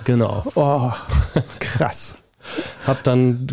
Genau. 0.04 0.44
Oh, 0.56 0.92
krass. 1.60 2.16
hab 2.86 3.04
dann 3.04 3.48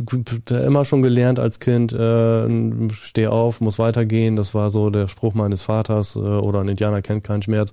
immer 0.50 0.84
schon 0.84 1.00
gelernt 1.00 1.38
als 1.38 1.60
Kind, 1.60 1.92
äh, 1.92 2.90
steh 2.92 3.28
auf, 3.28 3.60
muss 3.60 3.78
weitergehen. 3.78 4.36
Das 4.36 4.52
war 4.52 4.68
so 4.68 4.90
der 4.90 5.08
Spruch 5.08 5.34
meines 5.34 5.62
Vaters 5.62 6.16
äh, 6.16 6.18
oder 6.18 6.60
ein 6.60 6.68
Indianer 6.68 7.00
kennt 7.00 7.24
keinen 7.24 7.42
Schmerz. 7.42 7.72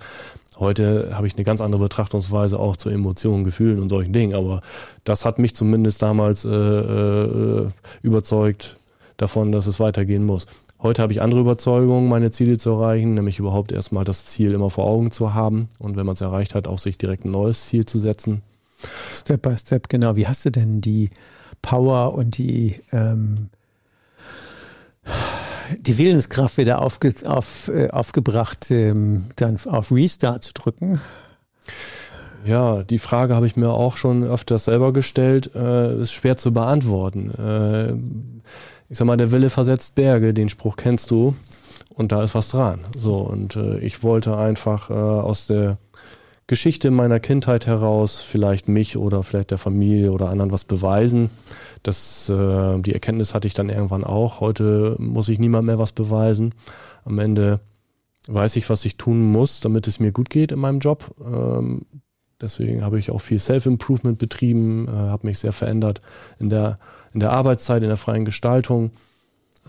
Heute 0.59 1.11
habe 1.13 1.27
ich 1.27 1.35
eine 1.35 1.43
ganz 1.43 1.61
andere 1.61 1.81
Betrachtungsweise 1.83 2.59
auch 2.59 2.77
zu 2.77 2.89
Emotionen, 2.89 3.43
Gefühlen 3.43 3.79
und 3.81 3.89
solchen 3.89 4.13
Dingen. 4.13 4.35
Aber 4.35 4.61
das 5.03 5.25
hat 5.25 5.37
mich 5.37 5.53
zumindest 5.53 6.01
damals 6.01 6.45
äh, 6.45 6.49
äh, 6.49 7.67
überzeugt, 8.01 8.77
davon, 9.17 9.51
dass 9.51 9.67
es 9.67 9.79
weitergehen 9.79 10.23
muss. 10.23 10.45
Heute 10.79 11.01
habe 11.01 11.11
ich 11.11 11.21
andere 11.21 11.41
Überzeugungen, 11.41 12.07
meine 12.07 12.31
Ziele 12.31 12.57
zu 12.57 12.71
erreichen, 12.71 13.15
nämlich 13.15 13.39
überhaupt 13.39 13.71
erstmal 13.71 14.05
das 14.05 14.25
Ziel 14.25 14.53
immer 14.53 14.69
vor 14.69 14.85
Augen 14.85 15.11
zu 15.11 15.33
haben 15.33 15.69
und 15.79 15.97
wenn 15.97 16.05
man 16.05 16.13
es 16.13 16.21
erreicht 16.21 16.55
hat, 16.55 16.67
auch 16.67 16.79
sich 16.79 16.97
direkt 16.97 17.25
ein 17.25 17.31
neues 17.31 17.65
Ziel 17.65 17.85
zu 17.85 17.99
setzen. 17.99 18.43
Step 19.13 19.41
by 19.41 19.57
Step, 19.57 19.89
genau. 19.89 20.15
Wie 20.15 20.27
hast 20.27 20.45
du 20.45 20.51
denn 20.51 20.81
die 20.81 21.09
Power 21.61 22.13
und 22.13 22.37
die, 22.37 22.79
ähm, 22.91 23.49
die 25.79 25.97
Willenskraft 25.97 26.57
wieder 26.57 26.81
aufge, 26.81 27.13
auf, 27.25 27.69
äh, 27.69 27.89
aufgebracht, 27.89 28.69
ähm, 28.69 29.25
dann 29.35 29.57
auf 29.65 29.91
Restart 29.91 30.43
zu 30.43 30.53
drücken? 30.53 31.01
Ja, 32.45 32.83
die 32.83 32.99
Frage 32.99 33.35
habe 33.35 33.47
ich 33.47 33.57
mir 33.57 33.71
auch 33.71 33.97
schon 33.97 34.23
öfters 34.23 34.65
selber 34.65 34.93
gestellt. 34.93 35.51
Äh, 35.55 35.99
ist 35.99 36.13
schwer 36.13 36.37
zu 36.37 36.53
beantworten. 36.53 37.31
Äh, 37.31 37.93
ich 38.89 38.97
sag 38.97 39.05
mal, 39.05 39.17
der 39.17 39.31
Wille 39.31 39.49
versetzt 39.49 39.95
Berge, 39.95 40.33
den 40.33 40.49
Spruch 40.49 40.75
kennst 40.75 41.11
du. 41.11 41.35
Und 41.93 42.11
da 42.11 42.23
ist 42.23 42.35
was 42.35 42.49
dran. 42.49 42.79
So, 42.97 43.17
und 43.17 43.55
äh, 43.55 43.79
ich 43.79 44.03
wollte 44.03 44.37
einfach 44.37 44.89
äh, 44.89 44.93
aus 44.93 45.47
der 45.47 45.77
Geschichte 46.45 46.91
meiner 46.91 47.19
Kindheit 47.19 47.67
heraus 47.67 48.21
vielleicht 48.21 48.67
mich 48.67 48.97
oder 48.97 49.23
vielleicht 49.23 49.51
der 49.51 49.57
Familie 49.57 50.11
oder 50.11 50.29
anderen 50.29 50.51
was 50.51 50.63
beweisen. 50.63 51.29
Das, 51.83 52.29
äh, 52.29 52.79
die 52.79 52.93
Erkenntnis 52.93 53.33
hatte 53.33 53.47
ich 53.47 53.53
dann 53.53 53.69
irgendwann 53.69 54.03
auch. 54.03 54.39
Heute 54.39 54.95
muss 54.99 55.27
ich 55.27 55.39
niemand 55.39 55.65
mehr 55.65 55.79
was 55.79 55.91
beweisen. 55.91 56.53
Am 57.03 57.19
Ende 57.19 57.59
weiß 58.27 58.55
ich, 58.55 58.69
was 58.69 58.85
ich 58.85 58.97
tun 58.97 59.31
muss, 59.31 59.59
damit 59.59 59.87
es 59.87 59.99
mir 59.99 60.11
gut 60.11 60.29
geht 60.29 60.51
in 60.51 60.59
meinem 60.59 60.79
Job. 60.79 61.15
Ähm, 61.19 61.85
deswegen 62.39 62.83
habe 62.83 62.99
ich 62.99 63.11
auch 63.11 63.21
viel 63.21 63.39
Self-Improvement 63.39 64.17
betrieben, 64.17 64.87
äh, 64.87 64.91
habe 64.91 65.27
mich 65.27 65.39
sehr 65.39 65.53
verändert 65.53 66.01
in 66.39 66.49
der, 66.49 66.77
in 67.17 67.21
der 67.21 67.33
Arbeitszeit, 67.33 67.81
in 67.81 67.87
der 67.87 67.97
freien 67.97 68.25
Gestaltung. 68.25 68.91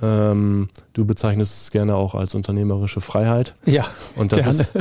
Ähm, 0.03 0.69
du 0.93 1.07
bezeichnest 1.07 1.63
es 1.63 1.71
gerne 1.71 1.97
auch 1.97 2.15
als 2.15 2.35
unternehmerische 2.35 3.01
Freiheit. 3.01 3.55
Ja. 3.65 3.87
Und 4.17 4.33
das 4.33 4.45
gerne. 4.45 4.61
ist 4.61 4.75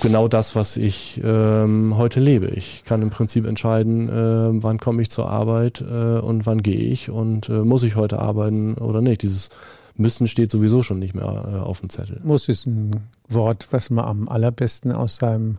genau 0.00 0.26
das, 0.26 0.56
was 0.56 0.78
ich 0.78 1.20
ähm, 1.22 1.98
heute 1.98 2.18
lebe. 2.18 2.46
Ich 2.46 2.84
kann 2.84 3.02
im 3.02 3.10
Prinzip 3.10 3.46
entscheiden, 3.46 4.08
äh, 4.08 4.62
wann 4.62 4.78
komme 4.78 5.02
ich 5.02 5.10
zur 5.10 5.28
Arbeit 5.28 5.82
äh, 5.82 6.18
und 6.18 6.46
wann 6.46 6.62
gehe 6.62 6.80
ich 6.80 7.10
und 7.10 7.50
äh, 7.50 7.60
muss 7.60 7.82
ich 7.82 7.94
heute 7.94 8.20
arbeiten 8.20 8.76
oder 8.76 9.02
nicht. 9.02 9.20
Dieses 9.20 9.50
Müssen 9.96 10.28
steht 10.28 10.50
sowieso 10.50 10.82
schon 10.82 10.98
nicht 10.98 11.14
mehr 11.14 11.26
äh, 11.26 11.56
auf 11.58 11.80
dem 11.80 11.90
Zettel. 11.90 12.22
Muss 12.24 12.48
ist 12.48 12.66
ein 12.66 13.02
Wort, 13.28 13.68
was 13.70 13.90
man 13.90 14.06
am 14.06 14.28
allerbesten 14.30 14.92
aus 14.92 15.16
seinem 15.16 15.58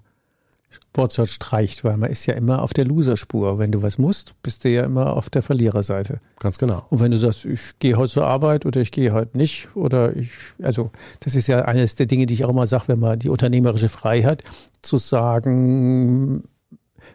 Wortschatz 0.93 1.31
streicht, 1.31 1.83
weil 1.83 1.97
man 1.97 2.09
ist 2.09 2.25
ja 2.25 2.33
immer 2.33 2.61
auf 2.61 2.73
der 2.73 2.85
Loserspur. 2.85 3.59
Wenn 3.59 3.71
du 3.71 3.81
was 3.81 3.97
musst, 3.97 4.35
bist 4.43 4.63
du 4.63 4.69
ja 4.69 4.83
immer 4.83 5.15
auf 5.15 5.29
der 5.29 5.41
Verliererseite. 5.41 6.19
Ganz 6.39 6.57
genau. 6.57 6.85
Und 6.89 6.99
wenn 6.99 7.11
du 7.11 7.17
sagst, 7.17 7.45
ich 7.45 7.79
gehe 7.79 7.95
heute 7.95 8.11
zur 8.11 8.25
Arbeit 8.25 8.65
oder 8.65 8.81
ich 8.81 8.91
gehe 8.91 9.13
heute 9.13 9.37
nicht 9.37 9.69
oder 9.75 10.15
ich, 10.15 10.31
also 10.61 10.91
das 11.21 11.35
ist 11.35 11.47
ja 11.47 11.63
eines 11.63 11.95
der 11.95 12.05
Dinge, 12.05 12.25
die 12.25 12.33
ich 12.33 12.45
auch 12.45 12.49
immer 12.49 12.67
sage, 12.67 12.85
wenn 12.87 12.99
man 12.99 13.19
die 13.19 13.29
unternehmerische 13.29 13.89
Freiheit 13.89 14.43
zu 14.81 14.97
sagen, 14.97 16.43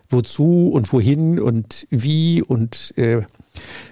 wozu 0.09 0.71
und 0.73 0.93
wohin 0.93 1.39
und 1.41 1.87
wie 1.91 2.43
und 2.43 2.93
äh, 2.97 3.23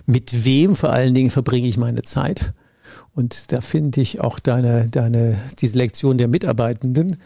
mit 0.07 0.45
wem 0.45 0.77
vor 0.77 0.91
allen 0.91 1.15
Dingen 1.15 1.31
verbringe 1.31 1.69
ich 1.69 1.79
meine 1.79 2.03
Zeit 2.03 2.53
und 3.15 3.53
da 3.53 3.61
finde 3.61 4.01
ich 4.01 4.21
auch 4.21 4.41
deine, 4.41 4.89
deine, 4.89 5.39
die 5.61 5.69
Selektion 5.69 6.19
der 6.19 6.27
Mitarbeitenden 6.27 7.17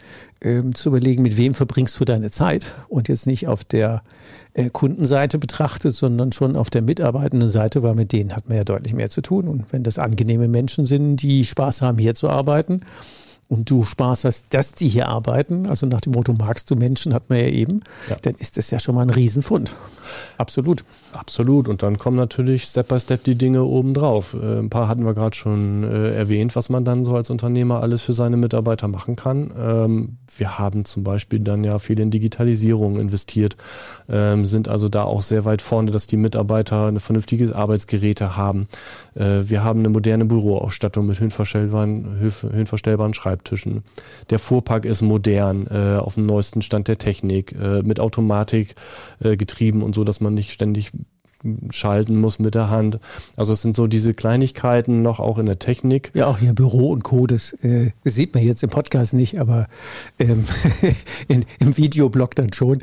ähm, 0.41 0.75
zu 0.75 0.89
überlegen, 0.89 1.23
mit 1.23 1.35
wem 1.35 1.55
verbringst 1.55 1.99
du 1.99 2.05
deine 2.05 2.29
Zeit 2.29 2.73
und 2.89 3.07
jetzt 3.07 3.25
nicht 3.25 3.47
auf 3.47 3.63
der 3.63 4.03
äh, 4.53 4.69
Kundenseite 4.69 5.39
betrachtet, 5.39 5.95
sondern 5.95 6.31
schon 6.31 6.55
auf 6.55 6.69
der 6.69 6.83
mitarbeitenden 6.83 7.49
Seite, 7.49 7.81
weil 7.81 7.95
mit 7.95 8.11
denen 8.11 8.35
hat 8.35 8.47
man 8.47 8.57
ja 8.57 8.63
deutlich 8.63 8.93
mehr 8.93 9.09
zu 9.09 9.21
tun. 9.21 9.47
Und 9.47 9.65
wenn 9.71 9.83
das 9.83 9.97
angenehme 9.97 10.47
Menschen 10.47 10.85
sind, 10.85 11.17
die 11.17 11.43
Spaß 11.43 11.81
haben, 11.81 11.97
hier 11.97 12.13
zu 12.13 12.29
arbeiten, 12.29 12.81
und 13.49 13.69
du 13.71 13.83
Spaß 13.83 14.25
hast, 14.25 14.53
dass 14.53 14.73
die 14.73 14.87
hier 14.87 15.09
arbeiten, 15.09 15.65
also 15.67 15.87
nach 15.87 16.01
dem 16.01 16.13
Motto, 16.13 16.33
magst 16.33 16.69
du 16.69 16.75
Menschen, 16.75 17.15
hat 17.15 17.29
man 17.29 17.39
ja 17.39 17.47
eben, 17.47 17.81
ja. 18.07 18.15
dann 18.21 18.35
ist 18.35 18.57
das 18.57 18.69
ja 18.69 18.79
schon 18.79 18.93
mal 18.93 19.01
ein 19.01 19.09
Riesenfund. 19.09 19.75
Absolut. 20.37 20.83
Absolut. 21.13 21.67
Und 21.67 21.81
dann 21.81 21.97
kommen 21.97 22.15
natürlich 22.15 22.63
Step 22.63 22.87
by 22.89 22.99
Step 22.99 23.23
die 23.23 23.35
Dinge 23.35 23.63
obendrauf. 23.63 24.35
Äh, 24.35 24.59
ein 24.59 24.69
paar 24.69 24.87
hatten 24.87 25.03
wir 25.03 25.15
gerade 25.15 25.35
schon 25.35 25.83
äh, 25.83 26.13
erwähnt, 26.15 26.55
was 26.55 26.69
man 26.69 26.85
dann 26.85 27.03
so 27.03 27.15
als 27.15 27.31
Unternehmer 27.31 27.81
alles 27.81 28.03
für 28.03 28.13
seine 28.13 28.37
Mitarbeiter 28.37 28.87
machen 28.87 29.15
kann. 29.15 29.51
Ähm, 29.57 30.17
wir 30.37 30.59
haben 30.59 30.85
zum 30.85 31.03
Beispiel 31.03 31.39
dann 31.39 31.63
ja 31.63 31.79
viel 31.79 31.99
in 31.99 32.11
Digitalisierung 32.11 32.99
investiert, 32.99 33.57
ähm, 34.07 34.45
sind 34.45 34.69
also 34.69 34.89
da 34.89 35.03
auch 35.03 35.21
sehr 35.21 35.45
weit 35.45 35.63
vorne, 35.63 35.89
dass 35.89 36.05
die 36.05 36.17
Mitarbeiter 36.17 36.85
eine 36.85 36.99
vernünftige 36.99 37.55
Arbeitsgeräte 37.55 38.37
haben. 38.37 38.67
Äh, 39.15 39.41
wir 39.45 39.63
haben 39.63 39.79
eine 39.79 39.89
moderne 39.89 40.25
Büroausstattung 40.25 41.07
mit 41.07 41.19
höhenverstellbaren, 41.19 42.19
höhenverstellbaren 42.19 43.15
Schreibtischen. 43.39 43.83
Der 44.29 44.39
Fuhrpark 44.39 44.85
ist 44.85 45.01
modern, 45.01 45.67
äh, 45.67 45.97
auf 45.97 46.15
dem 46.15 46.25
neuesten 46.25 46.61
Stand 46.61 46.87
der 46.87 46.97
Technik, 46.97 47.53
äh, 47.53 47.81
mit 47.81 47.99
Automatik 47.99 48.75
äh, 49.19 49.37
getrieben 49.37 49.81
und 49.81 49.95
so, 49.95 50.03
dass 50.03 50.21
man 50.21 50.33
nicht 50.33 50.51
ständig 50.51 50.91
schalten 51.71 52.19
muss 52.19 52.37
mit 52.37 52.53
der 52.53 52.69
Hand. 52.69 52.99
Also 53.37 53.53
es 53.53 53.61
sind 53.61 53.73
so 53.73 53.87
diese 53.87 54.13
Kleinigkeiten 54.13 55.01
noch 55.01 55.21
auch 55.21 55.37
in 55.37 55.45
der 55.45 55.57
Technik. 55.57 56.11
Ja, 56.13 56.27
auch 56.27 56.37
hier 56.37 56.53
Büro 56.53 56.91
und 56.91 57.05
Co. 57.05 57.27
Das, 57.27 57.53
äh, 57.63 57.91
sieht 58.03 58.33
man 58.33 58.43
jetzt 58.43 58.61
im 58.61 58.69
Podcast 58.69 59.13
nicht, 59.13 59.39
aber 59.39 59.67
ähm, 60.19 60.43
in, 61.29 61.45
im 61.59 61.77
Videoblog 61.77 62.35
dann 62.35 62.51
schon. 62.51 62.79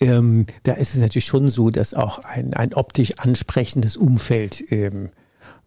Ähm, 0.00 0.46
da 0.64 0.72
ist 0.72 0.96
es 0.96 1.00
natürlich 1.00 1.26
schon 1.26 1.46
so, 1.46 1.70
dass 1.70 1.94
auch 1.94 2.18
ein, 2.24 2.52
ein 2.54 2.74
optisch 2.74 3.16
ansprechendes 3.18 3.96
Umfeld 3.96 4.64
ähm, 4.72 5.10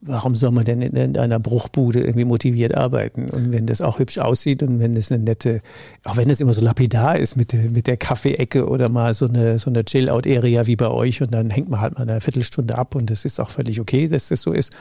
warum 0.05 0.35
soll 0.35 0.51
man 0.51 0.65
denn 0.65 0.81
in 0.81 1.17
einer 1.17 1.39
Bruchbude 1.39 2.01
irgendwie 2.01 2.25
motiviert 2.25 2.75
arbeiten? 2.75 3.29
Und 3.29 3.53
wenn 3.53 3.65
das 3.65 3.81
auch 3.81 3.99
hübsch 3.99 4.17
aussieht 4.17 4.61
und 4.63 4.79
wenn 4.79 4.95
es 4.95 5.11
eine 5.11 5.23
nette, 5.23 5.61
auch 6.03 6.17
wenn 6.17 6.29
es 6.29 6.41
immer 6.41 6.53
so 6.53 6.61
lapidar 6.61 7.17
ist 7.17 7.35
mit 7.35 7.53
der, 7.53 7.69
mit 7.69 7.87
der 7.87 7.97
Kaffeeecke 7.97 8.67
oder 8.67 8.89
mal 8.89 9.13
so 9.13 9.27
eine, 9.27 9.59
so 9.59 9.69
eine 9.69 9.85
Chill-Out-Area 9.85 10.67
wie 10.67 10.75
bei 10.75 10.87
euch 10.87 11.21
und 11.21 11.33
dann 11.33 11.49
hängt 11.49 11.69
man 11.69 11.81
halt 11.81 11.95
mal 11.95 12.01
eine 12.01 12.21
Viertelstunde 12.21 12.77
ab 12.77 12.95
und 12.95 13.09
das 13.09 13.25
ist 13.25 13.39
auch 13.39 13.49
völlig 13.49 13.79
okay, 13.79 14.07
dass 14.07 14.27
das 14.27 14.41
so 14.41 14.51
ist, 14.51 14.73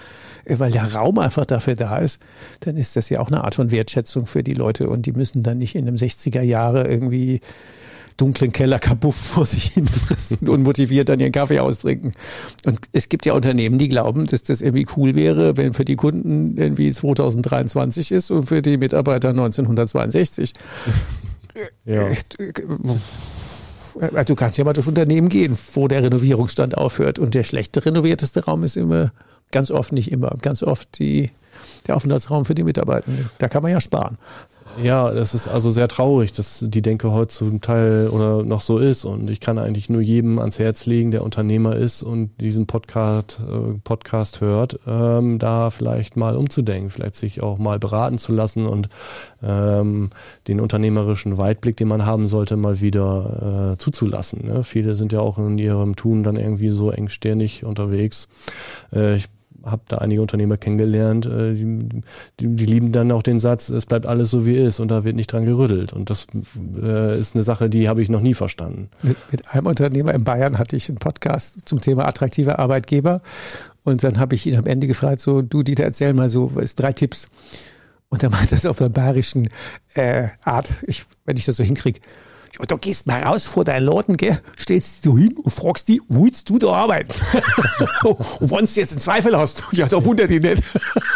weil 0.47 0.73
der 0.73 0.93
Raum 0.93 1.19
einfach 1.19 1.47
dafür 1.47 1.77
da 1.77 1.99
ist, 1.99 2.21
dann 2.61 2.77
ist 2.77 2.97
das 2.97 3.09
ja 3.09 3.21
auch 3.21 3.29
eine 3.29 3.45
Art 3.45 3.55
von 3.55 3.71
Wertschätzung 3.71 4.27
für 4.27 4.43
die 4.43 4.55
Leute 4.55 4.89
und 4.89 5.07
die 5.07 5.13
müssen 5.13 5.43
dann 5.43 5.59
nicht 5.59 5.75
in 5.75 5.87
einem 5.87 5.97
60er 5.97 6.43
Jahre 6.43 6.89
irgendwie 6.89 7.41
dunklen 8.17 8.53
Kellerkabuff 8.53 9.17
vor 9.35 9.47
sich 9.47 9.73
hin 9.73 9.87
fristen 9.87 10.49
und 10.49 10.63
motiviert 10.63 11.09
dann 11.09 11.21
ihren 11.21 11.33
Kaffee 11.33 11.61
austrinken. 11.61 12.13
Und 12.65 12.81
es 12.93 13.09
gibt 13.09 13.27
ja 13.27 13.35
Unternehmen, 13.35 13.79
die 13.79 13.89
glauben, 13.89 14.27
dass 14.27 14.43
das 14.43 14.61
irgendwie 14.61 14.87
cool 14.97 15.15
wäre, 15.15 15.57
wenn 15.57 15.75
für 15.75 15.85
die 15.85 15.97
Kunden 15.97 16.57
irgendwie 16.57 16.93
2023 16.93 18.13
ist 18.13 18.31
und 18.31 18.47
für 18.47 18.63
die 18.63 18.77
Mitarbeiter 18.77 19.31
1962. 19.31 20.53
Ja. 21.85 22.09
Äh, 24.01 24.25
du 24.25 24.35
kannst 24.35 24.59
ja 24.59 24.65
mal 24.65 24.73
durch 24.73 24.89
Unternehmen 24.89 25.29
gehen, 25.29 25.59
wo 25.75 25.89
der 25.89 26.03
Renovierungsstand 26.03 26.77
aufhört. 26.77 27.19
Und 27.19 27.35
der 27.35 27.45
schlechte 27.45 27.85
renovierteste 27.85 28.45
Raum 28.45 28.65
ist 28.65 28.77
immer, 28.77 29.13
ganz 29.51 29.71
oft 29.71 29.93
nicht 29.93 30.11
immer, 30.11 30.37
ganz 30.41 30.63
oft 30.63 30.99
die, 30.99 31.31
der 31.87 31.97
Aufenthaltsraum 31.97 32.45
für 32.45 32.55
die 32.55 32.65
Mitarbeitenden. 32.65 33.31
Da 33.39 33.49
kann 33.49 33.63
man 33.63 33.73
ja 33.73 33.81
sparen. 33.81 34.19
Ja, 34.83 35.11
das 35.13 35.35
ist 35.35 35.49
also 35.49 35.71
sehr 35.71 35.87
traurig, 35.87 36.33
dass 36.33 36.65
die 36.67 36.83
Denke 36.83 37.13
heute 37.13 37.29
zum 37.29 37.61
Teil 37.61 38.09
oder 38.09 38.43
noch 38.43 38.61
so 38.63 38.79
ist. 38.79 39.05
Und 39.05 39.29
ich 39.29 39.41
kann 39.41 39.59
eigentlich 39.59 39.91
nur 39.91 40.01
jedem 40.01 40.39
ans 40.39 40.59
Herz 40.59 40.87
legen, 40.87 41.11
der 41.11 41.23
Unternehmer 41.23 41.77
ist 41.77 42.03
und 42.03 42.31
diesen 42.41 42.67
Podcast, 42.67 43.39
äh, 43.41 43.79
Podcast 43.85 44.41
hört, 44.41 44.81
ähm, 44.87 45.39
da 45.39 45.71
vielleicht 45.71 46.17
mal 46.17 46.37
umzudenken, 46.37 46.91
vielleicht 46.91 47.17
sich 47.17 47.43
auch 47.43 47.59
mal 47.59 47.79
beraten 47.79 48.19
zu 48.19 48.33
lassen 48.33 48.67
und 48.67 48.89
ähm, 49.43 50.11
den 50.49 50.61
unternehmerischen 50.61 51.37
Weitblick, 51.37 51.77
den 51.77 51.89
man 51.89 52.07
haben 52.07 52.27
sollte, 52.27 52.57
mal 52.57 52.81
wieder 52.81 53.73
äh, 53.75 53.79
zuzulassen. 53.79 54.47
Ne? 54.47 54.65
Viele 54.65 54.95
sind 54.95 55.13
ja 55.13 55.21
auch 55.21 55.39
in 55.39 55.59
ihrem 55.59 55.97
Tun 55.97 56.23
dann 56.23 56.37
irgendwie 56.37 56.71
so 56.71 56.91
engstirnig 56.91 57.65
unterwegs. 57.65 58.27
Äh, 58.93 59.17
ich 59.17 59.29
habe 59.65 59.83
da 59.89 59.99
einige 59.99 60.21
Unternehmer 60.21 60.57
kennengelernt, 60.57 61.27
äh, 61.27 61.55
die, 61.55 61.79
die, 62.41 62.57
die, 62.57 62.67
lieben 62.67 62.93
dann 62.93 63.13
auch 63.13 63.23
den 63.23 63.39
Satz, 63.39 63.69
es 63.69 63.87
bleibt 63.87 64.07
alles 64.07 64.31
so 64.31 64.47
wie 64.47 64.57
ist 64.57 64.81
und 64.81 64.89
da 64.89 65.05
wird 65.05 65.17
nicht 65.17 65.33
dran 65.33 65.45
gerüttelt. 65.45 65.93
Und 65.93 66.11
das 66.11 66.27
äh, 66.77 67.19
ist 67.19 67.35
eine 67.35 67.43
Sache, 67.43 67.71
die 67.71 67.89
habe 67.89 68.03
ich 68.03 68.09
noch 68.09 68.21
nie 68.21 68.35
verstanden. 68.35 68.89
Mit, 69.03 69.17
mit 69.31 69.49
einem 69.51 69.67
Unternehmer 69.67 70.15
in 70.15 70.25
Bayern 70.25 70.59
hatte 70.59 70.77
ich 70.77 70.89
einen 70.89 70.99
Podcast 70.99 71.61
zum 71.65 71.81
Thema 71.81 72.07
attraktiver 72.07 72.59
Arbeitgeber 72.59 73.23
und 73.85 74.05
dann 74.05 74.19
habe 74.19 74.35
ich 74.35 74.47
ihn 74.47 74.57
am 74.57 74.67
Ende 74.67 74.87
gefragt, 74.87 75.21
so, 75.21 75.43
du 75.43 75.63
Dieter, 75.63 75.85
erzähl 75.85 76.15
mal 76.15 76.29
so, 76.29 76.55
was 76.55 76.75
drei 76.75 76.93
Tipps. 76.93 77.29
Und 78.09 78.23
er 78.23 78.31
meinte 78.31 78.51
das 78.51 78.67
auf 78.67 78.79
der 78.79 78.91
bayerischen 78.91 79.49
äh, 79.95 80.29
Art, 80.45 80.71
ich, 80.87 81.07
wenn 81.25 81.37
ich 81.37 81.47
das 81.47 81.57
so 81.57 81.65
hinkriege. 81.65 82.01
Ja, 82.59 82.67
da 82.67 82.77
gehst 82.77 83.07
mal 83.07 83.23
raus 83.23 83.47
vor 83.47 83.65
deinen 83.65 83.87
Laden, 83.87 84.17
gell, 84.19 84.39
stellst 84.59 85.07
du 85.07 85.17
hin 85.17 85.35
und 85.43 85.51
fragst 85.51 85.89
die, 85.89 86.03
willst 86.09 86.51
du 86.51 86.59
da 86.59 86.73
arbeiten? 86.73 87.13
und 88.05 88.51
wenn 88.51 88.67
du 88.67 88.73
jetzt 88.73 88.93
einen 88.93 89.01
Zweifel 89.01 89.37
hast, 89.39 89.65
ja, 89.73 89.87
da 89.87 90.05
wundert 90.05 90.29
dich 90.29 90.43
nicht. 90.43 90.63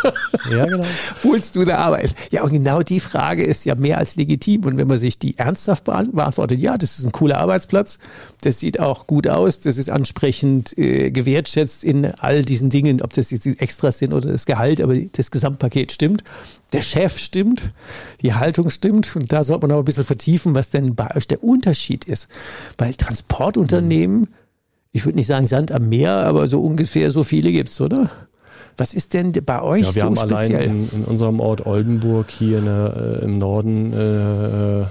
ja, 0.50 0.64
genau. 0.64 0.84
Willst 1.22 1.54
du 1.56 1.66
da 1.66 1.76
arbeiten? 1.76 2.14
Ja, 2.30 2.42
und 2.42 2.52
genau 2.52 2.82
die 2.82 3.00
Frage 3.00 3.44
ist 3.44 3.66
ja 3.66 3.74
mehr 3.74 3.98
als 3.98 4.16
legitim. 4.16 4.64
Und 4.64 4.78
wenn 4.78 4.88
man 4.88 4.98
sich 4.98 5.18
die 5.18 5.36
ernsthaft 5.36 5.84
beantwortet, 5.84 6.58
ja, 6.58 6.78
das 6.78 6.98
ist 6.98 7.04
ein 7.04 7.12
cooler 7.12 7.38
Arbeitsplatz, 7.38 7.98
das 8.40 8.58
sieht 8.58 8.80
auch 8.80 9.06
gut 9.06 9.28
aus, 9.28 9.60
das 9.60 9.76
ist 9.76 9.90
ansprechend 9.90 10.76
äh, 10.78 11.10
gewertschätzt 11.10 11.84
in 11.84 12.06
all 12.18 12.46
diesen 12.46 12.70
Dingen, 12.70 13.02
ob 13.02 13.12
das 13.12 13.30
jetzt 13.30 13.44
die 13.44 13.58
Extras 13.58 13.98
sind 13.98 14.14
oder 14.14 14.32
das 14.32 14.46
Gehalt, 14.46 14.80
aber 14.80 14.96
das 14.96 15.30
Gesamtpaket 15.30 15.92
stimmt. 15.92 16.24
Der 16.72 16.82
Chef 16.82 17.18
stimmt, 17.18 17.70
die 18.22 18.34
Haltung 18.34 18.70
stimmt. 18.70 19.14
Und 19.14 19.32
da 19.32 19.44
sollte 19.44 19.66
man 19.66 19.72
aber 19.72 19.82
ein 19.82 19.84
bisschen 19.84 20.04
vertiefen, 20.04 20.54
was 20.54 20.70
denn 20.70 20.96
euch 21.26 21.28
der 21.28 21.44
Unterschied 21.44 22.04
ist. 22.04 22.28
Weil 22.78 22.94
Transportunternehmen, 22.94 24.28
ich 24.92 25.04
würde 25.04 25.16
nicht 25.16 25.26
sagen 25.26 25.46
Sand 25.46 25.72
am 25.72 25.88
Meer, 25.88 26.12
aber 26.12 26.46
so 26.46 26.62
ungefähr 26.62 27.10
so 27.10 27.24
viele 27.24 27.52
gibt's, 27.52 27.80
oder? 27.80 28.10
Was 28.78 28.92
ist 28.92 29.14
denn 29.14 29.32
bei 29.32 29.62
euch 29.62 29.86
ja, 29.86 29.94
wir 29.94 30.02
so 30.02 30.02
haben 30.02 30.16
speziell? 30.16 30.56
allein 30.56 30.70
in, 30.70 30.90
in, 30.92 31.04
unserem 31.04 31.40
Ort 31.40 31.64
Oldenburg 31.64 32.30
hier 32.30 32.60
der, 32.60 33.20
äh, 33.20 33.24
im 33.24 33.38
Norden 33.38 33.94
äh, 33.94 34.82
äh 34.82 34.86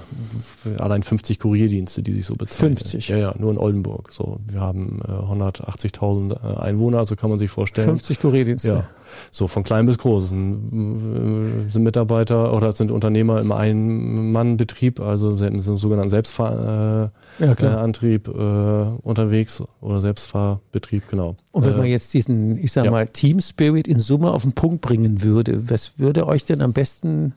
allein 0.78 1.04
50 1.04 1.38
Kurierdienste, 1.38 2.02
die 2.02 2.12
sich 2.12 2.26
so 2.26 2.34
bezeichnen. 2.34 2.76
50? 2.78 3.08
Ja, 3.08 3.16
ja, 3.16 3.34
nur 3.38 3.52
in 3.52 3.58
Oldenburg. 3.58 4.10
So, 4.10 4.40
wir 4.48 4.60
haben 4.60 5.00
äh, 5.06 5.12
180.000 5.12 6.32
äh, 6.32 6.58
Einwohner, 6.58 6.98
also 6.98 7.14
kann 7.14 7.30
man 7.30 7.38
sich 7.38 7.50
vorstellen. 7.50 7.86
50 7.86 8.20
Kurierdienste? 8.20 8.68
Ja. 8.68 8.88
So 9.30 9.46
von 9.46 9.64
klein 9.64 9.86
bis 9.86 9.98
groß. 9.98 10.30
Sind, 10.30 11.70
sind 11.70 11.82
Mitarbeiter 11.82 12.52
oder 12.52 12.72
sind 12.72 12.90
Unternehmer 12.90 13.40
im 13.40 13.52
Ein-Mann-Betrieb, 13.52 15.00
also 15.00 15.30
im 15.30 15.58
sogenannten 15.58 16.10
Selbstfahrantrieb 16.10 18.28
ja, 18.28 18.82
äh, 18.82 18.86
unterwegs 19.02 19.62
oder 19.80 20.00
Selbstfahrbetrieb, 20.00 21.08
genau. 21.08 21.36
Und 21.52 21.64
wenn 21.64 21.76
man 21.76 21.86
jetzt 21.86 22.12
diesen, 22.14 22.58
ich 22.58 22.72
sag 22.72 22.84
ja. 22.84 22.90
mal, 22.90 23.08
Team 23.08 23.40
Spirit 23.40 23.88
in 23.88 23.98
Summe 23.98 24.30
auf 24.30 24.42
den 24.42 24.52
Punkt 24.52 24.80
bringen 24.80 25.22
würde, 25.22 25.70
was 25.70 25.98
würde 25.98 26.26
euch 26.26 26.44
denn 26.44 26.60
am 26.60 26.72
besten 26.72 27.34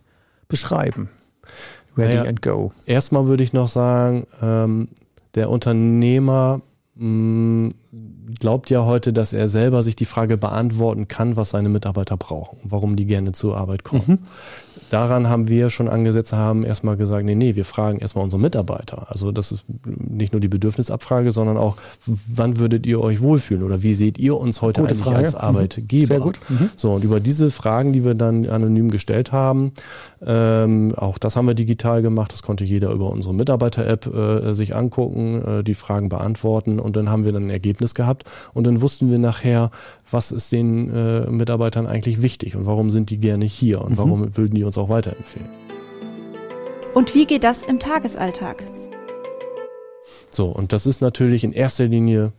beschreiben? 0.48 1.10
Ready 1.98 2.16
naja, 2.16 2.30
and 2.30 2.42
go. 2.42 2.72
Erstmal 2.86 3.28
würde 3.28 3.44
ich 3.44 3.54
noch 3.54 3.68
sagen, 3.68 4.28
ähm, 4.42 4.90
der 5.36 5.50
Unternehmer 5.50 6.62
mh, 6.96 7.72
glaubt 8.40 8.70
ja 8.70 8.86
heute, 8.86 9.14
dass 9.14 9.34
er 9.34 9.48
selber 9.48 9.84
sich 9.84 9.96
die 9.96 10.06
Frage 10.06 10.38
beantworten 10.38 11.08
kann, 11.08 11.36
was 11.36 11.52
seine 11.52 11.70
Mitarbeiter 11.70 12.18
brauchen, 12.18 12.58
warum 12.64 12.96
die 12.96 13.06
gerne 13.06 13.32
zur 13.32 13.58
Arbeit 13.58 13.84
kommen. 13.84 14.04
Mhm 14.08 14.20
daran 14.90 15.30
haben 15.30 15.50
wir 15.50 15.70
schon 15.70 15.88
angesetzt, 15.88 16.34
haben 16.34 16.64
erstmal 16.64 16.98
gesagt, 16.98 17.26
nee, 17.26 17.36
nee, 17.36 17.56
wir 17.56 17.66
fragen 17.66 18.00
erstmal 18.00 18.24
unsere 18.24 18.42
Mitarbeiter. 18.42 19.08
Also 19.10 19.32
das 19.32 19.52
ist 19.52 19.66
nicht 19.86 20.34
nur 20.34 20.40
die 20.40 20.48
Bedürfnisabfrage, 20.48 21.32
sondern 21.32 21.58
auch, 21.58 21.78
wann 22.06 22.60
würdet 22.60 22.86
ihr 22.86 23.02
euch 23.02 23.22
wohlfühlen 23.22 23.64
oder 23.64 23.84
wie 23.84 23.94
seht 23.94 24.18
ihr 24.18 24.38
uns 24.38 24.62
heute 24.62 24.82
Gute 24.82 24.94
eigentlich 24.94 25.06
Frage. 25.06 25.26
als 25.26 25.36
Arbeitgeber? 25.36 26.08
Sehr 26.08 26.20
gut. 26.20 26.40
Mhm. 26.50 26.70
So, 26.76 26.94
und 26.94 27.04
über 27.04 27.20
diese 27.20 27.52
Fragen, 27.52 27.94
die 27.94 28.06
wir 28.06 28.16
dann 28.16 28.48
anonym 28.48 28.90
gestellt 28.90 29.32
haben, 29.32 29.72
ähm, 30.26 30.94
auch 30.96 31.18
das 31.18 31.36
haben 31.36 31.48
wir 31.48 31.54
digital 31.54 32.02
gemacht, 32.02 32.34
das 32.34 32.42
konnte 32.42 32.66
jeder 32.66 32.92
über 32.92 33.10
unsere 33.10 33.34
Mitarbeiter-App 33.34 34.14
äh, 34.14 34.54
sich 34.54 34.76
angucken, 34.76 35.60
äh, 35.60 35.64
die 35.64 35.74
Fragen 35.74 36.10
beantworten 36.10 36.80
und 36.80 36.96
dann 36.96 37.10
haben 37.10 37.26
wir 37.26 37.32
dann 37.32 37.48
ein 37.48 37.50
Ergebnis 37.50 37.96
gehabt 37.96 38.24
und 38.54 38.68
dann 38.68 38.82
wussten 38.82 39.10
wir 39.10 39.18
nachher, 39.18 39.72
was 40.12 40.32
ist 40.32 40.52
den 40.52 40.90
äh, 40.90 41.30
Mitarbeitern 41.30 41.88
eigentlich 41.88 42.22
wichtig 42.22 42.56
und 42.56 42.66
warum 42.66 42.90
sind 42.90 43.10
die 43.10 43.18
gerne 43.18 43.46
hier 43.46 43.82
und 43.82 43.92
mhm. 43.92 43.98
warum 43.98 44.38
würden 44.38 44.56
die 44.56 44.64
uns 44.64 44.78
auch 44.78 44.90
weiterempfehlen. 44.90 45.50
Und 46.94 47.16
wie 47.16 47.26
geht 47.26 47.44
das 47.44 47.64
im 47.64 47.80
Tagesalltag? 47.80 48.64
So, 50.30 50.48
und 50.48 50.74
das 50.74 50.86
ist 50.86 51.02
natürlich 51.02 51.44
in 51.44 51.54
erster 51.54 51.86
Linie 51.86 52.32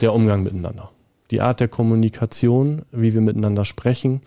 der 0.00 0.14
Umgang 0.14 0.42
miteinander. 0.42 0.90
Die 1.30 1.40
Art 1.40 1.60
der 1.60 1.68
Kommunikation, 1.68 2.82
wie 2.90 3.12
wir 3.12 3.20
miteinander 3.20 3.64
sprechen. 3.64 4.22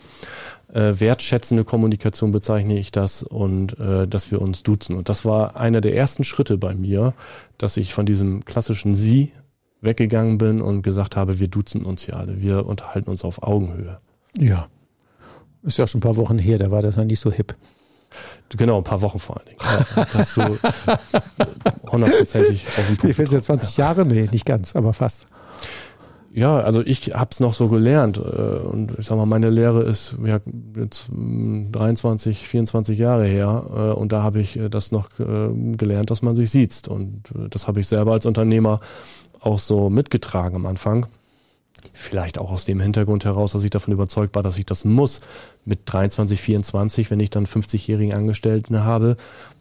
Äh, 0.72 1.00
wertschätzende 1.00 1.64
Kommunikation 1.64 2.32
bezeichne 2.32 2.78
ich 2.78 2.92
das 2.92 3.24
und 3.24 3.78
äh, 3.80 4.08
dass 4.08 4.32
wir 4.32 4.42
uns 4.42 4.64
duzen. 4.64 4.96
Und 4.96 5.10
das 5.10 5.26
war 5.26 5.58
einer 5.58 5.82
der 5.82 5.96
ersten 5.96 6.24
Schritte 6.24 6.58
bei 6.58 6.74
mir, 6.74 7.14
dass 7.58 7.78
ich 7.78 7.94
von 7.94 8.06
diesem 8.06 8.46
klassischen 8.46 8.96
Sie 8.96 9.32
weggegangen 9.82 10.38
bin 10.38 10.62
und 10.62 10.84
gesagt 10.84 11.16
habe, 11.16 11.40
wir 11.40 11.48
duzen 11.48 11.84
uns 11.84 12.04
hier 12.04 12.16
alle, 12.16 12.40
wir 12.40 12.66
unterhalten 12.66 13.10
uns 13.10 13.24
auf 13.24 13.44
Augenhöhe. 13.44 14.00
Ja. 14.38 14.68
Ist 15.64 15.78
ja 15.78 15.88
schon 15.88 16.00
ein 16.00 16.04
paar 16.04 16.18
Wochen 16.18 16.38
her, 16.38 16.58
da 16.58 16.72
war 16.72 16.82
das 16.82 16.96
noch 16.96 17.06
nicht 17.06 17.20
so 17.20 17.32
hip. 17.32 17.56
Genau, 18.58 18.78
ein 18.78 18.84
paar 18.84 19.02
Wochen 19.02 19.20
vor 19.20 19.38
allen 19.38 19.48
Dingen. 19.48 19.60
Ja, 19.62 20.06
hast 20.14 20.38
du 20.38 20.58
hundertprozentig 21.92 22.68
auf 22.68 22.88
den 22.88 22.98
Punkt. 22.98 23.12
Ich 23.12 23.16
finde 23.16 23.32
jetzt 23.32 23.46
20 23.46 23.78
ja. 23.78 23.86
Jahre, 23.86 24.06
nee, 24.06 24.28
nicht 24.32 24.46
ganz, 24.46 24.76
aber 24.76 24.94
fast. 24.94 25.28
Ja, 26.34 26.60
also 26.60 26.82
ich 26.82 27.14
habe 27.14 27.30
es 27.32 27.42
noch 27.42 27.54
so 27.54 27.68
gelernt 27.68 28.18
äh, 28.18 28.22
und 28.22 28.98
ich 28.98 29.08
sag 29.08 29.18
mal, 29.18 29.26
meine 29.26 29.50
Lehre 29.50 29.84
ist 29.84 30.16
ja 30.24 30.40
jetzt 30.78 31.10
23, 31.12 32.40
hm, 32.40 32.46
24 32.46 32.98
Jahre 32.98 33.26
her 33.26 33.66
äh, 33.70 34.00
und 34.00 34.14
da 34.14 34.24
habe 34.24 34.40
ich 34.40 34.58
äh, 34.58 34.70
das 34.70 34.94
noch 34.94 35.10
gelernt, 35.18 36.10
dass 36.10 36.22
man 36.22 36.36
sich 36.36 36.50
sieht 36.50 36.88
und 36.88 37.24
das 37.50 37.68
habe 37.68 37.82
ich 37.82 37.88
selber 37.88 38.14
als 38.14 38.26
Unternehmer 38.26 38.80
auch 39.42 39.60
so 39.60 39.90
mitgetragen 39.90 40.56
am 40.56 40.66
Anfang. 40.66 41.08
Vielleicht 41.94 42.38
auch 42.38 42.52
aus 42.52 42.64
dem 42.66 42.80
Hintergrund 42.80 43.26
heraus, 43.26 43.54
dass 43.54 43.64
ich 43.64 43.72
davon 43.72 43.94
überzeugt 43.94 44.36
war, 44.36 44.44
dass 44.44 44.58
ich 44.58 44.66
das 44.66 44.86
muss. 44.86 45.22
Mit 45.66 45.80
23, 45.86 46.40
24, 46.40 47.12
wenn 47.12 47.20
ich 47.20 47.32
dann 47.32 47.48
50-jährigen 47.48 48.14
Angestellten 48.14 48.84
habe, 48.84 49.18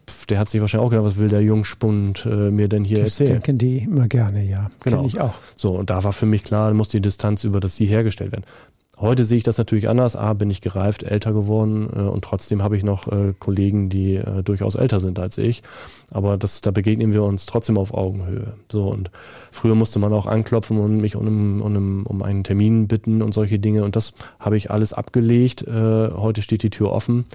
pf, 0.07 0.27
der 0.27 0.39
hat 0.39 0.49
sich 0.49 0.61
wahrscheinlich 0.61 0.85
auch 0.85 0.91
gedacht, 0.91 1.05
was 1.05 1.17
will 1.17 1.29
der 1.29 1.41
Jungspund 1.41 2.25
äh, 2.25 2.51
mir 2.51 2.67
denn 2.67 2.83
hier 2.83 2.99
das 2.99 3.19
erzählen? 3.19 3.41
denken 3.41 3.57
die 3.57 3.79
immer 3.79 4.07
gerne, 4.07 4.43
ja. 4.43 4.69
Genau. 4.81 4.97
Kenn 4.97 5.05
ich 5.07 5.19
auch. 5.19 5.33
So, 5.55 5.71
und 5.71 5.89
da 5.89 6.03
war 6.03 6.13
für 6.13 6.27
mich 6.27 6.43
klar, 6.43 6.73
muss 6.73 6.89
die 6.89 7.01
Distanz 7.01 7.43
über 7.43 7.59
das 7.59 7.75
Sie 7.75 7.87
hergestellt 7.87 8.31
werden. 8.31 8.45
Heute 9.01 9.25
sehe 9.25 9.37
ich 9.37 9.43
das 9.43 9.57
natürlich 9.57 9.89
anders. 9.89 10.15
A, 10.15 10.33
bin 10.33 10.51
ich 10.51 10.61
gereift, 10.61 11.01
älter 11.01 11.33
geworden 11.33 11.89
äh, 11.91 12.01
und 12.01 12.23
trotzdem 12.23 12.61
habe 12.61 12.77
ich 12.77 12.83
noch 12.83 13.07
äh, 13.07 13.33
Kollegen, 13.37 13.89
die 13.89 14.15
äh, 14.15 14.43
durchaus 14.43 14.75
älter 14.75 14.99
sind 14.99 15.17
als 15.17 15.39
ich. 15.39 15.63
Aber 16.11 16.37
das, 16.37 16.61
da 16.61 16.69
begegnen 16.69 17.11
wir 17.11 17.23
uns 17.23 17.47
trotzdem 17.47 17.79
auf 17.79 17.95
Augenhöhe. 17.95 18.53
So 18.71 18.87
und 18.89 19.09
früher 19.51 19.73
musste 19.73 19.97
man 19.97 20.13
auch 20.13 20.27
anklopfen 20.27 20.77
und 20.77 20.97
mich 20.97 21.15
um, 21.15 21.61
um, 21.61 22.05
um 22.05 22.21
einen 22.21 22.43
Termin 22.43 22.87
bitten 22.87 23.23
und 23.23 23.33
solche 23.33 23.57
Dinge. 23.57 23.83
Und 23.83 23.95
das 23.95 24.13
habe 24.39 24.55
ich 24.55 24.69
alles 24.69 24.93
abgelegt. 24.93 25.63
Äh, 25.63 26.11
heute 26.11 26.43
steht 26.43 26.61
die 26.61 26.69
Tür 26.69 26.91
offen. 26.91 27.25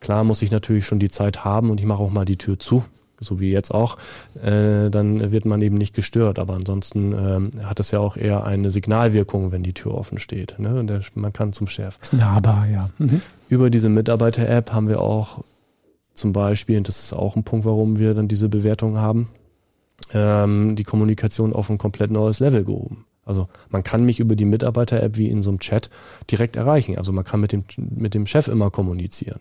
Klar 0.00 0.22
muss 0.24 0.42
ich 0.42 0.50
natürlich 0.50 0.84
schon 0.84 0.98
die 0.98 1.10
Zeit 1.10 1.46
haben 1.46 1.70
und 1.70 1.80
ich 1.80 1.86
mache 1.86 2.02
auch 2.02 2.10
mal 2.10 2.26
die 2.26 2.36
Tür 2.36 2.58
zu 2.58 2.84
so 3.20 3.38
wie 3.38 3.52
jetzt 3.52 3.72
auch, 3.72 3.98
äh, 4.42 4.90
dann 4.90 5.30
wird 5.30 5.44
man 5.44 5.62
eben 5.62 5.76
nicht 5.76 5.94
gestört. 5.94 6.38
Aber 6.38 6.54
ansonsten 6.54 7.12
ähm, 7.12 7.50
hat 7.62 7.78
es 7.78 7.90
ja 7.90 8.00
auch 8.00 8.16
eher 8.16 8.44
eine 8.44 8.70
Signalwirkung, 8.70 9.52
wenn 9.52 9.62
die 9.62 9.74
Tür 9.74 9.94
offen 9.94 10.18
steht. 10.18 10.58
Ne? 10.58 10.84
Der, 10.84 11.00
man 11.14 11.32
kann 11.32 11.52
zum 11.52 11.66
Chef. 11.66 11.98
Nahbar, 12.12 12.66
ja. 12.72 12.88
Mhm. 12.98 13.20
Über 13.48 13.70
diese 13.70 13.88
Mitarbeiter-App 13.88 14.72
haben 14.72 14.88
wir 14.88 15.00
auch 15.00 15.44
zum 16.14 16.32
Beispiel, 16.32 16.78
und 16.78 16.88
das 16.88 17.02
ist 17.02 17.12
auch 17.12 17.36
ein 17.36 17.44
Punkt, 17.44 17.64
warum 17.64 17.98
wir 17.98 18.14
dann 18.14 18.28
diese 18.28 18.48
Bewertung 18.48 18.98
haben, 18.98 19.30
ähm, 20.12 20.76
die 20.76 20.82
Kommunikation 20.82 21.52
auf 21.52 21.70
ein 21.70 21.78
komplett 21.78 22.10
neues 22.10 22.40
Level 22.40 22.64
gehoben. 22.64 23.04
Also 23.24 23.48
man 23.68 23.84
kann 23.84 24.04
mich 24.04 24.18
über 24.18 24.34
die 24.34 24.44
Mitarbeiter-App 24.44 25.16
wie 25.16 25.28
in 25.28 25.42
so 25.42 25.50
einem 25.50 25.60
Chat 25.60 25.88
direkt 26.30 26.56
erreichen. 26.56 26.98
Also 26.98 27.12
man 27.12 27.24
kann 27.24 27.40
mit 27.40 27.52
dem, 27.52 27.64
mit 27.76 28.14
dem 28.14 28.26
Chef 28.26 28.48
immer 28.48 28.70
kommunizieren. 28.70 29.40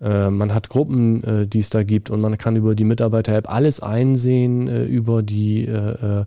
Äh, 0.00 0.30
man 0.30 0.54
hat 0.54 0.68
Gruppen, 0.68 1.24
äh, 1.24 1.46
die 1.46 1.58
es 1.58 1.70
da 1.70 1.82
gibt 1.82 2.10
und 2.10 2.20
man 2.20 2.38
kann 2.38 2.56
über 2.56 2.74
die 2.74 2.84
Mitarbeiter-App 2.84 3.50
alles 3.50 3.80
einsehen 3.80 4.68
äh, 4.68 4.84
über 4.84 5.22
die 5.22 5.66
äh, 5.66 6.20
äh, 6.20 6.24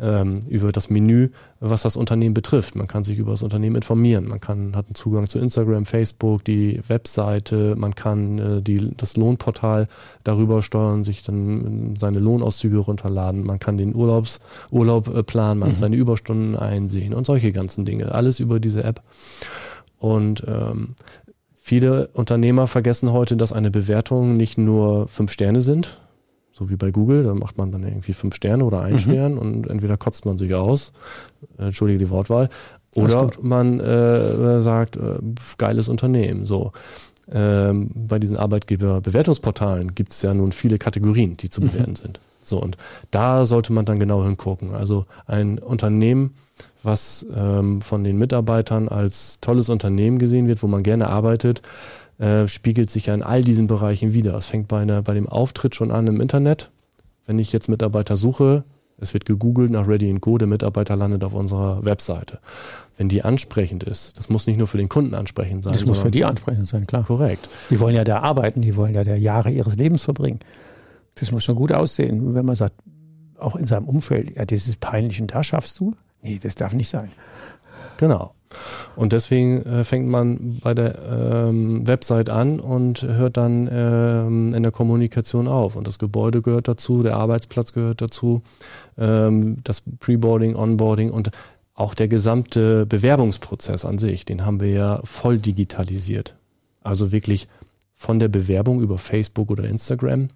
ähm, 0.00 0.40
über 0.48 0.70
das 0.70 0.90
Menü, 0.90 1.30
was 1.58 1.82
das 1.82 1.96
Unternehmen 1.96 2.34
betrifft. 2.34 2.76
Man 2.76 2.86
kann 2.86 3.02
sich 3.02 3.18
über 3.18 3.32
das 3.32 3.42
Unternehmen 3.42 3.74
informieren. 3.74 4.28
Man 4.28 4.38
kann, 4.38 4.76
hat 4.76 4.86
einen 4.86 4.94
Zugang 4.94 5.26
zu 5.26 5.40
Instagram, 5.40 5.86
Facebook, 5.86 6.44
die 6.44 6.80
Webseite, 6.86 7.74
man 7.74 7.96
kann 7.96 8.62
die, 8.62 8.94
das 8.96 9.16
Lohnportal 9.16 9.88
darüber 10.22 10.62
steuern, 10.62 11.02
sich 11.02 11.24
dann 11.24 11.96
seine 11.96 12.20
Lohnauszüge 12.20 12.78
runterladen. 12.78 13.44
Man 13.44 13.58
kann 13.58 13.76
den 13.76 13.96
Urlaubs, 13.96 14.38
Urlaub 14.70 15.26
planen, 15.26 15.58
man 15.58 15.70
mhm. 15.70 15.74
seine 15.74 15.96
Überstunden 15.96 16.54
einsehen 16.54 17.12
und 17.12 17.26
solche 17.26 17.50
ganzen 17.50 17.84
Dinge. 17.84 18.14
Alles 18.14 18.38
über 18.38 18.60
diese 18.60 18.84
App. 18.84 19.02
Und 19.98 20.44
ähm, 20.46 20.94
Viele 21.68 22.08
Unternehmer 22.14 22.66
vergessen 22.66 23.12
heute, 23.12 23.36
dass 23.36 23.52
eine 23.52 23.70
Bewertung 23.70 24.38
nicht 24.38 24.56
nur 24.56 25.06
fünf 25.06 25.30
Sterne 25.30 25.60
sind, 25.60 25.98
so 26.50 26.70
wie 26.70 26.76
bei 26.76 26.90
Google, 26.90 27.24
da 27.24 27.34
macht 27.34 27.58
man 27.58 27.70
dann 27.70 27.82
irgendwie 27.82 28.14
fünf 28.14 28.36
Sterne 28.36 28.64
oder 28.64 28.80
ein 28.80 28.94
mhm. 28.94 28.98
Stern 28.98 29.36
und 29.36 29.68
entweder 29.68 29.98
kotzt 29.98 30.24
man 30.24 30.38
sich 30.38 30.54
aus, 30.54 30.94
äh, 31.58 31.64
entschuldige 31.64 31.98
die 31.98 32.08
Wortwahl, 32.08 32.48
oder 32.96 33.28
man 33.42 33.80
äh, 33.80 34.62
sagt, 34.62 34.96
äh, 34.96 35.18
geiles 35.58 35.90
Unternehmen. 35.90 36.46
So. 36.46 36.72
Ähm, 37.30 37.90
bei 37.94 38.18
diesen 38.18 38.38
Arbeitgeberbewertungsportalen 38.38 39.94
gibt 39.94 40.14
es 40.14 40.22
ja 40.22 40.32
nun 40.32 40.52
viele 40.52 40.78
Kategorien, 40.78 41.36
die 41.36 41.50
zu 41.50 41.60
mhm. 41.60 41.66
bewerten 41.66 41.90
mhm. 41.90 41.96
sind. 41.96 42.20
So, 42.42 42.62
und 42.62 42.78
da 43.10 43.44
sollte 43.44 43.74
man 43.74 43.84
dann 43.84 43.98
genau 43.98 44.24
hingucken. 44.24 44.74
Also 44.74 45.04
ein 45.26 45.58
Unternehmen, 45.58 46.32
was 46.82 47.26
ähm, 47.34 47.80
von 47.80 48.04
den 48.04 48.18
Mitarbeitern 48.18 48.88
als 48.88 49.38
tolles 49.40 49.68
Unternehmen 49.68 50.18
gesehen 50.18 50.46
wird, 50.46 50.62
wo 50.62 50.66
man 50.66 50.82
gerne 50.82 51.08
arbeitet, 51.08 51.62
äh, 52.18 52.48
spiegelt 52.48 52.90
sich 52.90 53.06
ja 53.06 53.14
in 53.14 53.22
all 53.22 53.42
diesen 53.42 53.66
Bereichen 53.66 54.12
wieder. 54.12 54.34
Es 54.34 54.46
fängt 54.46 54.68
bei, 54.68 54.80
einer, 54.80 55.02
bei 55.02 55.14
dem 55.14 55.28
Auftritt 55.28 55.74
schon 55.74 55.90
an 55.90 56.06
im 56.06 56.20
Internet, 56.20 56.70
wenn 57.26 57.38
ich 57.38 57.52
jetzt 57.52 57.68
Mitarbeiter 57.68 58.16
suche, 58.16 58.64
es 59.00 59.14
wird 59.14 59.24
gegoogelt 59.24 59.70
nach 59.70 59.86
Ready 59.86 60.12
Go, 60.20 60.38
der 60.38 60.48
Mitarbeiter 60.48 60.96
landet 60.96 61.22
auf 61.22 61.32
unserer 61.32 61.84
Webseite. 61.84 62.40
Wenn 62.96 63.08
die 63.08 63.22
ansprechend 63.22 63.84
ist, 63.84 64.18
das 64.18 64.28
muss 64.28 64.48
nicht 64.48 64.58
nur 64.58 64.66
für 64.66 64.78
den 64.78 64.88
Kunden 64.88 65.14
ansprechend 65.14 65.62
sein. 65.62 65.72
Das 65.72 65.86
muss 65.86 66.00
für 66.00 66.10
die 66.10 66.24
ansprechend 66.24 66.66
sein, 66.66 66.86
klar. 66.86 67.04
Korrekt. 67.04 67.48
Die 67.70 67.78
wollen 67.78 67.94
ja 67.94 68.02
da 68.02 68.20
arbeiten, 68.20 68.60
die 68.60 68.74
wollen 68.74 68.94
ja 68.94 69.04
da 69.04 69.14
Jahre 69.14 69.50
ihres 69.50 69.76
Lebens 69.76 70.02
verbringen. 70.02 70.40
Das 71.14 71.30
muss 71.30 71.44
schon 71.44 71.54
gut 71.54 71.70
aussehen, 71.70 72.34
wenn 72.34 72.44
man 72.44 72.56
sagt, 72.56 72.74
auch 73.38 73.54
in 73.54 73.66
seinem 73.66 73.86
Umfeld, 73.88 74.34
ja, 74.34 74.44
das 74.44 74.66
ist 74.66 74.80
peinlich 74.80 75.20
und 75.20 75.32
da 75.32 75.44
schaffst 75.44 75.78
du? 75.78 75.94
Nee, 76.22 76.38
das 76.42 76.54
darf 76.54 76.72
nicht 76.72 76.88
sein. 76.88 77.10
Genau. 77.98 78.34
Und 78.96 79.12
deswegen 79.12 79.62
äh, 79.66 79.84
fängt 79.84 80.08
man 80.08 80.58
bei 80.62 80.72
der 80.72 80.98
ähm, 80.98 81.86
Website 81.86 82.30
an 82.30 82.60
und 82.60 83.02
hört 83.02 83.36
dann 83.36 83.68
ähm, 83.70 84.54
in 84.54 84.62
der 84.62 84.72
Kommunikation 84.72 85.46
auf. 85.48 85.76
Und 85.76 85.86
das 85.86 85.98
Gebäude 85.98 86.40
gehört 86.40 86.68
dazu, 86.68 87.02
der 87.02 87.16
Arbeitsplatz 87.16 87.72
gehört 87.72 88.00
dazu, 88.00 88.42
ähm, 88.96 89.56
das 89.64 89.82
Preboarding, 90.00 90.56
Onboarding 90.56 91.10
und 91.10 91.30
auch 91.74 91.94
der 91.94 92.08
gesamte 92.08 92.86
Bewerbungsprozess 92.86 93.84
an 93.84 93.98
sich, 93.98 94.24
den 94.24 94.44
haben 94.44 94.60
wir 94.60 94.70
ja 94.70 95.00
voll 95.04 95.38
digitalisiert. 95.38 96.34
Also 96.82 97.12
wirklich 97.12 97.46
von 97.94 98.18
der 98.18 98.28
Bewerbung 98.28 98.80
über 98.80 98.98
Facebook 98.98 99.50
oder 99.50 99.64
Instagram 99.64 100.28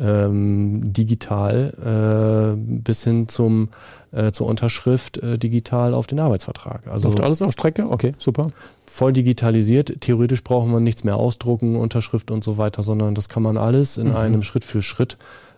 ähm, 0.00 0.92
digital 0.92 2.54
äh, 2.56 2.56
bis 2.56 3.04
hin 3.04 3.28
zum 3.28 3.68
äh, 4.12 4.32
zur 4.32 4.46
Unterschrift 4.48 5.18
äh, 5.18 5.38
digital 5.38 5.94
auf 5.94 6.06
den 6.06 6.18
Arbeitsvertrag. 6.18 6.86
Also 6.88 7.08
Läuft 7.08 7.20
alles 7.20 7.42
auf 7.42 7.52
Strecke? 7.52 7.88
Okay, 7.88 8.12
super. 8.18 8.46
Voll 8.86 9.12
digitalisiert. 9.12 10.00
Theoretisch 10.00 10.42
braucht 10.42 10.68
man 10.68 10.82
nichts 10.82 11.04
mehr 11.04 11.16
ausdrucken, 11.16 11.76
Unterschrift 11.76 12.30
und 12.30 12.42
so 12.42 12.58
weiter, 12.58 12.82
sondern 12.82 13.14
das 13.14 13.28
kann 13.28 13.42
man 13.42 13.56
alles 13.56 13.98
in 13.98 14.08
mhm. 14.08 14.16
einem 14.16 14.42
Schritt 14.42 14.64
für 14.64 14.82
Schritt 14.82 15.16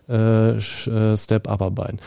äh, 0.09 0.57
äh 0.57 1.17
Step 1.17 1.49
abarbeiten. 1.49 1.99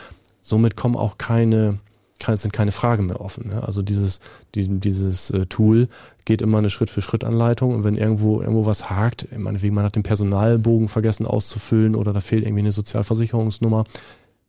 Somit 0.42 0.76
kommen 0.76 0.96
auch 0.96 1.18
keine 1.18 1.80
es 2.28 2.42
sind 2.42 2.54
keine 2.54 2.72
Fragen 2.72 3.08
mehr 3.08 3.22
offen. 3.22 3.50
Ne? 3.50 3.64
Also 3.64 3.82
dieses, 3.82 4.20
die, 4.56 4.68
dieses 4.80 5.30
äh, 5.32 5.46
Tool 5.46 5.88
geht 6.26 6.42
immer 6.42 6.58
eine 6.58 6.70
Schritt-für-Schritt-Anleitung 6.70 7.74
und 7.74 7.84
wenn 7.84 7.96
irgendwo 7.96 8.42
irgendwo 8.42 8.66
was 8.66 8.90
hakt, 8.90 9.28
meinetwegen 9.38 9.76
man 9.76 9.86
hat 9.86 9.96
den 9.96 10.04
Personalbogen 10.04 10.88
vergessen 10.88 11.28
auszufüllen 11.28 11.96
oder 11.96 12.14
da 12.14 12.22
fehlt 12.22 12.44
irgendwie 12.44 12.62
eine 12.62 12.72
Sozialversicherungsnummer, 12.72 13.84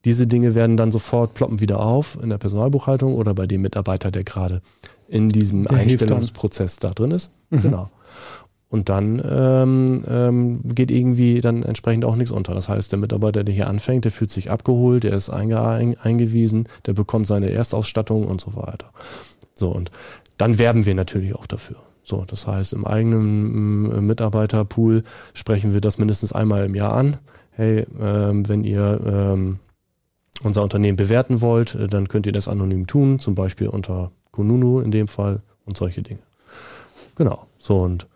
diese 0.05 0.27
Dinge 0.27 0.55
werden 0.55 0.77
dann 0.77 0.93
sofort 0.93 1.35
ploppen 1.35 1.61
wieder 1.61 1.81
auf 1.81 2.17
in 2.23 2.31
der 2.31 2.39
Personalbuchhaltung 2.39 3.15
oder 3.15 3.35
bei 3.35 3.47
dem 3.47 3.63
Mitarbeiter, 3.63 4.11
der 4.11 4.23
gerade 4.23 4.63
in 5.09 5.29
diesem 5.29 5.65
der 5.65 5.79
Einstellungsprozess 5.79 6.77
da 6.79 6.91
drin 6.91 7.11
ist. 7.11 7.33
Mhm. 7.51 7.63
Genau. 7.63 7.91
Und 8.77 8.91
dann 8.91 9.23
ähm, 9.27 10.05
ähm, 10.07 10.61
geht 10.75 10.91
irgendwie 10.91 11.41
dann 11.41 11.63
entsprechend 11.63 12.05
auch 12.05 12.15
nichts 12.15 12.31
unter. 12.31 12.55
Das 12.55 12.69
heißt, 12.69 12.93
der 12.93 12.99
Mitarbeiter, 12.99 13.43
der 13.43 13.55
hier 13.55 13.69
anfängt, 13.69 14.05
der 14.05 14.13
fühlt 14.13 14.31
sich 14.31 14.51
abgeholt, 14.51 15.05
der 15.05 15.15
ist 15.15 15.31
einge 15.31 15.59
eingewiesen, 15.63 16.69
der 16.85 16.93
bekommt 16.93 17.27
seine 17.27 17.49
Erstausstattung 17.49 18.27
und 18.27 18.39
so 18.39 18.55
weiter. 18.55 18.91
So, 19.55 19.71
und 19.71 19.91
dann 20.37 20.59
werben 20.59 20.85
wir 20.85 20.95
natürlich 20.95 21.35
auch 21.35 21.47
dafür. 21.47 21.77
So, 22.05 22.27
das 22.27 22.47
heißt, 22.47 22.75
im 22.75 22.87
eigenen 22.87 23.93
äh, 23.93 24.01
Mitarbeiterpool 24.03 25.05
sprechen 25.33 25.73
wir 25.73 25.81
das 25.81 25.97
mindestens 25.97 26.35
einmal 26.35 26.67
im 26.67 26.75
Jahr 26.75 26.93
an. 26.93 27.17
Hey, 27.53 27.87
ähm, 27.99 28.47
wenn 28.47 28.63
ihr 28.63 29.01
ähm, 29.07 29.59
unser 30.43 30.63
Unternehmen 30.63 30.97
bewerten 30.97 31.41
wollt, 31.41 31.77
äh, 31.77 31.87
dann 31.87 32.09
könnt 32.09 32.27
ihr 32.27 32.33
das 32.33 32.47
anonym 32.47 32.87
tun, 32.87 33.21
zum 33.21 33.35
Beispiel 33.35 33.69
unter 33.69 34.11
Kununu 34.33 34.81
in 34.81 34.91
dem 34.91 35.09
Fall 35.09 35.41
und 35.65 35.79
solche 35.79 36.03
Dinge. 36.03 36.21
Genau. 37.15 37.47
So, 37.59 37.81
und 37.81 38.07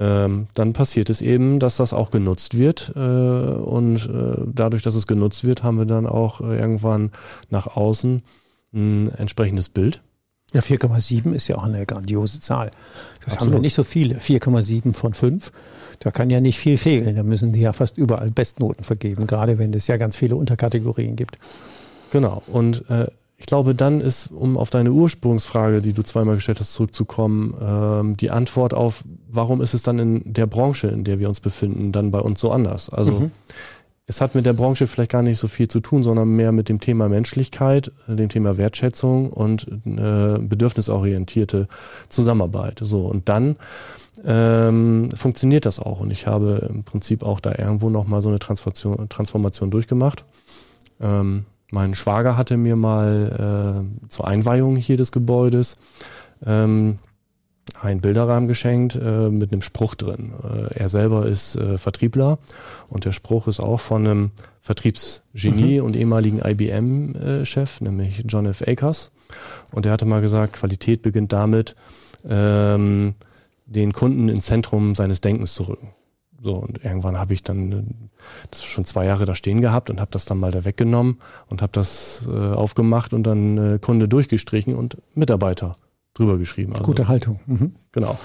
ähm, 0.00 0.46
dann 0.54 0.72
passiert 0.72 1.10
es 1.10 1.20
eben, 1.20 1.58
dass 1.58 1.76
das 1.76 1.92
auch 1.92 2.10
genutzt 2.10 2.56
wird. 2.56 2.92
Äh, 2.94 3.00
und 3.00 4.08
äh, 4.08 4.42
dadurch, 4.46 4.82
dass 4.82 4.94
es 4.94 5.06
genutzt 5.06 5.44
wird, 5.44 5.62
haben 5.62 5.78
wir 5.78 5.86
dann 5.86 6.06
auch 6.06 6.40
äh, 6.40 6.58
irgendwann 6.58 7.10
nach 7.50 7.66
außen 7.66 8.22
ein 8.72 9.12
entsprechendes 9.16 9.68
Bild. 9.68 10.02
Ja, 10.52 10.60
4,7 10.60 11.32
ist 11.32 11.48
ja 11.48 11.56
auch 11.56 11.64
eine 11.64 11.84
grandiose 11.84 12.40
Zahl. 12.40 12.70
Das 13.24 13.34
Absolut. 13.34 13.40
haben 13.40 13.52
wir 13.52 13.60
nicht 13.60 13.74
so 13.74 13.84
viele. 13.84 14.18
4,7 14.18 14.94
von 14.94 15.12
5. 15.12 15.52
Da 16.00 16.10
kann 16.10 16.30
ja 16.30 16.40
nicht 16.40 16.58
viel 16.58 16.78
fehlen. 16.78 17.16
Da 17.16 17.22
müssen 17.22 17.52
die 17.52 17.60
ja 17.60 17.72
fast 17.72 17.98
überall 17.98 18.30
Bestnoten 18.30 18.84
vergeben, 18.84 19.26
gerade 19.26 19.58
wenn 19.58 19.74
es 19.74 19.88
ja 19.88 19.96
ganz 19.96 20.16
viele 20.16 20.36
Unterkategorien 20.36 21.16
gibt. 21.16 21.38
Genau. 22.12 22.42
Und 22.46 22.88
äh, 22.88 23.08
ich 23.40 23.46
glaube, 23.46 23.74
dann 23.74 24.00
ist, 24.00 24.32
um 24.32 24.58
auf 24.58 24.68
deine 24.68 24.90
Ursprungsfrage, 24.90 25.80
die 25.80 25.92
du 25.92 26.02
zweimal 26.02 26.34
gestellt 26.34 26.58
hast, 26.58 26.72
zurückzukommen, 26.72 27.54
ähm, 27.60 28.16
die 28.16 28.30
Antwort 28.30 28.74
auf, 28.74 29.04
warum 29.28 29.62
ist 29.62 29.74
es 29.74 29.82
dann 29.84 30.00
in 30.00 30.32
der 30.32 30.48
Branche, 30.48 30.88
in 30.88 31.04
der 31.04 31.20
wir 31.20 31.28
uns 31.28 31.38
befinden, 31.38 31.92
dann 31.92 32.10
bei 32.10 32.18
uns 32.18 32.40
so 32.40 32.50
anders? 32.50 32.90
Also 32.90 33.12
mhm. 33.12 33.30
es 34.06 34.20
hat 34.20 34.34
mit 34.34 34.44
der 34.44 34.54
Branche 34.54 34.88
vielleicht 34.88 35.12
gar 35.12 35.22
nicht 35.22 35.38
so 35.38 35.46
viel 35.46 35.68
zu 35.68 35.78
tun, 35.78 36.02
sondern 36.02 36.30
mehr 36.30 36.50
mit 36.50 36.68
dem 36.68 36.80
Thema 36.80 37.08
Menschlichkeit, 37.08 37.92
dem 38.08 38.28
Thema 38.28 38.56
Wertschätzung 38.56 39.30
und 39.30 39.68
äh, 39.86 40.38
bedürfnisorientierte 40.40 41.68
Zusammenarbeit. 42.08 42.80
So 42.82 43.06
und 43.06 43.28
dann 43.28 43.54
ähm, 44.24 45.10
funktioniert 45.14 45.64
das 45.64 45.78
auch. 45.78 46.00
Und 46.00 46.10
ich 46.10 46.26
habe 46.26 46.68
im 46.68 46.82
Prinzip 46.82 47.22
auch 47.22 47.38
da 47.38 47.54
irgendwo 47.56 47.88
nochmal 47.88 48.20
so 48.20 48.30
eine 48.30 48.40
Transformation, 48.40 49.08
Transformation 49.08 49.70
durchgemacht. 49.70 50.24
Ähm, 51.00 51.44
mein 51.70 51.94
Schwager 51.94 52.36
hatte 52.36 52.56
mir 52.56 52.76
mal 52.76 53.84
äh, 54.04 54.08
zur 54.08 54.26
Einweihung 54.26 54.76
hier 54.76 54.96
des 54.96 55.12
Gebäudes 55.12 55.76
ähm, 56.44 56.98
einen 57.80 58.00
Bilderrahmen 58.00 58.48
geschenkt 58.48 58.96
äh, 58.96 59.28
mit 59.28 59.52
einem 59.52 59.62
Spruch 59.62 59.94
drin. 59.94 60.32
Äh, 60.42 60.74
er 60.74 60.88
selber 60.88 61.26
ist 61.26 61.56
äh, 61.56 61.78
Vertriebler 61.78 62.38
und 62.88 63.04
der 63.04 63.12
Spruch 63.12 63.48
ist 63.48 63.60
auch 63.60 63.80
von 63.80 64.06
einem 64.06 64.30
Vertriebsgenie 64.62 65.80
mhm. 65.80 65.86
und 65.86 65.96
ehemaligen 65.96 66.40
IBM-Chef, 66.44 67.80
nämlich 67.80 68.24
John 68.26 68.46
F. 68.46 68.62
Akers. 68.66 69.10
Und 69.72 69.86
er 69.86 69.92
hatte 69.92 70.06
mal 70.06 70.20
gesagt, 70.20 70.54
Qualität 70.54 71.02
beginnt 71.02 71.32
damit, 71.32 71.76
ähm, 72.28 73.14
den 73.66 73.92
Kunden 73.92 74.28
ins 74.28 74.46
Zentrum 74.46 74.94
seines 74.94 75.20
Denkens 75.20 75.54
zu 75.54 75.64
rücken. 75.64 75.88
So, 76.40 76.54
und 76.54 76.84
irgendwann 76.84 77.18
habe 77.18 77.34
ich 77.34 77.42
dann 77.42 77.72
äh, 77.72 77.82
das 78.50 78.64
schon 78.64 78.84
zwei 78.84 79.04
Jahre 79.06 79.24
da 79.24 79.34
stehen 79.34 79.60
gehabt 79.60 79.90
und 79.90 80.00
habe 80.00 80.10
das 80.12 80.24
dann 80.24 80.38
mal 80.38 80.52
da 80.52 80.64
weggenommen 80.64 81.18
und 81.48 81.62
habe 81.62 81.72
das 81.72 82.28
äh, 82.28 82.30
aufgemacht 82.30 83.12
und 83.12 83.24
dann 83.24 83.74
äh, 83.74 83.78
Kunde 83.78 84.08
durchgestrichen 84.08 84.74
und 84.74 84.98
Mitarbeiter 85.14 85.74
drüber 86.14 86.38
geschrieben. 86.38 86.72
Also, 86.72 86.84
Gute 86.84 87.08
Haltung. 87.08 87.40
Mhm. 87.46 87.74
Genau. 87.92 88.18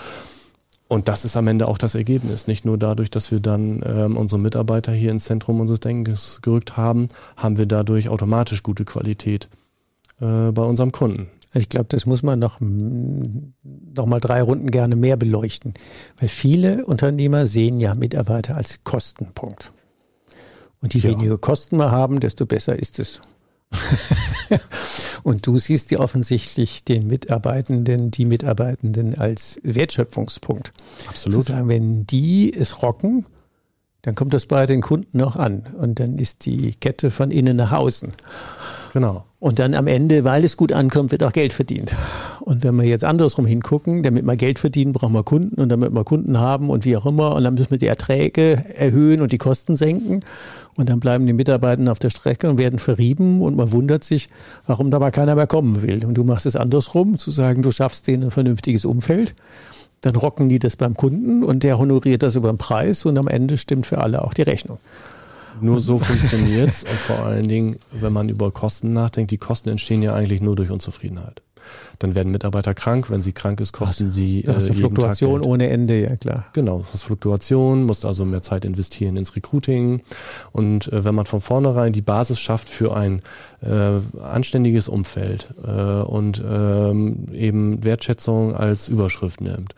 Und 0.88 1.08
das 1.08 1.26
ist 1.26 1.36
am 1.38 1.48
Ende 1.48 1.68
auch 1.68 1.80
das 1.80 1.96
Ergebnis. 1.96 2.46
Nicht 2.46 2.66
nur 2.66 2.78
dadurch, 2.78 3.10
dass 3.10 3.32
wir 3.32 3.40
dann 3.40 3.82
ähm, 3.84 4.16
unsere 4.16 4.40
Mitarbeiter 4.40 4.92
hier 4.92 5.10
ins 5.10 5.24
Zentrum 5.24 5.60
unseres 5.60 5.80
Denkens 5.80 6.40
gerückt 6.44 6.78
haben, 6.78 7.08
haben 7.36 7.58
wir 7.58 7.66
dadurch 7.66 8.10
automatisch 8.10 8.62
gute 8.62 8.86
Qualität 8.86 9.50
äh, 10.22 10.52
bei 10.52 10.62
unserem 10.62 10.92
Kunden. 10.92 11.30
Ich 11.54 11.70
glaube, 11.70 11.86
das 11.90 12.06
muss 12.06 12.24
man 12.24 12.40
noch, 12.40 12.60
noch 12.60 14.06
mal 14.06 14.20
drei 14.20 14.42
Runden 14.42 14.72
gerne 14.72 14.96
mehr 14.96 15.18
beleuchten. 15.18 15.74
Weil 16.20 16.30
viele 16.30 16.86
Unternehmer 16.86 17.46
sehen 17.46 17.80
ja 17.80 17.94
Mitarbeiter 17.94 18.56
als 18.56 18.84
Kostenpunkt. 18.84 19.72
Und 20.82 20.94
je 20.94 21.02
ja. 21.02 21.10
weniger 21.12 21.38
Kosten 21.38 21.78
wir 21.78 21.92
haben, 21.92 22.20
desto 22.20 22.46
besser 22.46 22.78
ist 22.78 23.00
es. 23.00 23.22
und 25.24 25.46
du 25.48 25.58
siehst 25.58 25.92
ja 25.92 26.00
offensichtlich 26.00 26.84
den 26.84 27.08
Mitarbeitenden, 27.08 28.12
die 28.12 28.26
Mitarbeitenden 28.26 29.18
als 29.18 29.60
Wertschöpfungspunkt. 29.64 30.74
Absolut. 31.08 31.34
Zu 31.46 31.52
sagen, 31.52 31.68
wenn 31.70 32.06
die 32.06 32.54
es 32.54 32.82
rocken, 32.82 33.26
dann 34.02 34.16
kommt 34.16 34.34
das 34.34 34.46
bei 34.46 34.66
den 34.66 34.82
Kunden 34.82 35.22
auch 35.22 35.36
an. 35.36 35.68
Und 35.78 36.00
dann 36.00 36.20
ist 36.20 36.46
die 36.46 36.74
Kette 36.74 37.12
von 37.12 37.32
innen 37.32 37.58
nach 37.58 37.72
außen. 37.72 38.12
Genau. 38.94 39.24
Und 39.40 39.58
dann 39.58 39.74
am 39.74 39.88
Ende, 39.88 40.24
weil 40.24 40.46
es 40.46 40.56
gut 40.56 40.72
ankommt, 40.72 41.12
wird 41.12 41.24
auch 41.24 41.32
Geld 41.32 41.52
verdient. 41.52 41.96
Und 42.42 42.64
wenn 42.64 42.76
wir 42.76 42.86
jetzt 42.86 43.04
andersrum 43.04 43.48
hingucken, 43.48 44.04
damit 44.04 44.24
wir 44.24 44.36
Geld 44.36 44.60
verdienen, 44.60 44.94
brauchen 44.94 45.14
wir 45.14 45.24
Kunden 45.24 45.60
und 45.60 45.70
damit 45.70 45.92
wir 45.92 46.04
Kunden 46.04 46.40
haben 46.40 46.70
und 46.70 46.86
wie 46.86 46.96
auch 46.96 47.08
immer. 47.08 47.34
Und 47.34 47.44
dann 47.44 47.56
müssen 47.56 47.72
wir 47.72 47.80
die 47.80 47.88
Erträge 47.88 48.64
erhöhen 48.76 49.22
und 49.22 49.32
die 49.32 49.40
Kosten 49.40 49.76
senken. 49.76 50.20
Und 50.76 50.90
dann 50.90 51.00
bleiben 51.00 51.26
die 51.26 51.34
Mitarbeiter 51.34 51.92
auf 51.92 51.98
der 51.98 52.12
Strecke 52.12 52.48
und 52.52 52.60
werden 52.60 52.78
verrieben 52.78 53.42
und 53.42 53.56
man 53.56 53.72
wundert 53.72 54.04
sich, 54.04 54.30
warum 54.68 54.92
dabei 54.92 55.10
keiner 55.10 55.34
mehr 55.34 55.48
kommen 55.48 55.82
will. 55.82 56.06
Und 56.06 56.14
du 56.14 56.24
machst 56.24 56.46
es 56.46 56.56
andersrum, 56.56 57.18
zu 57.18 57.32
sagen, 57.32 57.64
du 57.64 57.72
schaffst 57.72 58.06
denen 58.06 58.26
ein 58.26 58.32
vernünftiges 58.32 58.86
Umfeld. 58.86 59.34
Dann 60.02 60.16
rocken 60.16 60.50
die 60.50 60.60
das 60.60 60.76
beim 60.76 60.96
Kunden 60.96 61.44
und 61.44 61.64
der 61.64 61.80
honoriert 61.80 62.22
das 62.22 62.36
über 62.36 62.52
den 62.52 62.60
Preis 62.60 63.06
und 63.06 63.18
am 63.18 63.28
Ende 63.28 63.58
stimmt 63.58 63.88
für 63.88 63.98
alle 63.98 64.24
auch 64.24 64.36
die 64.36 64.44
Rechnung. 64.44 64.78
Nur 65.62 65.82
so 65.82 65.98
funktioniert's 66.00 66.84
und 66.84 66.98
vor 66.98 67.26
allen 67.26 67.48
Dingen, 67.48 67.78
wenn 67.92 68.14
man 68.14 68.30
über 68.30 68.52
Kosten 68.52 68.94
nachdenkt, 68.94 69.32
die 69.32 69.38
Kosten 69.38 69.70
entstehen 69.70 70.02
ja 70.02 70.14
eigentlich 70.14 70.42
nur 70.42 70.56
durch 70.56 70.70
Unzufriedenheit. 70.70 71.42
Dann 72.00 72.16
werden 72.16 72.32
Mitarbeiter 72.32 72.74
krank, 72.74 73.10
wenn 73.10 73.22
sie 73.22 73.34
krank 73.34 73.60
ist, 73.62 73.72
kosten 73.74 74.08
was, 74.08 74.16
sie 74.16 74.42
äh, 74.42 74.54
hast 74.54 74.74
Fluktuation 74.74 75.42
ohne 75.42 75.70
Ende, 75.70 76.02
ja 76.02 76.16
klar. 76.16 76.46
Genau, 76.54 76.84
was 76.92 77.04
Fluktuation, 77.04 77.86
musst 77.86 78.06
also 78.06 78.26
mehr 78.26 78.42
Zeit 78.42 78.66
investieren 78.66 79.16
ins 79.16 79.36
Recruiting 79.36 80.02
und 80.52 80.92
äh, 80.92 81.06
wenn 81.06 81.16
man 81.16 81.26
von 81.26 81.42
vornherein 81.42 81.94
die 81.94 82.02
Basis 82.02 82.40
schafft 82.40 82.70
für 82.70 82.96
ein 82.96 83.22
äh, 83.62 84.00
anständiges 84.22 84.88
Umfeld 84.88 85.54
äh, 85.66 85.72
und 85.72 86.44
ähm, 86.46 87.28
eben 87.32 87.84
Wertschätzung 87.84 88.56
als 88.56 88.88
Überschrift 88.88 89.42
nimmt, 89.42 89.76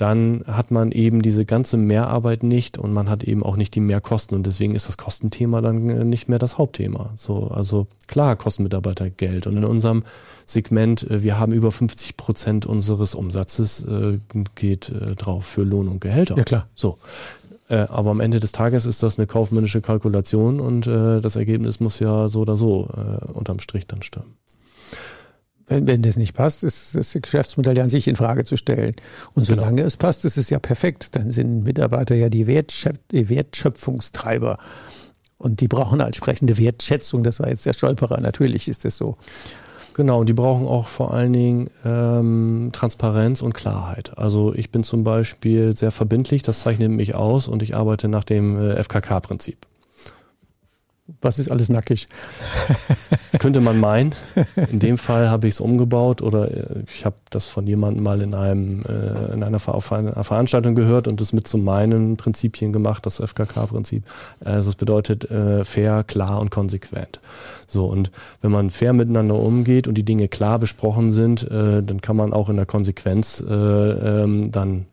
dann 0.00 0.44
hat 0.46 0.70
man 0.70 0.92
eben 0.92 1.20
diese 1.20 1.44
ganze 1.44 1.76
Mehrarbeit 1.76 2.42
nicht 2.42 2.78
und 2.78 2.90
man 2.94 3.10
hat 3.10 3.22
eben 3.22 3.42
auch 3.42 3.56
nicht 3.56 3.74
die 3.74 3.80
Mehrkosten 3.80 4.34
und 4.34 4.46
deswegen 4.46 4.74
ist 4.74 4.88
das 4.88 4.96
Kostenthema 4.96 5.60
dann 5.60 5.90
äh, 5.90 6.04
nicht 6.04 6.26
mehr 6.26 6.38
das 6.38 6.56
Hauptthema. 6.56 7.12
So, 7.16 7.48
also 7.48 7.86
klar 8.06 8.36
kosten 8.36 8.62
Mitarbeiter 8.62 9.10
Geld 9.10 9.46
und 9.46 9.58
in 9.58 9.64
unserem 9.66 10.04
Segment, 10.46 11.08
äh, 11.10 11.22
wir 11.22 11.38
haben 11.38 11.52
über 11.52 11.70
50 11.70 12.16
Prozent 12.16 12.64
unseres 12.64 13.14
Umsatzes 13.14 13.84
äh, 13.86 14.18
geht 14.54 14.88
äh, 14.88 15.16
drauf 15.16 15.44
für 15.44 15.64
Lohn 15.64 15.88
und 15.88 16.00
Gehälter. 16.00 16.34
Ja 16.38 16.44
klar. 16.44 16.66
So, 16.74 16.96
äh, 17.68 17.80
aber 17.80 18.10
am 18.10 18.20
Ende 18.20 18.40
des 18.40 18.52
Tages 18.52 18.86
ist 18.86 19.02
das 19.02 19.18
eine 19.18 19.26
kaufmännische 19.26 19.82
Kalkulation 19.82 20.60
und 20.60 20.86
äh, 20.86 21.20
das 21.20 21.36
Ergebnis 21.36 21.78
muss 21.78 22.00
ja 22.00 22.28
so 22.28 22.40
oder 22.40 22.56
so 22.56 22.88
unterm 23.34 23.58
Strich 23.58 23.86
dann 23.86 24.00
stimmen. 24.00 24.34
Wenn, 25.70 25.86
wenn 25.86 26.02
das 26.02 26.16
nicht 26.16 26.34
passt, 26.34 26.64
ist 26.64 26.96
das 26.96 27.16
Geschäftsmodell 27.22 27.76
ja 27.76 27.84
an 27.84 27.90
sich 27.90 28.08
in 28.08 28.16
Frage 28.16 28.44
zu 28.44 28.56
stellen. 28.56 28.92
Und 29.34 29.46
genau. 29.46 29.60
solange 29.60 29.76
genau. 29.76 29.86
es 29.86 29.96
passt, 29.96 30.24
ist 30.24 30.36
es 30.36 30.50
ja 30.50 30.58
perfekt. 30.58 31.14
Dann 31.14 31.30
sind 31.30 31.62
Mitarbeiter 31.62 32.16
ja 32.16 32.28
die, 32.28 32.48
Wertschöpf 32.48 32.98
die 33.12 33.28
Wertschöpfungstreiber. 33.28 34.58
Und 35.38 35.60
die 35.60 35.68
brauchen 35.68 36.00
eine 36.00 36.08
entsprechende 36.08 36.58
Wertschätzung. 36.58 37.22
Das 37.22 37.38
war 37.38 37.48
jetzt 37.48 37.66
der 37.66 37.72
Stolperer. 37.72 38.20
Natürlich 38.20 38.66
ist 38.66 38.84
das 38.84 38.96
so. 38.96 39.16
Genau, 39.94 40.24
die 40.24 40.32
brauchen 40.32 40.66
auch 40.66 40.88
vor 40.88 41.14
allen 41.14 41.32
Dingen 41.32 41.70
ähm, 41.84 42.70
Transparenz 42.72 43.40
und 43.40 43.54
Klarheit. 43.54 44.18
Also 44.18 44.52
ich 44.52 44.70
bin 44.70 44.82
zum 44.82 45.04
Beispiel 45.04 45.76
sehr 45.76 45.92
verbindlich, 45.92 46.42
das 46.42 46.60
zeichnet 46.60 46.90
mich 46.90 47.14
aus 47.14 47.46
und 47.48 47.62
ich 47.62 47.76
arbeite 47.76 48.08
nach 48.08 48.24
dem 48.24 48.56
äh, 48.58 48.82
FKK-Prinzip 48.82 49.69
was 51.20 51.38
ist 51.38 51.50
alles 51.50 51.68
nackig? 51.68 52.08
Könnte 53.38 53.60
man 53.60 53.78
meinen. 53.80 54.14
In 54.70 54.78
dem 54.78 54.98
Fall 54.98 55.30
habe 55.30 55.48
ich 55.48 55.54
es 55.54 55.60
umgebaut 55.60 56.22
oder 56.22 56.50
äh, 56.50 56.84
ich 56.86 57.04
habe 57.04 57.16
das 57.30 57.46
von 57.46 57.66
jemandem 57.66 58.02
mal 58.02 58.22
in 58.22 58.34
einem 58.34 58.82
äh, 58.82 59.32
in 59.32 59.42
einer, 59.42 59.58
Ver 59.58 59.80
einer, 59.92 60.24
Veranstaltung 60.24 60.74
gehört 60.74 61.08
und 61.08 61.20
das 61.20 61.32
mit 61.32 61.46
zu 61.46 61.58
meinen 61.58 62.16
Prinzipien 62.16 62.72
gemacht, 62.72 63.06
das 63.06 63.20
FKK-Prinzip. 63.20 64.04
Also 64.44 64.70
es 64.70 64.76
bedeutet 64.76 65.30
äh, 65.30 65.64
fair, 65.64 66.04
klar 66.04 66.40
und 66.40 66.50
konsequent. 66.50 67.20
So 67.66 67.86
und 67.86 68.10
wenn 68.40 68.50
man 68.50 68.70
fair 68.70 68.92
miteinander 68.92 69.36
umgeht 69.36 69.88
und 69.88 69.94
die 69.94 70.04
Dinge 70.04 70.28
klar 70.28 70.58
besprochen 70.58 71.12
sind, 71.12 71.50
äh, 71.50 71.82
dann 71.82 72.00
kann 72.00 72.16
man 72.16 72.32
auch 72.32 72.48
in 72.48 72.56
der 72.56 72.66
Konsequenz 72.66 73.44
äh, 73.46 73.52
ähm, 73.52 74.50
dann 74.52 74.86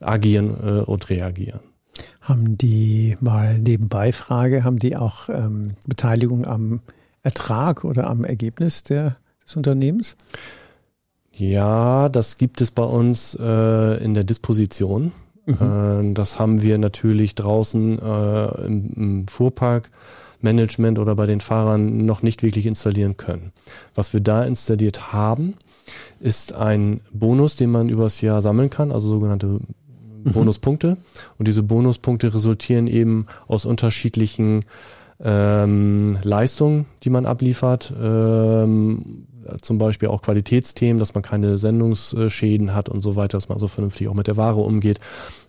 agieren 0.00 0.56
äh, 0.62 0.80
und 0.80 1.10
reagieren. 1.10 1.60
Haben 2.28 2.58
die 2.58 3.16
mal 3.20 3.58
nebenbei 3.58 4.12
Frage, 4.12 4.62
haben 4.62 4.78
die 4.78 4.96
auch 4.96 5.30
ähm, 5.30 5.76
Beteiligung 5.86 6.44
am 6.44 6.80
Ertrag 7.22 7.84
oder 7.84 8.06
am 8.08 8.24
Ergebnis 8.24 8.84
der, 8.84 9.16
des 9.44 9.56
Unternehmens? 9.56 10.14
Ja, 11.32 12.10
das 12.10 12.36
gibt 12.36 12.60
es 12.60 12.70
bei 12.70 12.82
uns 12.82 13.34
äh, 13.40 14.04
in 14.04 14.12
der 14.12 14.24
Disposition. 14.24 15.12
Mhm. 15.46 16.10
Äh, 16.10 16.14
das 16.14 16.38
haben 16.38 16.60
wir 16.60 16.76
natürlich 16.76 17.34
draußen 17.34 17.98
äh, 17.98 18.66
im, 18.66 18.92
im 18.94 19.28
Fuhrpark. 19.28 19.90
Management 20.40 20.98
oder 20.98 21.14
bei 21.14 21.26
den 21.26 21.40
Fahrern 21.40 22.06
noch 22.06 22.22
nicht 22.22 22.42
wirklich 22.42 22.66
installieren 22.66 23.16
können. 23.16 23.52
Was 23.94 24.12
wir 24.12 24.20
da 24.20 24.44
installiert 24.44 25.12
haben, 25.12 25.54
ist 26.20 26.52
ein 26.52 27.00
Bonus, 27.12 27.56
den 27.56 27.70
man 27.70 27.88
übers 27.88 28.20
Jahr 28.20 28.40
sammeln 28.40 28.70
kann, 28.70 28.92
also 28.92 29.08
sogenannte 29.08 29.58
Mhm. 30.24 30.32
Bonuspunkte. 30.32 30.96
Und 31.38 31.48
diese 31.48 31.62
Bonuspunkte 31.62 32.32
resultieren 32.32 32.86
eben 32.86 33.26
aus 33.46 33.66
unterschiedlichen 33.66 34.60
ähm, 35.20 36.18
Leistungen, 36.22 36.86
die 37.02 37.10
man 37.10 37.26
abliefert. 37.26 37.92
Ähm, 38.00 39.26
zum 39.62 39.78
Beispiel 39.78 40.08
auch 40.08 40.22
Qualitätsthemen, 40.22 40.98
dass 40.98 41.14
man 41.14 41.22
keine 41.22 41.58
Sendungsschäden 41.58 42.74
hat 42.74 42.88
und 42.88 43.00
so 43.00 43.16
weiter, 43.16 43.38
dass 43.38 43.48
man 43.48 43.58
so 43.58 43.68
vernünftig 43.68 44.08
auch 44.08 44.14
mit 44.14 44.26
der 44.26 44.36
Ware 44.36 44.60
umgeht. 44.60 45.00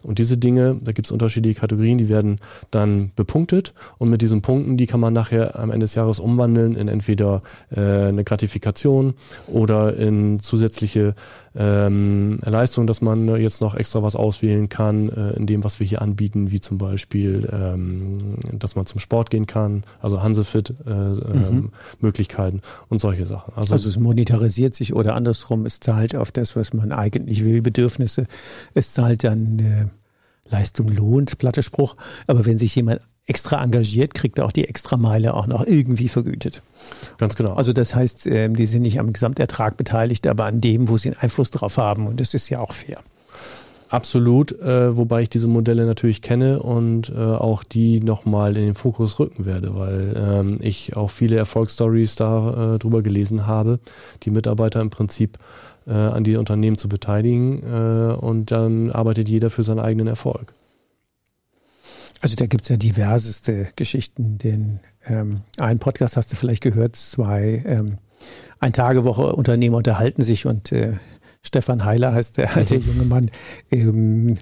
Und 0.04 0.20
diese 0.20 0.38
Dinge, 0.38 0.78
da 0.82 0.92
gibt 0.92 1.08
es 1.08 1.12
unterschiedliche 1.12 1.60
Kategorien, 1.60 1.98
die 1.98 2.10
werden 2.10 2.40
dann 2.72 3.12
bepunktet 3.16 3.74
und 3.98 4.10
mit 4.10 4.22
diesen 4.22 4.42
Punkten, 4.42 4.78
die 4.78 4.88
kann 4.88 5.00
man 5.00 5.14
nachher 5.14 5.60
am 5.60 5.72
Ende 5.72 5.84
des 5.84 5.96
Jahres 5.96 6.20
umwandeln 6.20 6.76
in 6.76 6.88
entweder 6.88 7.42
äh, 7.72 7.80
eine 7.80 8.24
Gratifikation 8.24 9.14
oder 9.48 9.96
in 9.96 10.40
zusätzliche 10.40 11.16
ähm, 11.56 12.40
Leistung, 12.46 12.88
dass 12.88 13.02
man 13.02 13.28
jetzt 13.38 13.62
noch 13.62 13.76
extra 13.76 14.04
was 14.04 14.16
auswählen 14.16 14.70
kann 14.70 15.10
äh, 15.10 15.32
in 15.32 15.48
dem, 15.48 15.64
was 15.64 15.80
wir 15.80 15.88
hier 15.88 16.02
anbieten, 16.02 16.52
wie 16.52 16.60
zum 16.60 16.78
Beispiel, 16.78 17.50
ähm, 17.52 18.36
dass 18.54 18.76
man 18.76 18.86
zum 18.86 19.00
Sport 19.00 19.30
gehen 19.30 19.48
kann, 19.48 19.84
also 20.02 20.22
Hansefit 20.22 20.74
äh, 20.86 20.92
ähm, 20.92 21.16
mhm. 21.52 21.70
Möglichkeiten 22.00 22.62
und 22.90 23.02
solche 23.02 23.26
Sachen. 23.26 23.54
Also, 23.56 23.74
also, 23.74 23.90
es 23.90 24.00
monetarisiert 24.00 24.76
sich 24.76 24.94
oder 24.94 25.16
andersrum, 25.16 25.66
es 25.66 25.80
zahlt 25.80 26.16
auf 26.16 26.32
das, 26.32 26.56
was 26.56 26.74
man 26.74 26.92
eigentlich 26.92 27.44
will, 27.44 27.62
Bedürfnisse. 27.62 28.28
Es 28.74 28.94
zahlt 28.94 29.24
dann 29.24 29.60
äh, 29.60 29.89
Leistung 30.50 30.90
lohnt, 30.90 31.38
platter 31.38 31.64
Spruch. 31.64 31.96
Aber 32.28 32.46
wenn 32.46 32.58
sich 32.58 32.76
jemand 32.76 33.02
extra 33.26 33.64
engagiert, 33.64 34.16
kriegt 34.16 34.40
er 34.40 34.46
auch 34.46 34.52
die 34.52 34.68
Extrameile 34.68 35.36
auch 35.36 35.46
noch 35.46 35.66
irgendwie 35.66 36.10
vergütet. 36.10 36.64
Ganz 37.18 37.36
genau. 37.36 37.54
Also 37.54 37.74
das 37.74 37.94
heißt, 37.94 38.26
ähm, 38.26 38.56
die 38.56 38.66
sind 38.66 38.82
nicht 38.82 39.00
am 39.00 39.14
Gesamtertrag 39.14 39.78
beteiligt, 39.78 40.26
aber 40.26 40.46
an 40.46 40.62
dem, 40.62 40.90
wo 40.90 40.98
sie 40.98 41.10
einen 41.10 41.20
Einfluss 41.20 41.52
drauf 41.52 41.78
haben. 41.78 42.08
Und 42.08 42.20
das 42.20 42.34
ist 42.34 42.50
ja 42.50 42.60
auch 42.60 42.74
fair. 42.74 43.00
Absolut, 43.90 44.52
äh, 44.60 44.96
wobei 44.96 45.24
ich 45.24 45.30
diese 45.30 45.48
Modelle 45.48 45.86
natürlich 45.88 46.22
kenne 46.22 46.62
und 46.62 47.10
äh, 47.10 47.18
auch 47.18 47.64
die 47.64 48.02
nochmal 48.02 48.56
in 48.56 48.66
den 48.66 48.76
Fokus 48.76 49.18
rücken 49.18 49.46
werde, 49.46 49.76
weil 49.76 50.14
ähm, 50.16 50.58
ich 50.62 50.96
auch 50.96 51.10
viele 51.10 51.38
Erfolgsstories 51.38 52.16
da 52.16 52.76
äh, 52.76 52.80
drüber 52.80 53.02
gelesen 53.02 53.48
habe, 53.48 53.80
die 54.22 54.30
Mitarbeiter 54.30 54.80
im 54.80 54.92
Prinzip 54.92 55.40
äh, 55.90 55.94
an 55.94 56.24
die 56.24 56.38
Unternehmen 56.38 56.78
zu 56.78 56.88
beteiligen 56.88 57.64
äh, 57.64 58.14
und 58.14 58.52
dann 58.52 58.92
arbeitet 58.92 59.28
jeder 59.28 59.50
für 59.50 59.64
seinen 59.64 59.80
eigenen 59.80 60.08
Erfolg. 60.08 60.54
Also 62.22 62.36
da 62.36 62.46
gibt 62.46 62.64
es 62.64 62.70
ja 62.70 62.78
diverseste 62.78 63.70
Geschichten. 63.76 64.38
Den 64.38 64.80
ähm, 65.06 65.42
einen 65.58 65.80
Podcast 65.80 66.18
hast 66.18 66.32
du 66.32 66.36
vielleicht 66.36 66.62
gehört, 66.62 66.96
zwei 66.96 67.64
ähm, 67.66 67.98
ein 68.60 68.74
Tagewoche 68.74 69.34
Unternehmer 69.34 69.78
unterhalten 69.78 70.24
sich 70.24 70.46
und 70.46 70.72
äh, 70.72 70.98
Stefan 71.42 71.86
Heiler 71.86 72.14
heißt 72.14 72.38
der 72.38 72.56
alte 72.56 72.76
junge 72.78 73.06
Mann. 73.06 73.32
Ähm, 73.72 74.38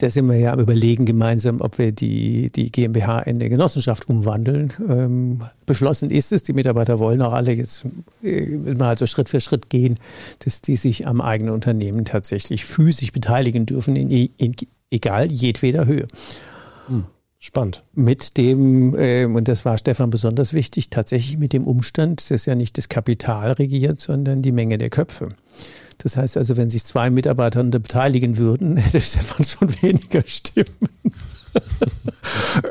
da 0.00 0.08
sind 0.08 0.28
wir 0.28 0.36
ja 0.36 0.52
am 0.54 0.60
Überlegen 0.60 1.04
gemeinsam, 1.04 1.60
ob 1.60 1.78
wir 1.78 1.92
die, 1.92 2.50
die 2.50 2.72
GmbH 2.72 3.20
in 3.20 3.36
eine 3.36 3.50
Genossenschaft 3.50 4.08
umwandeln. 4.08 4.72
Ähm, 4.88 5.42
beschlossen 5.66 6.10
ist 6.10 6.32
es, 6.32 6.42
die 6.42 6.54
Mitarbeiter 6.54 6.98
wollen 6.98 7.20
auch 7.20 7.34
alle 7.34 7.52
jetzt 7.52 7.84
äh, 8.22 8.56
mal 8.74 8.88
also 8.88 9.06
Schritt 9.06 9.28
für 9.28 9.40
Schritt 9.40 9.68
gehen, 9.68 9.98
dass 10.38 10.62
die 10.62 10.76
sich 10.76 11.06
am 11.06 11.20
eigenen 11.20 11.52
Unternehmen 11.52 12.06
tatsächlich 12.06 12.64
physisch 12.64 13.12
beteiligen 13.12 13.66
dürfen, 13.66 13.94
in, 13.94 14.10
in 14.10 14.56
egal 14.90 15.30
jedweder 15.30 15.84
Höhe. 15.86 16.08
Hm. 16.86 17.04
Spannend. 17.38 17.82
Mit 17.94 18.36
dem, 18.38 18.94
äh, 18.94 19.26
und 19.26 19.48
das 19.48 19.64
war 19.64 19.76
Stefan 19.76 20.10
besonders 20.10 20.54
wichtig, 20.54 20.88
tatsächlich 20.88 21.38
mit 21.38 21.52
dem 21.52 21.66
Umstand, 21.66 22.30
dass 22.30 22.46
ja 22.46 22.54
nicht 22.54 22.78
das 22.78 22.88
Kapital 22.88 23.52
regiert, 23.52 24.00
sondern 24.00 24.42
die 24.42 24.52
Menge 24.52 24.78
der 24.78 24.90
Köpfe. 24.90 25.28
Das 26.02 26.16
heißt 26.16 26.36
also, 26.36 26.56
wenn 26.56 26.70
sich 26.70 26.84
zwei 26.84 27.10
Mitarbeiter 27.10 27.62
beteiligen 27.62 28.36
würden, 28.36 28.76
hätte 28.78 29.00
Stefan 29.00 29.44
schon 29.44 29.82
weniger 29.82 30.22
Stimmen. 30.26 30.66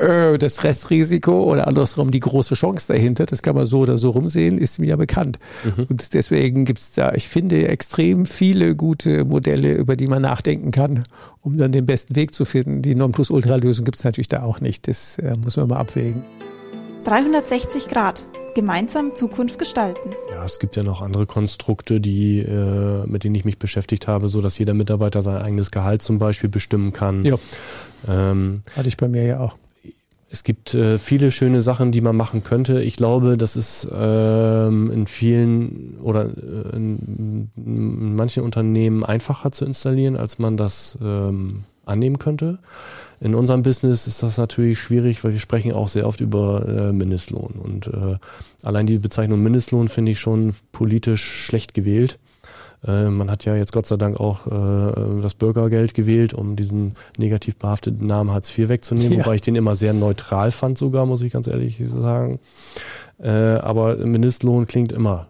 Äh, 0.00 0.38
das 0.38 0.64
Restrisiko 0.64 1.44
oder 1.44 1.66
andersrum 1.66 2.10
die 2.10 2.20
große 2.20 2.54
Chance 2.54 2.92
dahinter, 2.92 3.26
das 3.26 3.42
kann 3.42 3.54
man 3.54 3.66
so 3.66 3.80
oder 3.80 3.98
so 3.98 4.10
rumsehen, 4.10 4.56
ist 4.56 4.78
mir 4.78 4.86
ja 4.88 4.96
bekannt. 4.96 5.38
Mhm. 5.64 5.84
Und 5.84 6.14
deswegen 6.14 6.64
gibt 6.64 6.78
es 6.78 6.92
da, 6.92 7.12
ich 7.12 7.28
finde, 7.28 7.68
extrem 7.68 8.24
viele 8.24 8.74
gute 8.76 9.24
Modelle, 9.24 9.74
über 9.74 9.96
die 9.96 10.06
man 10.06 10.22
nachdenken 10.22 10.70
kann, 10.70 11.04
um 11.42 11.58
dann 11.58 11.72
den 11.72 11.84
besten 11.84 12.16
Weg 12.16 12.34
zu 12.34 12.46
finden. 12.46 12.80
Die 12.80 12.94
Nonplusultra-Lösung 12.94 13.84
gibt 13.84 13.98
es 13.98 14.04
natürlich 14.04 14.28
da 14.28 14.42
auch 14.42 14.60
nicht. 14.60 14.88
Das 14.88 15.18
äh, 15.18 15.36
muss 15.36 15.56
man 15.56 15.68
mal 15.68 15.76
abwägen. 15.76 16.22
360 17.04 17.88
Grad. 17.88 18.24
Gemeinsam 18.54 19.14
Zukunft 19.14 19.58
gestalten. 19.58 20.10
Ja, 20.30 20.44
es 20.44 20.58
gibt 20.58 20.74
ja 20.76 20.82
noch 20.82 21.02
andere 21.02 21.24
Konstrukte, 21.26 22.00
die, 22.00 22.40
äh, 22.40 23.06
mit 23.06 23.24
denen 23.24 23.34
ich 23.36 23.44
mich 23.44 23.58
beschäftigt 23.58 24.08
habe, 24.08 24.28
so 24.28 24.40
dass 24.40 24.58
jeder 24.58 24.74
Mitarbeiter 24.74 25.22
sein 25.22 25.36
eigenes 25.36 25.70
Gehalt 25.70 26.02
zum 26.02 26.18
Beispiel 26.18 26.50
bestimmen 26.50 26.92
kann. 26.92 27.24
Ja. 27.24 27.36
Ähm, 28.08 28.62
Hatte 28.76 28.88
ich 28.88 28.96
bei 28.96 29.08
mir 29.08 29.24
ja 29.24 29.40
auch. 29.40 29.56
Es 30.32 30.44
gibt 30.44 30.74
äh, 30.74 30.98
viele 30.98 31.30
schöne 31.32 31.60
Sachen, 31.60 31.90
die 31.90 32.00
man 32.00 32.16
machen 32.16 32.44
könnte. 32.44 32.82
Ich 32.82 32.96
glaube, 32.96 33.36
das 33.36 33.56
ist 33.56 33.88
ähm, 33.92 34.90
in 34.92 35.06
vielen 35.06 35.96
oder 36.02 36.26
äh, 36.26 36.76
in, 36.76 37.50
in, 37.56 38.14
manchen 38.14 38.44
Unternehmen 38.44 39.04
einfacher 39.04 39.50
zu 39.52 39.64
installieren, 39.64 40.16
als 40.16 40.38
man 40.38 40.56
das 40.56 40.98
ähm, 41.02 41.64
annehmen 41.84 42.18
könnte. 42.18 42.58
In 43.20 43.34
unserem 43.34 43.62
Business 43.62 44.06
ist 44.06 44.22
das 44.22 44.38
natürlich 44.38 44.78
schwierig, 44.78 45.22
weil 45.22 45.32
wir 45.32 45.40
sprechen 45.40 45.72
auch 45.72 45.88
sehr 45.88 46.06
oft 46.06 46.22
über 46.22 46.66
äh, 46.66 46.92
Mindestlohn. 46.92 47.52
Und 47.62 47.86
äh, 47.88 48.16
allein 48.62 48.86
die 48.86 48.98
Bezeichnung 48.98 49.42
Mindestlohn 49.42 49.88
finde 49.88 50.12
ich 50.12 50.20
schon 50.20 50.54
politisch 50.72 51.22
schlecht 51.22 51.74
gewählt. 51.74 52.18
Äh, 52.86 53.10
man 53.10 53.30
hat 53.30 53.44
ja 53.44 53.54
jetzt 53.54 53.72
Gott 53.72 53.86
sei 53.86 53.96
Dank 53.98 54.18
auch 54.18 54.46
äh, 54.46 55.20
das 55.20 55.34
Bürgergeld 55.34 55.92
gewählt, 55.92 56.32
um 56.32 56.56
diesen 56.56 56.94
negativ 57.18 57.56
behafteten 57.56 58.06
Namen 58.06 58.30
Hartz 58.30 58.56
IV 58.56 58.70
wegzunehmen, 58.70 59.18
ja. 59.18 59.24
wobei 59.24 59.34
ich 59.34 59.42
den 59.42 59.54
immer 59.54 59.74
sehr 59.74 59.92
neutral 59.92 60.50
fand 60.50 60.78
sogar, 60.78 61.04
muss 61.04 61.20
ich 61.20 61.32
ganz 61.32 61.46
ehrlich 61.46 61.78
sagen. 61.84 62.40
Äh, 63.18 63.28
aber 63.28 63.96
Mindestlohn 63.96 64.66
klingt 64.66 64.92
immer 64.92 65.26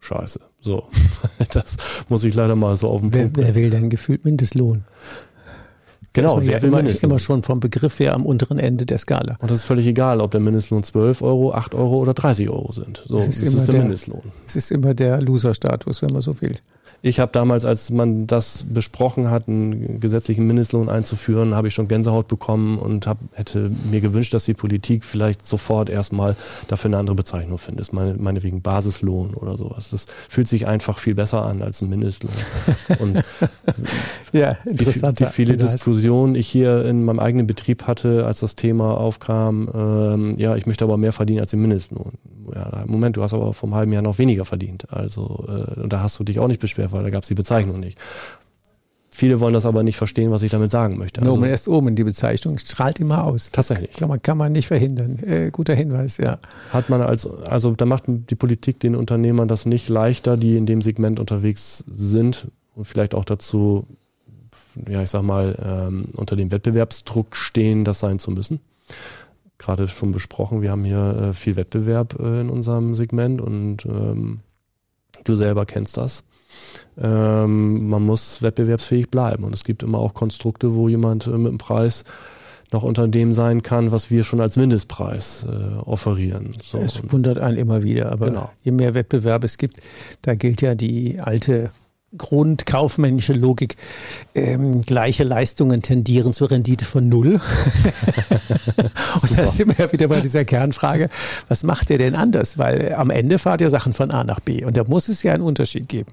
scheiße. 0.00 0.40
So, 0.60 0.88
das 1.52 1.78
muss 2.10 2.24
ich 2.24 2.34
leider 2.34 2.54
mal 2.54 2.76
so 2.76 2.88
auf 2.88 3.00
den 3.00 3.10
Punkt. 3.10 3.36
Wer, 3.38 3.46
wer 3.46 3.54
will 3.54 3.70
denn 3.70 3.88
gefühlt 3.88 4.26
Mindestlohn? 4.26 4.84
Genau, 6.12 6.40
wer 6.42 6.60
will 6.62 6.70
immer, 6.70 7.02
immer 7.02 7.18
schon 7.18 7.42
vom 7.42 7.60
Begriff 7.60 8.00
her 8.00 8.14
am 8.14 8.26
unteren 8.26 8.58
Ende 8.58 8.84
der 8.84 8.98
Skala. 8.98 9.36
Und 9.40 9.50
das 9.50 9.58
ist 9.58 9.64
völlig 9.64 9.86
egal, 9.86 10.20
ob 10.20 10.32
der 10.32 10.40
Mindestlohn 10.40 10.82
12 10.82 11.22
Euro, 11.22 11.52
8 11.52 11.74
Euro 11.74 11.98
oder 11.98 12.14
30 12.14 12.48
Euro 12.48 12.72
sind. 12.72 13.04
So, 13.08 13.18
es 13.18 13.28
ist, 13.28 13.42
das 13.42 13.54
ist 13.54 13.66
der, 13.68 13.72
der 13.74 13.82
Mindestlohn. 13.82 14.22
Es 14.46 14.56
ist 14.56 14.72
immer 14.72 14.94
der 14.94 15.20
Loser-Status, 15.20 16.02
wenn 16.02 16.10
man 16.10 16.22
so 16.22 16.40
will. 16.40 16.56
Ich 17.02 17.18
habe 17.18 17.32
damals, 17.32 17.64
als 17.64 17.90
man 17.90 18.26
das 18.26 18.66
besprochen 18.68 19.30
hat, 19.30 19.48
einen 19.48 20.00
gesetzlichen 20.00 20.46
Mindestlohn 20.46 20.90
einzuführen, 20.90 21.54
habe 21.54 21.68
ich 21.68 21.74
schon 21.74 21.88
Gänsehaut 21.88 22.28
bekommen 22.28 22.78
und 22.78 23.06
hab, 23.06 23.18
hätte 23.32 23.70
mir 23.90 24.02
gewünscht, 24.02 24.34
dass 24.34 24.44
die 24.44 24.52
Politik 24.52 25.04
vielleicht 25.04 25.46
sofort 25.46 25.88
erstmal 25.88 26.36
dafür 26.68 26.90
eine 26.90 26.98
andere 26.98 27.16
Bezeichnung 27.16 27.56
findet. 27.56 27.90
Meine, 27.94 28.14
meinetwegen 28.14 28.60
Basislohn 28.60 29.32
oder 29.32 29.56
sowas. 29.56 29.90
Das 29.90 30.06
fühlt 30.28 30.48
sich 30.48 30.66
einfach 30.66 30.98
viel 30.98 31.14
besser 31.14 31.42
an 31.42 31.62
als 31.62 31.80
ein 31.80 31.88
Mindestlohn. 31.88 32.32
Und 32.98 33.24
ja, 34.32 34.58
interessant. 34.66 35.20
Die, 35.20 35.24
die 35.24 35.30
viele 35.30 35.56
Diskussionen 35.56 36.34
ich 36.34 36.48
hier 36.48 36.84
in 36.84 37.04
meinem 37.04 37.18
eigenen 37.18 37.46
Betrieb 37.46 37.86
hatte, 37.86 38.26
als 38.26 38.40
das 38.40 38.56
Thema 38.56 38.98
aufkam, 38.98 39.70
ähm, 39.74 40.34
ja, 40.36 40.54
ich 40.56 40.66
möchte 40.66 40.84
aber 40.84 40.98
mehr 40.98 41.12
verdienen 41.12 41.40
als 41.40 41.50
den 41.50 41.62
Mindestlohn. 41.62 42.12
Ja, 42.54 42.84
Moment, 42.86 43.16
du 43.16 43.22
hast 43.22 43.34
aber 43.34 43.52
vom 43.52 43.74
halben 43.74 43.92
Jahr 43.92 44.02
noch 44.02 44.18
weniger 44.18 44.44
verdient. 44.44 44.86
Also, 44.90 45.44
äh, 45.48 45.80
und 45.80 45.92
da 45.92 46.00
hast 46.00 46.18
du 46.18 46.24
dich 46.24 46.38
auch 46.38 46.48
nicht 46.48 46.60
beschwert 46.60 46.92
weil 46.92 47.02
da 47.02 47.10
gab 47.10 47.22
es 47.22 47.28
die 47.28 47.34
Bezeichnung 47.34 47.80
nicht. 47.80 47.98
Viele 49.12 49.40
wollen 49.40 49.52
das 49.54 49.66
aber 49.66 49.82
nicht 49.82 49.96
verstehen, 49.96 50.30
was 50.30 50.42
ich 50.42 50.52
damit 50.52 50.70
sagen 50.70 50.96
möchte. 50.96 51.20
Also, 51.20 51.34
Nomen 51.34 51.50
erst 51.50 51.68
oben 51.68 51.96
die 51.96 52.04
Bezeichnung, 52.04 52.58
strahlt 52.58 53.00
immer 53.00 53.24
aus. 53.24 53.50
Tatsächlich. 53.50 53.90
Ich 53.90 53.96
glaube, 53.96 54.12
man 54.12 54.22
kann 54.22 54.38
man 54.38 54.52
nicht 54.52 54.68
verhindern. 54.68 55.18
Äh, 55.18 55.50
guter 55.50 55.74
Hinweis, 55.74 56.16
ja. 56.16 56.38
Hat 56.72 56.88
man 56.88 57.02
als, 57.02 57.26
also 57.26 57.72
da 57.72 57.86
macht 57.86 58.04
die 58.06 58.34
Politik 58.36 58.78
den 58.78 58.94
Unternehmern 58.94 59.48
das 59.48 59.66
nicht 59.66 59.88
leichter, 59.88 60.36
die 60.36 60.56
in 60.56 60.64
dem 60.64 60.80
Segment 60.80 61.18
unterwegs 61.18 61.84
sind 61.88 62.48
und 62.76 62.84
vielleicht 62.84 63.14
auch 63.16 63.24
dazu, 63.24 63.84
ja, 64.88 65.02
ich 65.02 65.10
sag 65.10 65.22
mal, 65.22 65.56
ähm, 65.62 66.08
unter 66.16 66.36
dem 66.36 66.52
Wettbewerbsdruck 66.52 67.34
stehen, 67.34 67.84
das 67.84 67.98
sein 67.98 68.20
zu 68.20 68.30
müssen. 68.30 68.60
Gerade 69.60 69.86
schon 69.88 70.10
besprochen, 70.10 70.62
wir 70.62 70.70
haben 70.70 70.84
hier 70.84 71.28
äh, 71.28 71.32
viel 71.32 71.56
Wettbewerb 71.56 72.18
äh, 72.18 72.40
in 72.40 72.48
unserem 72.48 72.94
Segment 72.94 73.40
und 73.40 73.84
ähm, 73.84 74.40
du 75.24 75.34
selber 75.34 75.66
kennst 75.66 75.98
das 75.98 76.24
ähm, 76.98 77.88
man 77.88 78.04
muss 78.04 78.42
wettbewerbsfähig 78.42 79.10
bleiben. 79.10 79.44
Und 79.44 79.54
es 79.54 79.64
gibt 79.64 79.82
immer 79.82 79.98
auch 79.98 80.14
Konstrukte, 80.14 80.74
wo 80.74 80.88
jemand 80.88 81.26
äh, 81.26 81.30
mit 81.30 81.52
dem 81.52 81.58
Preis 81.58 82.04
noch 82.72 82.82
unter 82.84 83.08
dem 83.08 83.32
sein 83.32 83.62
kann, 83.62 83.90
was 83.90 84.10
wir 84.10 84.22
schon 84.22 84.40
als 84.40 84.56
Mindestpreis 84.56 85.44
äh, 85.44 85.78
offerieren. 85.80 86.50
So. 86.62 86.78
Es 86.78 87.12
wundert 87.12 87.38
einen 87.38 87.56
immer 87.56 87.82
wieder, 87.82 88.12
aber 88.12 88.26
genau. 88.26 88.50
je 88.62 88.70
mehr 88.70 88.94
Wettbewerb 88.94 89.42
es 89.42 89.58
gibt, 89.58 89.80
da 90.22 90.34
gilt 90.36 90.62
ja 90.62 90.76
die 90.76 91.18
alte 91.20 91.70
grundkaufmännische 92.16 93.32
Logik, 93.32 93.76
ähm, 94.34 94.80
gleiche 94.82 95.24
Leistungen 95.24 95.82
tendieren 95.82 96.32
zur 96.32 96.50
Rendite 96.50 96.84
von 96.84 97.08
null. 97.08 97.40
und 99.22 99.38
da 99.38 99.46
sind 99.46 99.68
wir 99.68 99.86
ja 99.86 99.92
wieder 99.92 100.08
bei 100.08 100.20
dieser 100.20 100.44
Kernfrage, 100.44 101.08
was 101.48 101.62
macht 101.62 101.90
ihr 101.90 101.98
denn 101.98 102.14
anders? 102.14 102.58
Weil 102.58 102.94
am 102.94 103.10
Ende 103.10 103.38
fahrt 103.38 103.60
ihr 103.60 103.70
Sachen 103.70 103.92
von 103.92 104.10
A 104.10 104.24
nach 104.24 104.40
B 104.40 104.64
und 104.64 104.76
da 104.76 104.84
muss 104.84 105.08
es 105.08 105.22
ja 105.22 105.34
einen 105.34 105.44
Unterschied 105.44 105.88
geben. 105.88 106.10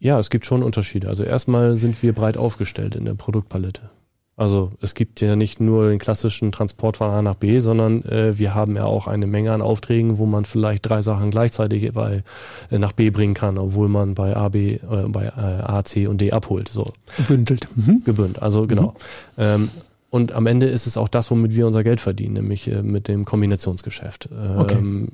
Ja, 0.00 0.18
es 0.18 0.28
gibt 0.28 0.44
schon 0.44 0.62
Unterschiede. 0.62 1.08
Also 1.08 1.24
erstmal 1.24 1.76
sind 1.76 2.02
wir 2.02 2.12
breit 2.12 2.36
aufgestellt 2.36 2.94
in 2.94 3.06
der 3.06 3.14
Produktpalette. 3.14 3.88
Also 4.36 4.70
es 4.80 4.94
gibt 4.94 5.20
ja 5.20 5.36
nicht 5.36 5.60
nur 5.60 5.90
den 5.90 6.00
klassischen 6.00 6.50
Transport 6.50 6.96
von 6.96 7.10
A 7.10 7.22
nach 7.22 7.36
B, 7.36 7.60
sondern 7.60 8.02
äh, 8.04 8.36
wir 8.36 8.54
haben 8.54 8.74
ja 8.74 8.84
auch 8.84 9.06
eine 9.06 9.28
Menge 9.28 9.52
an 9.52 9.62
Aufträgen, 9.62 10.18
wo 10.18 10.26
man 10.26 10.44
vielleicht 10.44 10.88
drei 10.88 11.02
Sachen 11.02 11.30
gleichzeitig 11.30 11.92
bei, 11.92 12.24
äh, 12.70 12.78
nach 12.78 12.92
B 12.92 13.10
bringen 13.10 13.34
kann, 13.34 13.58
obwohl 13.58 13.88
man 13.88 14.14
bei 14.14 14.34
A, 14.36 14.48
B, 14.48 14.74
äh, 14.74 14.80
bei 15.08 15.26
äh, 15.26 15.30
A, 15.30 15.84
C 15.84 16.08
und 16.08 16.20
D 16.20 16.32
abholt. 16.32 16.68
So. 16.68 16.90
Gebündelt. 17.16 17.68
Mhm. 17.76 18.02
Gebündelt, 18.04 18.42
also 18.42 18.66
genau. 18.66 18.94
Mhm. 19.36 19.42
Ähm, 19.42 19.70
und 20.10 20.32
am 20.32 20.46
Ende 20.46 20.66
ist 20.66 20.86
es 20.86 20.96
auch 20.96 21.08
das, 21.08 21.30
womit 21.30 21.54
wir 21.54 21.66
unser 21.66 21.82
Geld 21.82 22.00
verdienen, 22.00 22.34
nämlich 22.34 22.68
äh, 22.68 22.82
mit 22.82 23.06
dem 23.06 23.24
Kombinationsgeschäft. 23.24 24.28
Okay. 24.56 24.78
Ähm, 24.78 25.08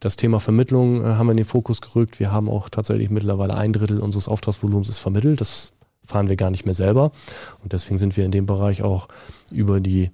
das 0.00 0.16
Thema 0.16 0.38
Vermittlung 0.38 1.02
äh, 1.02 1.14
haben 1.14 1.26
wir 1.26 1.32
in 1.32 1.38
den 1.38 1.46
Fokus 1.46 1.80
gerückt. 1.80 2.20
Wir 2.20 2.30
haben 2.30 2.50
auch 2.50 2.68
tatsächlich 2.68 3.08
mittlerweile 3.08 3.54
ein 3.54 3.72
Drittel 3.72 4.00
unseres 4.00 4.28
Auftragsvolumens 4.28 4.90
ist 4.90 4.98
vermittelt. 4.98 5.40
Das 5.40 5.72
fahren 6.04 6.28
wir 6.28 6.36
gar 6.36 6.50
nicht 6.50 6.64
mehr 6.64 6.74
selber. 6.74 7.12
Und 7.62 7.72
deswegen 7.72 7.98
sind 7.98 8.16
wir 8.16 8.24
in 8.24 8.30
dem 8.30 8.46
Bereich 8.46 8.82
auch 8.82 9.08
über 9.50 9.80
die 9.80 10.10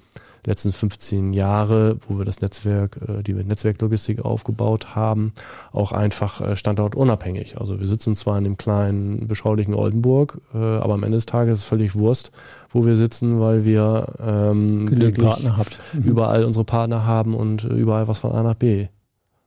letzten 0.46 0.72
15 0.72 1.32
Jahre, 1.32 1.98
wo 2.08 2.18
wir 2.18 2.24
das 2.24 2.40
Netzwerk, 2.40 2.98
äh, 3.06 3.22
die 3.22 3.34
Netzwerklogistik 3.34 4.24
aufgebaut 4.24 4.94
haben, 4.94 5.32
auch 5.72 5.92
einfach 5.92 6.40
äh, 6.40 6.56
standortunabhängig. 6.56 7.58
Also 7.58 7.80
wir 7.80 7.86
sitzen 7.86 8.14
zwar 8.16 8.38
in 8.38 8.44
dem 8.44 8.56
kleinen, 8.56 9.28
beschaulichen 9.28 9.74
Oldenburg, 9.74 10.40
äh, 10.54 10.58
aber 10.58 10.94
am 10.94 11.02
Ende 11.02 11.16
des 11.16 11.26
Tages 11.26 11.58
ist 11.58 11.64
es 11.64 11.68
völlig 11.68 11.94
Wurst, 11.94 12.32
wo 12.70 12.86
wir 12.86 12.96
sitzen, 12.96 13.40
weil 13.40 13.64
wir 13.64 14.14
ähm, 14.20 14.90
wirklich 14.90 15.26
Partner 15.26 15.56
habt. 15.56 15.78
Mhm. 15.92 16.02
überall 16.02 16.44
unsere 16.44 16.64
Partner 16.64 17.04
haben 17.04 17.34
und 17.34 17.64
überall 17.64 18.08
was 18.08 18.18
von 18.18 18.32
A 18.32 18.42
nach 18.42 18.54
B 18.54 18.88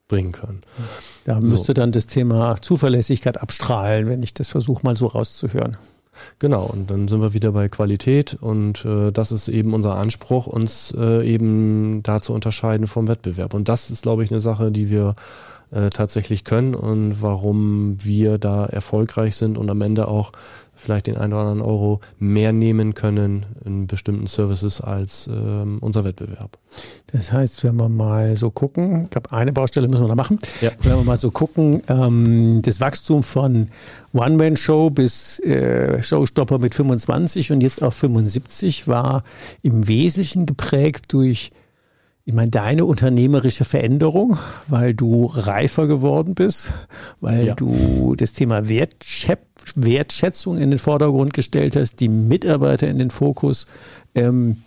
bringen 0.08 0.32
können. 0.32 0.62
Da 1.26 1.40
müsste 1.40 1.68
so. 1.68 1.74
dann 1.74 1.92
das 1.92 2.06
Thema 2.06 2.58
Zuverlässigkeit 2.62 3.42
abstrahlen, 3.42 4.08
wenn 4.08 4.22
ich 4.22 4.34
das 4.34 4.50
versuche 4.50 4.84
mal 4.84 4.98
so 4.98 5.08
rauszuhören. 5.08 5.78
Genau, 6.40 6.66
und 6.66 6.90
dann 6.90 7.08
sind 7.08 7.22
wir 7.22 7.34
wieder 7.34 7.52
bei 7.52 7.70
Qualität 7.70 8.38
und 8.40 8.86
äh, 8.86 9.12
das 9.12 9.32
ist 9.32 9.48
eben 9.48 9.74
unser 9.74 9.96
Anspruch, 9.96 10.48
uns 10.48 10.94
äh, 10.98 11.26
eben 11.28 12.04
da 12.04 12.22
zu 12.22 12.34
unterscheiden 12.34 12.88
vom 12.88 13.08
Wettbewerb. 13.08 13.54
Und 13.54 13.70
das 13.70 13.92
ist, 13.92 14.04
glaube 14.04 14.24
ich, 14.24 14.32
eine 14.32 14.40
Sache, 14.40 14.72
die 14.72 14.90
wir 14.90 15.14
äh, 15.72 15.90
tatsächlich 15.90 16.44
können 16.44 16.76
und 16.76 17.22
warum 17.22 17.98
wir 18.04 18.38
da 18.38 18.66
erfolgreich 18.66 19.36
sind 19.36 19.58
und 19.58 19.70
am 19.70 19.82
Ende 19.82 20.08
auch 20.08 20.32
vielleicht 20.84 21.08
den 21.08 21.18
einen 21.18 21.34
oder 21.34 21.44
anderen 21.44 21.62
Euro 21.62 22.02
mehr 22.20 22.52
nehmen 22.52 22.94
können 22.94 23.46
in 23.66 23.88
bestimmten 23.88 24.28
Services 24.28 24.82
als 24.82 25.28
ähm, 25.28 25.78
unser 25.82 26.04
Wettbewerb. 26.04 26.58
Das 27.08 27.32
heißt, 27.32 27.64
wenn 27.64 27.76
wir 27.78 27.90
mal 27.90 28.36
so 28.36 28.52
gucken, 28.52 29.06
ich 29.06 29.10
glaube, 29.12 29.32
eine 29.32 29.54
Baustelle 29.54 29.88
müssen 29.88 30.04
wir 30.04 30.08
noch 30.10 30.16
machen. 30.16 30.40
Ja. 30.62 30.72
Wenn 30.82 30.98
wir 30.98 31.04
mal 31.04 31.18
so 31.18 31.32
gucken, 31.32 31.82
ähm, 31.88 32.62
das 32.64 32.80
Wachstum 32.80 33.24
von 33.24 33.70
One-Man-Show 34.14 34.90
bis 34.90 35.40
äh, 35.40 36.04
Showstopper 36.04 36.60
mit 36.60 36.76
25 36.76 37.52
und 37.52 37.62
jetzt 37.62 37.82
auf 37.82 37.96
75 37.96 38.88
war 38.88 39.24
im 39.62 39.88
Wesentlichen 39.88 40.46
geprägt 40.46 41.14
durch 41.14 41.52
ich 42.26 42.34
meine, 42.34 42.52
deine 42.52 42.86
unternehmerische 42.86 43.66
Veränderung, 43.66 44.38
weil 44.68 44.94
du 44.94 45.26
reifer 45.26 45.88
geworden 45.88 46.36
bist, 46.36 46.72
weil 47.20 47.48
ja. 47.48 47.56
du 47.56 48.16
das 48.16 48.32
Thema 48.32 48.70
Wertschätzung 49.76 50.58
in 50.58 50.72
den 50.72 50.80
Vordergrund 50.80 51.34
gestellt 51.34 51.76
hast, 51.76 52.00
die 52.00 52.10
Mitarbeiter 52.10 52.88
in 52.88 53.00
den 53.00 53.12
Fokus 53.12 53.66
ähm, 54.16 54.58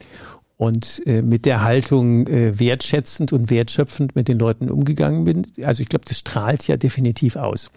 und 0.56 1.02
äh, 1.06 1.22
mit 1.22 1.44
der 1.44 1.62
Haltung 1.62 2.26
äh, 2.26 2.58
wertschätzend 2.58 3.32
und 3.32 3.50
wertschöpfend 3.50 4.16
mit 4.16 4.28
den 4.28 4.38
Leuten 4.38 4.70
umgegangen 4.70 5.24
bin. 5.24 5.46
Also 5.62 5.82
ich 5.82 5.88
glaube, 5.88 6.06
das 6.08 6.18
strahlt 6.18 6.66
ja 6.66 6.76
definitiv 6.76 7.36
aus. 7.36 7.70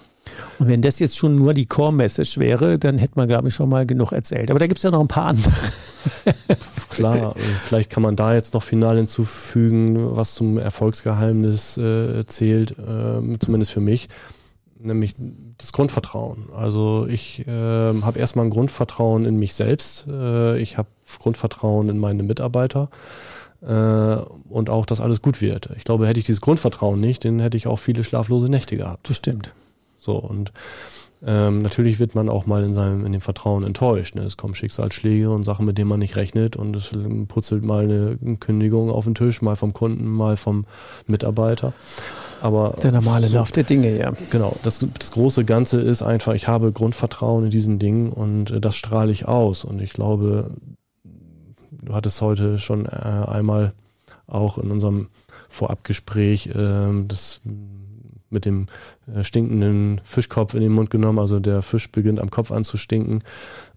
Und 0.59 0.67
wenn 0.67 0.81
das 0.81 0.99
jetzt 0.99 1.17
schon 1.17 1.35
nur 1.35 1.53
die 1.53 1.65
Core-Message 1.65 2.37
wäre, 2.37 2.77
dann 2.77 2.97
hätte 2.97 3.13
man, 3.15 3.27
glaube 3.27 3.47
ich, 3.47 3.53
schon 3.53 3.69
mal 3.69 3.85
genug 3.85 4.11
erzählt. 4.11 4.51
Aber 4.51 4.59
da 4.59 4.67
gibt 4.67 4.77
es 4.77 4.83
ja 4.83 4.91
noch 4.91 4.99
ein 4.99 5.07
paar 5.07 5.25
andere. 5.25 5.51
Klar, 6.89 7.35
vielleicht 7.65 7.89
kann 7.89 8.03
man 8.03 8.15
da 8.15 8.33
jetzt 8.33 8.53
noch 8.53 8.63
final 8.63 8.97
hinzufügen, 8.97 10.15
was 10.15 10.35
zum 10.35 10.57
Erfolgsgeheimnis 10.57 11.77
äh, 11.77 12.25
zählt, 12.25 12.71
äh, 12.71 13.39
zumindest 13.39 13.71
für 13.71 13.81
mich, 13.81 14.09
nämlich 14.79 15.15
das 15.57 15.73
Grundvertrauen. 15.73 16.49
Also 16.55 17.05
ich 17.07 17.45
äh, 17.47 18.01
habe 18.01 18.19
erstmal 18.19 18.45
ein 18.45 18.49
Grundvertrauen 18.49 19.25
in 19.25 19.37
mich 19.37 19.53
selbst, 19.53 20.07
äh, 20.07 20.57
ich 20.59 20.77
habe 20.77 20.89
Grundvertrauen 21.19 21.89
in 21.89 21.97
meine 21.97 22.23
Mitarbeiter 22.23 22.89
äh, 23.61 23.65
und 23.65 24.69
auch, 24.69 24.85
dass 24.85 25.01
alles 25.01 25.21
gut 25.21 25.41
wird. 25.41 25.69
Ich 25.75 25.83
glaube, 25.83 26.07
hätte 26.07 26.19
ich 26.19 26.25
dieses 26.25 26.41
Grundvertrauen 26.41 26.99
nicht, 26.99 27.25
dann 27.25 27.39
hätte 27.39 27.57
ich 27.57 27.67
auch 27.67 27.79
viele 27.79 28.03
schlaflose 28.03 28.49
Nächte 28.49 28.77
gehabt. 28.77 29.09
Das 29.09 29.17
stimmt. 29.17 29.53
So 29.99 30.15
und 30.15 30.53
ähm, 31.25 31.59
natürlich 31.59 31.99
wird 31.99 32.15
man 32.15 32.29
auch 32.29 32.45
mal 32.45 32.63
in 32.63 32.71
seinem, 32.71 33.05
in 33.05 33.11
dem 33.11 33.21
Vertrauen 33.21 33.65
enttäuscht. 33.65 34.15
Ne? 34.15 34.21
Es 34.21 34.37
kommen 34.37 34.53
Schicksalsschläge 34.53 35.29
und 35.29 35.43
Sachen, 35.43 35.65
mit 35.65 35.77
denen 35.77 35.89
man 35.89 35.99
nicht 35.99 36.15
rechnet 36.15 36.55
und 36.55 36.75
es 36.75 36.91
putzelt 37.27 37.65
mal 37.65 37.83
eine 37.83 38.37
Kündigung 38.37 38.89
auf 38.89 39.03
den 39.03 39.15
Tisch, 39.15 39.41
mal 39.41 39.57
vom 39.57 39.73
Kunden, 39.73 40.07
mal 40.07 40.37
vom 40.37 40.65
Mitarbeiter. 41.07 41.73
Aber 42.41 42.75
der 42.81 42.91
normale 42.91 43.27
so, 43.27 43.37
Lauf 43.37 43.51
der 43.51 43.63
Dinge, 43.63 43.97
ja. 43.97 44.11
Genau. 44.29 44.55
Das, 44.63 44.85
das 44.97 45.11
große 45.11 45.45
Ganze 45.45 45.81
ist 45.81 46.01
einfach, 46.01 46.33
ich 46.33 46.47
habe 46.47 46.71
Grundvertrauen 46.71 47.45
in 47.45 47.51
diesen 47.51 47.79
Dingen 47.79 48.11
und 48.11 48.51
äh, 48.51 48.61
das 48.61 48.75
strahle 48.75 49.11
ich 49.11 49.27
aus. 49.27 49.63
Und 49.63 49.81
ich 49.81 49.91
glaube, 49.91 50.51
du 51.71 51.93
hattest 51.93 52.21
heute 52.21 52.57
schon 52.57 52.85
äh, 52.85 52.89
einmal 52.89 53.73
auch 54.27 54.57
in 54.57 54.71
unserem 54.71 55.09
Vorabgespräch 55.49 56.47
äh, 56.47 57.03
das 57.07 57.41
mit 58.31 58.45
dem 58.45 58.67
äh, 59.13 59.23
stinkenden 59.23 60.01
Fischkopf 60.03 60.53
in 60.53 60.61
den 60.61 60.71
Mund 60.71 60.89
genommen. 60.89 61.19
Also 61.19 61.39
der 61.39 61.61
Fisch 61.61 61.91
beginnt 61.91 62.19
am 62.19 62.29
Kopf 62.29 62.51
an 62.51 62.63
zu 62.63 62.77
stinken. 62.77 63.21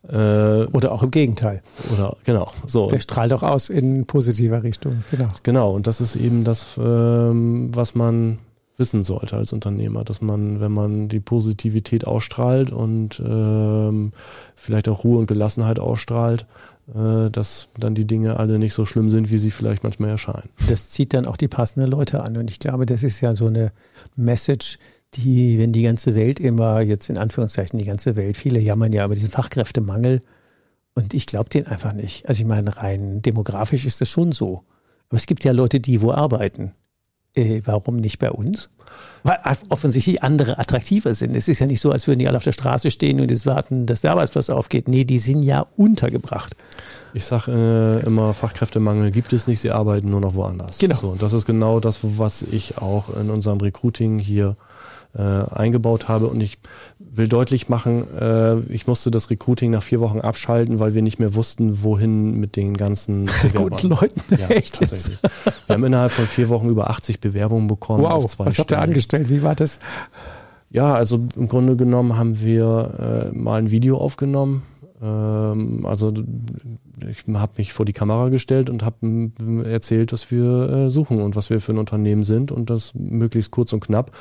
Äh, 0.09 0.65
oder 0.67 0.93
auch 0.93 1.03
im 1.03 1.11
Gegenteil. 1.11 1.63
Oder 1.93 2.17
genau. 2.25 2.51
So. 2.67 2.89
Der 2.89 3.01
strahlt 3.01 3.33
auch 3.33 3.43
aus 3.43 3.71
in 3.71 4.07
positiver 4.07 4.63
Richtung. 4.63 5.05
Genau. 5.11 5.29
Genau. 5.43 5.73
Und 5.73 5.87
das 5.87 6.01
ist 6.01 6.17
eben 6.17 6.45
das, 6.45 6.79
ähm, 6.79 7.71
was 7.75 7.95
man 7.95 8.39
wissen 8.77 9.03
sollte 9.03 9.37
als 9.37 9.53
Unternehmer, 9.53 10.05
dass 10.05 10.23
man, 10.23 10.61
wenn 10.61 10.73
man 10.73 11.09
die 11.09 11.21
Positivität 11.21 12.07
ausstrahlt 12.07 12.73
und 12.73 13.23
ähm, 13.25 14.13
vielleicht 14.57 14.89
auch 14.89 15.05
Ruhe 15.05 15.19
und 15.19 15.27
Gelassenheit 15.27 15.79
ausstrahlt, 15.79 16.47
äh, 16.95 17.31
dass 17.31 17.69
dann 17.79 17.95
die 17.95 18.07
Dinge 18.07 18.39
alle 18.39 18.59
nicht 18.59 18.75
so 18.75 18.85
schlimm 18.85 19.11
sind, 19.11 19.31
wie 19.31 19.39
sie 19.39 19.51
vielleicht 19.51 19.85
manchmal 19.85 20.11
erscheinen. 20.11 20.49
Das 20.69 20.91
zieht 20.91 21.15
dann 21.15 21.27
auch 21.27 21.37
die 21.37 21.49
passenden 21.49 21.91
Leute 21.91 22.23
an. 22.25 22.37
Und 22.37 22.51
ich 22.51 22.59
glaube, 22.59 22.87
das 22.87 23.03
ist 23.03 23.21
ja 23.21 23.35
so 23.35 23.47
eine 23.47 23.73
Message, 24.17 24.79
die, 25.15 25.59
wenn 25.59 25.73
die 25.73 25.83
ganze 25.83 26.15
Welt 26.15 26.41
immer, 26.41 26.81
jetzt 26.81 27.11
in 27.11 27.19
Anführungszeichen 27.19 27.79
die 27.79 27.85
ganze 27.85 28.17
Welt, 28.17 28.37
viele 28.37 28.59
jammern 28.59 28.93
ja 28.93 29.05
über 29.05 29.15
diesen 29.15 29.31
Fachkräftemangel. 29.31 30.21
Und 30.95 31.15
ich 31.15 31.27
glaube 31.27 31.51
den 31.51 31.67
einfach 31.67 31.93
nicht. 31.93 32.29
Also 32.29 32.41
ich 32.41 32.47
meine, 32.47 32.77
rein 32.77 33.23
demografisch 33.23 33.85
ist 33.85 34.01
das 34.01 34.09
schon 34.09 34.33
so. 34.33 34.65
Aber 35.09 35.19
es 35.19 35.27
gibt 35.27 35.45
ja 35.45 35.53
Leute, 35.53 35.81
die 35.81 36.03
wo 36.03 36.13
arbeiten. 36.13 36.73
Äh, 37.35 37.63
warum 37.65 37.97
nicht 37.97 38.19
bei 38.19 38.31
uns? 38.31 38.69
Weil 39.23 39.39
offensichtlich 39.71 40.23
andere 40.23 40.59
attraktiver 40.59 41.15
sind. 41.15 41.35
Es 41.37 41.49
ist 41.49 41.61
ja 41.61 41.67
nicht 41.67 41.81
so, 41.81 41.93
als 41.93 42.07
würden 42.07 42.19
die 42.19 42.29
alle 42.29 42.37
auf 42.37 42.45
der 42.45 42.53
Straße 42.53 42.91
stehen 42.91 43.21
und 43.21 43.31
jetzt 43.31 43.47
warten, 43.47 43.87
dass 43.87 44.03
der 44.03 44.11
Arbeitsplatz 44.11 44.51
aufgeht. 44.51 44.89
Nee, 44.89 45.05
die 45.05 45.19
sind 45.19 45.43
ja 45.43 45.67
untergebracht. 45.77 46.55
Ich 47.15 47.25
sage 47.25 48.01
äh, 48.03 48.07
immer, 48.07 48.35
Fachkräftemangel 48.35 49.11
gibt 49.11 49.33
es 49.33 49.47
nicht, 49.47 49.61
sie 49.61 49.71
arbeiten 49.71 50.11
nur 50.11 50.21
noch 50.21 50.35
woanders. 50.35 50.79
Genau. 50.79 50.97
So, 50.97 51.09
und 51.11 51.23
das 51.23 51.33
ist 51.33 51.47
genau 51.47 51.81
das, 51.81 52.01
was 52.03 52.43
ich 52.43 52.79
auch 52.79 53.15
in 53.17 53.31
unserem 53.31 53.61
Recruiting 53.61 54.19
hier 54.19 54.57
äh, 55.17 55.23
eingebaut 55.23 56.09
habe. 56.09 56.27
Und 56.27 56.41
ich 56.41 56.59
will 56.99 57.29
deutlich 57.29 57.69
machen, 57.69 58.05
äh, 58.19 58.61
ich 58.73 58.87
musste 58.87 59.11
das 59.11 59.31
Recruiting 59.31 59.71
nach 59.71 59.83
vier 59.83 60.01
Wochen 60.01 60.21
abschalten, 60.21 60.81
weil 60.81 60.95
wir 60.95 61.03
nicht 61.03 61.19
mehr 61.19 61.35
wussten, 61.35 61.83
wohin 61.83 62.39
mit 62.41 62.57
den 62.57 62.77
ganzen 62.77 63.27
Bewerbern. 63.43 63.71
Guten 63.71 63.89
Leuten, 63.89 64.21
ja, 64.31 64.49
echt 64.49 64.79
tatsächlich. 64.79 65.19
Wir 65.67 65.75
haben 65.75 65.85
innerhalb 65.85 66.13
von 66.13 66.27
vier 66.27 66.49
Wochen 66.49 66.69
über 66.69 66.91
80 66.91 67.21
Bewerbungen 67.21 67.67
bekommen. 67.67 68.03
Wow, 68.03 68.25
was 68.39 68.59
habt 68.59 68.71
ihr 68.71 68.81
angestellt? 68.81 69.31
Wie 69.31 69.43
war 69.43 69.55
das? 69.55 69.79
Ja, 70.71 70.95
also 70.95 71.21
im 71.37 71.49
Grunde 71.49 71.77
genommen 71.77 72.17
haben 72.17 72.41
wir 72.41 73.31
äh, 73.33 73.37
mal 73.37 73.59
ein 73.59 73.71
Video 73.71 73.99
aufgenommen. 73.99 74.63
Ähm, 75.03 75.85
also 75.85 76.15
ich 77.07 77.35
habe 77.35 77.53
mich 77.59 77.73
vor 77.75 77.85
die 77.85 77.93
Kamera 77.93 78.29
gestellt 78.31 78.71
und 78.71 78.83
habe 78.83 79.33
erzählt, 79.65 80.13
was 80.13 80.31
wir 80.31 80.71
äh, 80.71 80.91
suchen 80.91 81.21
und 81.21 81.37
was 81.37 81.51
wir 81.51 81.61
für 81.61 81.73
ein 81.73 81.79
Unternehmen 81.79 82.23
sind 82.23 82.53
und 82.53 82.71
das 82.71 82.95
möglichst 82.95 83.51
kurz 83.51 83.73
und 83.73 83.81
knapp. 83.81 84.13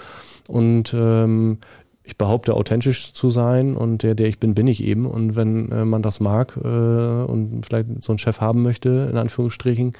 Und 0.47 0.93
ähm, 0.93 1.59
ich 2.03 2.17
behaupte, 2.17 2.55
authentisch 2.55 3.13
zu 3.13 3.29
sein 3.29 3.75
und 3.75 4.03
der, 4.03 4.15
der 4.15 4.27
ich 4.27 4.39
bin, 4.39 4.55
bin 4.55 4.67
ich 4.67 4.83
eben. 4.83 5.05
Und 5.05 5.35
wenn 5.35 5.71
äh, 5.71 5.85
man 5.85 6.01
das 6.01 6.19
mag 6.19 6.57
äh, 6.57 6.67
und 6.67 7.65
vielleicht 7.65 8.03
so 8.03 8.11
einen 8.11 8.19
Chef 8.19 8.41
haben 8.41 8.61
möchte, 8.61 9.09
in 9.11 9.17
Anführungsstrichen, 9.17 9.91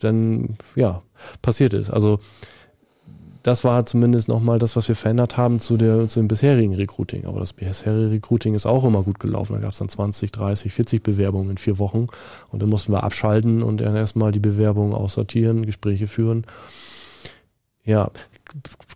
dann 0.00 0.56
ja, 0.74 1.02
passiert 1.42 1.74
es. 1.74 1.90
Also 1.90 2.18
das 3.42 3.64
war 3.64 3.86
zumindest 3.86 4.28
nochmal 4.28 4.58
das, 4.58 4.76
was 4.76 4.88
wir 4.88 4.96
verändert 4.96 5.36
haben 5.36 5.60
zu, 5.60 5.76
der, 5.76 6.08
zu 6.08 6.20
dem 6.20 6.28
bisherigen 6.28 6.74
Recruiting. 6.74 7.24
Aber 7.26 7.40
das 7.40 7.52
bisherige 7.52 8.10
Recruiting 8.10 8.54
ist 8.54 8.66
auch 8.66 8.84
immer 8.84 9.02
gut 9.02 9.20
gelaufen. 9.20 9.54
Da 9.54 9.60
gab 9.60 9.72
es 9.72 9.78
dann 9.78 9.88
20, 9.88 10.32
30, 10.32 10.72
40 10.72 11.02
Bewerbungen 11.02 11.50
in 11.52 11.58
vier 11.58 11.78
Wochen. 11.78 12.06
Und 12.50 12.60
dann 12.60 12.68
mussten 12.68 12.92
wir 12.92 13.04
abschalten 13.04 13.62
und 13.62 13.80
dann 13.80 13.96
erstmal 13.96 14.32
die 14.32 14.40
Bewerbungen 14.40 14.92
aussortieren, 14.92 15.64
Gespräche 15.64 16.08
führen. 16.08 16.44
Ja, 17.84 18.10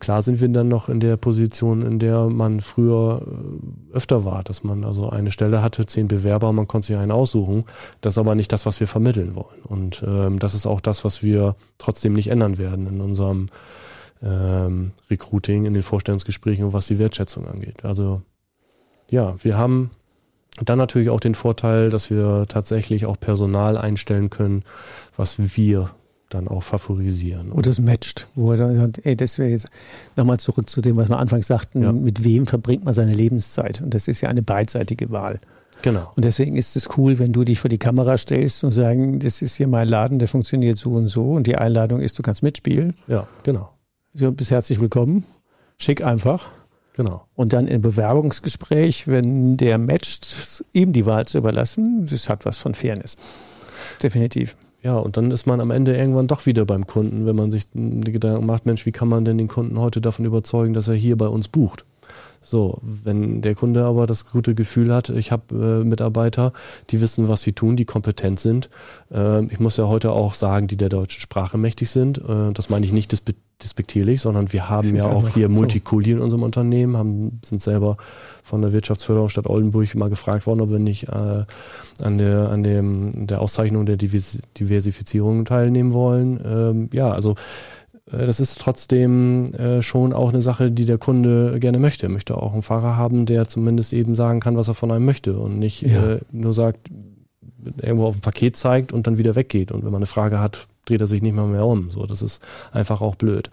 klar 0.01 0.23
sind 0.23 0.41
wir 0.41 0.49
dann 0.49 0.69
noch 0.69 0.89
in 0.89 1.01
der 1.01 1.17
Position, 1.17 1.83
in 1.83 1.99
der 1.99 2.29
man 2.29 2.61
früher 2.61 3.23
äh, 3.25 3.97
öfter 3.97 4.25
war, 4.25 4.43
dass 4.43 4.65
man 4.65 4.85
also 4.85 5.11
eine 5.11 5.31
Stelle 5.31 5.63
hatte, 5.63 5.87
zehn 5.87 6.09
Bewerber, 6.09 6.53
man 6.53 6.67
konnte 6.67 6.89
sich 6.89 6.97
einen 6.97 7.13
aussuchen. 7.13 7.65
Das 8.01 8.15
ist 8.15 8.19
aber 8.19 8.35
nicht 8.35 8.53
das, 8.53 8.67
was 8.67 8.81
wir 8.81 8.87
vermitteln 8.87 9.35
wollen. 9.35 9.63
Und 9.65 10.05
ähm, 10.07 10.39
das 10.39 10.55
ist 10.55 10.67
auch 10.67 10.81
das, 10.81 11.05
was 11.05 11.23
wir 11.23 11.57
trotzdem 11.79 12.13
nicht 12.13 12.29
ändern 12.29 12.59
werden 12.59 12.87
in 12.87 13.01
unserem 13.01 13.49
ähm, 14.23 14.93
Recruiting, 15.11 15.67
in 15.67 15.75
den 15.75 15.83
Vorstellungsgesprächen 15.83 16.65
und 16.65 16.73
was 16.73 16.87
die 16.87 16.99
Wertschätzung 16.99 17.47
angeht. 17.47 17.85
Also 17.85 18.23
ja, 19.11 19.35
wir 19.43 19.59
haben 19.59 19.91
dann 20.61 20.79
natürlich 20.79 21.11
auch 21.11 21.21
den 21.21 21.35
Vorteil, 21.35 21.91
dass 21.91 22.11
wir 22.11 22.47
tatsächlich 22.49 23.07
auch 23.07 23.19
Personal 23.19 23.79
einstellen 23.79 24.31
können, 24.31 24.65
was 25.17 25.57
wir 25.57 25.91
dann 26.35 26.49
auch 26.49 26.63
favorisieren. 26.63 27.53
Oder 27.53 27.71
es 27.71 27.81
matcht, 27.81 28.29
wo 28.35 28.53
er 28.53 28.59
dann 28.59 28.77
sagt, 28.77 29.05
ey, 29.05 29.17
das 29.17 29.39
wäre 29.39 29.51
jetzt 29.51 29.69
nochmal 30.17 30.39
zurück 30.39 30.69
zu 30.69 30.81
dem, 30.81 30.97
was 30.97 31.09
wir 31.09 31.19
anfangs 31.19 31.47
sagten, 31.47 31.83
ja. 31.83 31.93
mit 31.93 32.25
wem 32.25 32.47
verbringt 32.47 32.85
man 32.85 32.95
seine 32.95 33.13
Lebenszeit? 33.13 33.81
Und 33.81 33.95
das 33.95 34.09
ist 34.09 34.21
ja 34.21 34.29
eine 34.29 34.43
beidseitige 34.43 35.11
Wahl. 35.11 35.41
Genau. 35.83 36.13
Und 36.15 36.25
deswegen 36.25 36.57
ist 36.57 36.77
es 36.77 36.89
cool, 36.97 37.19
wenn 37.19 37.33
du 37.33 37.45
dich 37.45 37.59
vor 37.59 37.69
die 37.69 37.79
Kamera 37.79 38.17
stellst 38.17 38.63
und 38.65 38.71
sagen, 38.71 39.19
das 39.19 39.43
ist 39.43 39.57
hier 39.57 39.69
mein 39.69 39.89
Laden, 39.89 40.19
der 40.19 40.29
funktioniert 40.29 40.79
so 40.79 40.93
und 40.93 41.09
so 41.09 41.33
und 41.33 41.47
die 41.47 41.57
Einladung 41.57 42.01
ist, 42.01 42.19
du 42.19 42.23
kannst 42.23 42.43
mitspielen. 42.43 42.95
Ja, 43.09 43.27
genau. 43.43 43.71
So, 44.15 44.31
bist 44.31 44.51
herzlich 44.51 44.81
willkommen. 44.81 45.25
Schick 45.79 46.05
einfach. 46.05 46.49
Genau. 46.95 47.27
Und 47.35 47.53
dann 47.53 47.67
im 47.67 47.81
Bewerbungsgespräch, 47.81 49.09
wenn 49.09 49.57
der 49.57 49.79
matcht, 49.79 50.63
ihm 50.73 50.93
die 50.93 51.07
Wahl 51.07 51.27
zu 51.27 51.39
überlassen, 51.39 52.07
das 52.09 52.29
hat 52.29 52.45
was 52.45 52.59
von 52.59 52.75
Fairness. 52.75 53.17
Definitiv. 54.03 54.57
Ja, 54.83 54.99
und 54.99 55.17
dann 55.17 55.31
ist 55.31 55.47
man 55.47 55.61
am 55.61 55.71
Ende 55.71 55.97
irgendwann 55.97 56.27
doch 56.27 56.45
wieder 56.45 56.65
beim 56.65 56.87
Kunden, 56.87 57.25
wenn 57.25 57.37
man 57.37 57.53
sich 57.53 57.69
die 57.73 58.13
Gedanken 58.13 58.45
macht, 58.47 58.67
Mensch, 58.67 58.85
wie 58.85 58.93
kann 58.93 59.09
man 59.09 59.25
denn 59.25 59.39
den 59.39 59.49
Kunden 59.49 59.79
heute 59.79 60.01
davon 60.01 60.25
überzeugen, 60.25 60.75
dass 60.75 60.89
er 60.89 60.95
hier 60.95 61.17
bei 61.17 61.29
uns 61.29 61.49
bucht? 61.49 61.85
So, 62.45 62.79
wenn 62.83 63.41
der 63.41 63.55
Kunde 63.55 63.85
aber 63.85 64.09
das 64.09 64.29
gute 64.29 64.57
Gefühl 64.57 64.93
hat, 64.93 65.11
ich 65.11 65.31
habe 65.31 65.55
äh, 65.83 65.85
Mitarbeiter, 65.85 66.53
die 66.91 67.01
wissen, 67.01 67.29
was 67.29 67.43
sie 67.43 67.53
tun, 67.53 67.77
die 67.77 67.85
kompetent 67.85 68.41
sind. 68.41 68.69
Äh, 69.13 69.45
ich 69.45 69.61
muss 69.61 69.77
ja 69.77 69.87
heute 69.87 70.11
auch 70.11 70.35
sagen, 70.35 70.67
die 70.67 70.77
der 70.77 70.89
deutschen 70.89 71.21
Sprache 71.21 71.57
mächtig 71.57 71.89
sind. 71.91 72.19
Äh, 72.19 72.53
das 72.53 72.69
meine 72.69 72.85
ich 72.85 72.93
nicht 72.93 73.13
despektierlich, 73.63 74.21
sondern 74.21 74.53
wir 74.53 74.69
haben 74.69 74.95
ja 74.95 75.05
auch 75.05 75.29
hier 75.29 75.49
Multikulti 75.49 76.11
so. 76.11 76.17
in 76.17 76.23
unserem 76.23 76.43
Unternehmen, 76.43 76.97
haben, 76.97 77.41
sind 77.45 77.63
selber 77.63 77.97
von 78.43 78.63
der 78.63 78.73
Wirtschaftsförderung 78.73 79.29
Stadt 79.29 79.47
Oldenburg 79.47 79.95
mal 79.95 80.11
gefragt 80.11 80.47
worden, 80.47 80.61
ob 80.61 80.71
wir 80.71 80.79
nicht 80.79 81.09
äh, 81.09 81.45
an 82.03 82.19
der 82.19 82.51
an 82.51 82.63
dem 82.63 83.27
der 83.27 83.41
Auszeichnung 83.41 83.87
der 83.87 83.97
Diversifizierung 83.97 85.45
teilnehmen 85.45 85.93
wollen. 85.93 86.41
Ähm, 86.45 86.91
ja, 86.93 87.13
also 87.13 87.35
äh, 88.11 88.27
das 88.27 88.41
ist 88.41 88.61
trotzdem 88.61 89.53
äh, 89.55 89.83
schon 89.83 90.13
auch 90.13 90.33
eine 90.33 90.43
Sache, 90.43 90.73
die 90.73 90.85
der 90.85 90.99
Kunde 90.99 91.59
gerne 91.61 91.79
möchte. 91.79 92.07
Er 92.07 92.13
möchte 92.13 92.37
auch 92.37 92.53
einen 92.53 92.63
Fahrer 92.63 92.97
haben, 92.97 93.27
der 93.27 93.49
zumindest 93.49 93.93
eben 93.93 94.15
sagen 94.15 94.41
kann, 94.41 94.57
was 94.57 94.69
er 94.69 94.75
von 94.75 94.91
einem 94.91 95.05
möchte 95.05 95.39
und 95.39 95.59
nicht 95.59 95.83
ja. 95.83 96.13
äh, 96.13 96.21
nur 96.31 96.53
sagt, 96.53 96.91
irgendwo 97.81 98.07
auf 98.07 98.17
ein 98.17 98.21
Paket 98.21 98.57
zeigt 98.57 98.93
und 98.93 99.07
dann 99.07 99.19
wieder 99.19 99.37
weggeht. 99.37 99.73
Und 99.73 99.85
wenn 99.85 99.93
man 99.93 100.01
eine 100.01 100.07
Frage 100.07 100.41
hat, 100.41 100.67
dreht 100.85 101.01
er 101.01 101.07
sich 101.07 101.23
nicht 101.23 101.35
mehr 101.35 101.47
mehr 101.47 101.65
um. 101.65 101.91
So, 101.91 102.07
das 102.07 102.23
ist 102.23 102.43
einfach 102.73 103.01
auch 103.01 103.15
blöd. 103.15 103.51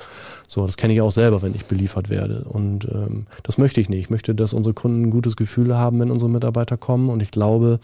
So, 0.47 0.65
das 0.65 0.77
kenne 0.77 0.93
ich 0.93 1.01
auch 1.01 1.11
selber, 1.11 1.41
wenn 1.41 1.55
ich 1.55 1.65
beliefert 1.65 2.09
werde. 2.09 2.43
Und 2.43 2.85
ähm, 2.85 3.27
das 3.43 3.57
möchte 3.57 3.81
ich 3.81 3.89
nicht. 3.89 3.99
Ich 3.99 4.09
möchte, 4.09 4.33
dass 4.33 4.53
unsere 4.53 4.73
Kunden 4.73 5.03
ein 5.03 5.11
gutes 5.11 5.35
Gefühl 5.35 5.75
haben, 5.75 5.99
wenn 5.99 6.11
unsere 6.11 6.29
Mitarbeiter 6.29 6.77
kommen. 6.77 7.09
Und 7.09 7.21
ich 7.21 7.31
glaube, 7.31 7.79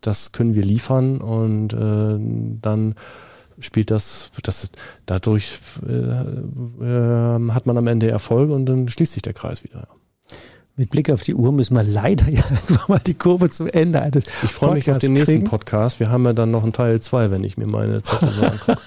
das 0.00 0.32
können 0.32 0.54
wir 0.54 0.62
liefern 0.62 1.20
und 1.20 1.72
äh, 1.72 2.60
dann 2.60 2.94
spielt 3.60 3.90
das, 3.90 4.30
das 4.42 4.70
dadurch 5.06 5.58
äh, 5.86 5.92
äh, 5.92 7.50
hat 7.50 7.66
man 7.66 7.76
am 7.76 7.86
Ende 7.86 8.08
Erfolg 8.08 8.50
und 8.50 8.66
dann 8.66 8.88
schließt 8.88 9.12
sich 9.12 9.22
der 9.22 9.32
Kreis 9.32 9.64
wieder. 9.64 9.88
Mit 10.78 10.90
Blick 10.90 11.10
auf 11.10 11.22
die 11.22 11.34
Uhr 11.34 11.50
müssen 11.50 11.74
wir 11.74 11.82
leider 11.82 12.28
ja 12.30 12.44
mal 12.86 13.00
die 13.04 13.14
Kurve 13.14 13.50
zum 13.50 13.66
Ende 13.66 14.00
eines 14.00 14.26
Ich 14.44 14.52
freue 14.52 14.74
mich 14.74 14.88
auf 14.88 14.98
den 14.98 15.12
nächsten 15.14 15.32
kriegen. 15.32 15.44
Podcast. 15.44 15.98
Wir 15.98 16.08
haben 16.08 16.24
ja 16.24 16.32
dann 16.32 16.52
noch 16.52 16.62
einen 16.62 16.72
Teil 16.72 17.00
2, 17.00 17.32
wenn 17.32 17.42
ich 17.42 17.58
mir 17.58 17.66
meine 17.66 18.00
Zettel 18.00 18.30
so 18.30 18.42
angucke. 18.42 18.78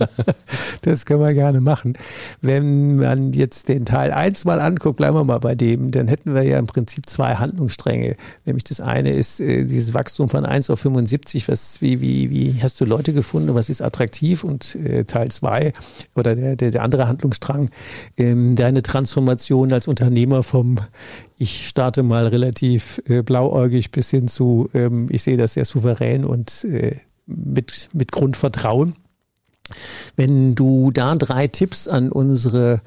das 0.82 1.06
können 1.06 1.20
wir 1.20 1.34
gerne 1.34 1.60
machen. 1.60 1.94
Wenn 2.40 2.96
man 2.96 3.32
jetzt 3.32 3.68
den 3.68 3.84
Teil 3.84 4.12
1 4.12 4.44
mal 4.44 4.60
anguckt, 4.60 4.96
bleiben 4.96 5.16
wir 5.16 5.24
mal 5.24 5.38
bei 5.38 5.54
dem, 5.54 5.90
dann 5.90 6.08
hätten 6.08 6.34
wir 6.34 6.42
ja 6.42 6.58
im 6.58 6.66
Prinzip 6.66 7.08
zwei 7.08 7.36
Handlungsstränge. 7.36 8.16
Nämlich 8.44 8.64
das 8.64 8.80
eine 8.80 9.12
ist 9.12 9.40
äh, 9.40 9.64
dieses 9.64 9.94
Wachstum 9.94 10.28
von 10.28 10.44
1 10.44 10.70
auf 10.70 10.80
75. 10.80 11.48
Was, 11.48 11.80
wie, 11.80 12.00
wie, 12.00 12.30
wie 12.30 12.54
hast 12.62 12.80
du 12.80 12.84
Leute 12.84 13.12
gefunden? 13.12 13.54
Was 13.54 13.68
ist 13.68 13.82
attraktiv? 13.82 14.44
Und 14.44 14.74
äh, 14.76 15.04
Teil 15.04 15.30
2 15.30 15.72
oder 16.14 16.34
der, 16.34 16.56
der, 16.56 16.70
der 16.70 16.82
andere 16.82 17.08
Handlungsstrang, 17.08 17.70
ähm, 18.16 18.56
deine 18.56 18.82
Transformation 18.82 19.72
als 19.72 19.88
Unternehmer 19.88 20.42
vom 20.42 20.78
ich 21.40 21.66
starte 21.68 22.02
mal 22.02 22.26
relativ 22.26 23.00
äh, 23.06 23.22
blauäugig 23.22 23.90
bis 23.92 24.10
hin 24.10 24.28
zu, 24.28 24.68
ähm, 24.74 25.08
ich 25.10 25.22
sehe 25.22 25.38
das 25.38 25.54
sehr 25.54 25.64
souverän 25.64 26.26
und 26.26 26.64
äh, 26.64 26.96
mit, 27.26 27.88
mit 27.94 28.12
Grundvertrauen. 28.12 28.94
Wenn 30.16 30.54
du 30.54 30.90
da 30.90 31.14
drei 31.14 31.48
Tipps 31.48 31.88
an 31.88 32.10
unsere 32.10 32.80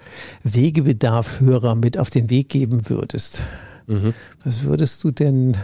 Wegebedarf-Hörer 0.44 1.76
mit 1.76 1.98
auf 1.98 2.10
den 2.10 2.30
Weg 2.30 2.50
geben 2.50 2.90
würdest, 2.90 3.44
mhm. 3.88 4.14
was 4.44 4.64
würdest 4.64 5.04
du 5.04 5.12
denn 5.12 5.58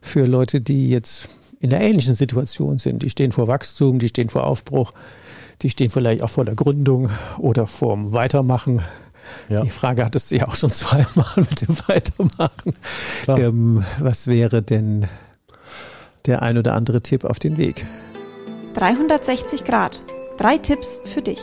für 0.00 0.26
Leute, 0.26 0.60
die 0.60 0.88
jetzt 0.88 1.28
in 1.60 1.70
der 1.70 1.80
ähnlichen 1.80 2.14
Situation 2.14 2.78
sind, 2.78 3.02
die 3.02 3.10
stehen 3.10 3.32
vor 3.32 3.48
Wachstum, 3.48 3.98
die 3.98 4.08
stehen 4.08 4.28
vor 4.28 4.46
Aufbruch, 4.46 4.92
die 5.62 5.70
stehen 5.70 5.90
vielleicht 5.90 6.22
auch 6.22 6.30
vor 6.30 6.44
der 6.44 6.54
Gründung 6.54 7.10
oder 7.38 7.66
vorm 7.66 8.12
Weitermachen, 8.12 8.82
ja. 9.48 9.60
Die 9.62 9.70
Frage 9.70 10.04
hattest 10.04 10.30
du 10.30 10.36
ja 10.36 10.48
auch 10.48 10.54
schon 10.54 10.70
zweimal 10.70 11.26
mit 11.36 11.62
dem 11.62 11.76
Weitermachen. 11.88 12.74
Ähm, 13.28 13.84
was 13.98 14.26
wäre 14.26 14.62
denn 14.62 15.08
der 16.26 16.42
ein 16.42 16.58
oder 16.58 16.74
andere 16.74 17.02
Tipp 17.02 17.24
auf 17.24 17.38
den 17.38 17.56
Weg? 17.56 17.86
360 18.74 19.64
Grad. 19.64 20.00
Drei 20.36 20.58
Tipps 20.58 21.00
für 21.04 21.22
dich. 21.22 21.40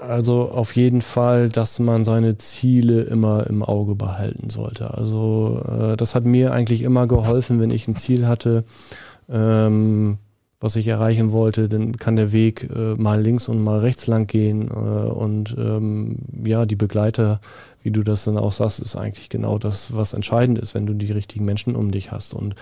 Also 0.00 0.48
auf 0.48 0.74
jeden 0.76 1.02
Fall, 1.02 1.50
dass 1.50 1.78
man 1.78 2.04
seine 2.04 2.38
Ziele 2.38 3.02
immer 3.02 3.46
im 3.48 3.62
Auge 3.62 3.94
behalten 3.94 4.48
sollte. 4.48 4.94
Also 4.94 5.62
äh, 5.68 5.96
das 5.96 6.14
hat 6.14 6.24
mir 6.24 6.52
eigentlich 6.52 6.82
immer 6.82 7.06
geholfen, 7.06 7.60
wenn 7.60 7.70
ich 7.70 7.86
ein 7.86 7.96
Ziel 7.96 8.26
hatte, 8.26 8.64
ähm, 9.28 10.18
was 10.60 10.76
ich 10.76 10.88
erreichen 10.88 11.30
wollte, 11.32 11.68
dann 11.68 11.92
kann 11.92 12.16
der 12.16 12.32
Weg 12.32 12.68
äh, 12.74 12.94
mal 12.94 13.20
links 13.20 13.46
und 13.48 13.62
mal 13.62 13.78
rechts 13.78 14.06
lang 14.06 14.26
gehen. 14.26 14.68
Äh, 14.68 14.74
und 14.74 15.54
ähm, 15.58 16.16
ja, 16.44 16.64
die 16.64 16.76
Begleiter, 16.76 17.40
wie 17.82 17.90
du 17.90 18.02
das 18.02 18.24
dann 18.24 18.38
auch 18.38 18.52
sagst, 18.52 18.80
ist 18.80 18.96
eigentlich 18.96 19.28
genau 19.28 19.58
das, 19.58 19.94
was 19.94 20.12
entscheidend 20.12 20.58
ist, 20.58 20.74
wenn 20.74 20.86
du 20.86 20.94
die 20.94 21.12
richtigen 21.12 21.44
Menschen 21.44 21.76
um 21.76 21.90
dich 21.90 22.10
hast. 22.10 22.34
Und 22.34 22.54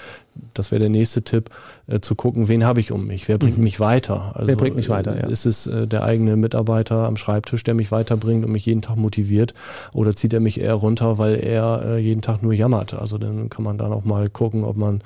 das 0.54 0.70
wäre 0.70 0.80
der 0.80 0.88
nächste 0.88 1.22
Tipp, 1.22 1.50
äh, 1.86 2.00
zu 2.00 2.14
gucken, 2.14 2.48
wen 2.48 2.64
habe 2.64 2.80
ich 2.80 2.92
um 2.92 3.06
mich? 3.06 3.26
Wer 3.28 3.38
bringt 3.38 3.58
mhm. 3.58 3.64
mich 3.64 3.80
weiter? 3.80 4.32
Also, 4.34 4.48
Wer 4.48 4.56
bringt 4.56 4.76
mich 4.76 4.88
weiter? 4.88 5.16
Ja. 5.18 5.26
Ist 5.28 5.46
es 5.46 5.66
äh, 5.66 5.86
der 5.86 6.02
eigene 6.02 6.36
Mitarbeiter 6.36 7.06
am 7.06 7.16
Schreibtisch, 7.16 7.64
der 7.64 7.74
mich 7.74 7.90
weiterbringt 7.90 8.44
und 8.44 8.52
mich 8.52 8.66
jeden 8.66 8.82
Tag 8.82 8.96
motiviert? 8.96 9.54
Oder 9.94 10.14
zieht 10.14 10.34
er 10.34 10.40
mich 10.40 10.60
eher 10.60 10.74
runter, 10.74 11.18
weil 11.18 11.36
er 11.36 11.82
äh, 11.84 11.98
jeden 11.98 12.20
Tag 12.20 12.42
nur 12.42 12.52
jammert? 12.52 12.94
Also 12.94 13.16
dann 13.16 13.48
kann 13.48 13.64
man 13.64 13.78
dann 13.78 13.92
auch 13.92 14.04
mal 14.04 14.28
gucken, 14.28 14.64
ob 14.64 14.76
man 14.76 15.02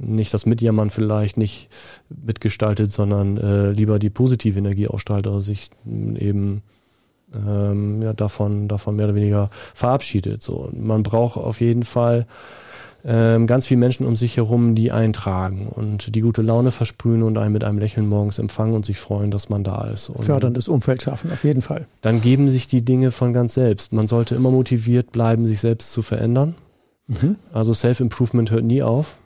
nicht 0.00 0.32
das 0.32 0.46
Mitjammern 0.46 0.90
vielleicht 0.90 1.36
nicht 1.36 1.68
mitgestaltet, 2.08 2.92
sondern 2.92 3.36
äh, 3.36 3.72
lieber 3.72 3.98
die 3.98 4.10
positive 4.10 4.58
Energie 4.58 4.86
ausstrahlt, 4.86 5.26
oder 5.26 5.40
sich 5.40 5.70
eben 5.84 6.62
ähm, 7.34 8.02
ja, 8.02 8.12
davon, 8.12 8.68
davon 8.68 8.96
mehr 8.96 9.06
oder 9.06 9.14
weniger 9.14 9.50
verabschiedet. 9.74 10.42
So. 10.42 10.70
Man 10.72 11.02
braucht 11.02 11.36
auf 11.36 11.60
jeden 11.60 11.82
Fall 11.82 12.26
ähm, 13.04 13.46
ganz 13.46 13.66
viele 13.66 13.78
Menschen 13.78 14.06
um 14.06 14.16
sich 14.16 14.36
herum, 14.36 14.74
die 14.74 14.90
eintragen 14.90 15.66
und 15.66 16.14
die 16.14 16.20
gute 16.20 16.42
Laune 16.42 16.72
versprühen 16.72 17.22
und 17.22 17.38
einen 17.38 17.52
mit 17.52 17.64
einem 17.64 17.78
Lächeln 17.78 18.08
morgens 18.08 18.38
empfangen 18.38 18.74
und 18.74 18.84
sich 18.84 18.98
freuen, 18.98 19.30
dass 19.30 19.48
man 19.48 19.62
da 19.62 19.88
ist. 19.88 20.10
Und 20.10 20.24
Förderndes 20.24 20.68
Umfeld 20.68 21.02
schaffen, 21.02 21.30
auf 21.32 21.44
jeden 21.44 21.62
Fall. 21.62 21.86
Dann 22.00 22.20
geben 22.20 22.48
sich 22.48 22.66
die 22.66 22.82
Dinge 22.82 23.10
von 23.10 23.32
ganz 23.32 23.54
selbst. 23.54 23.92
Man 23.92 24.08
sollte 24.08 24.34
immer 24.34 24.50
motiviert 24.50 25.12
bleiben, 25.12 25.46
sich 25.46 25.60
selbst 25.60 25.92
zu 25.92 26.02
verändern. 26.02 26.56
Mhm. 27.06 27.36
Also 27.52 27.72
Self-Improvement 27.72 28.50
hört 28.50 28.64
nie 28.64 28.82
auf. 28.82 29.16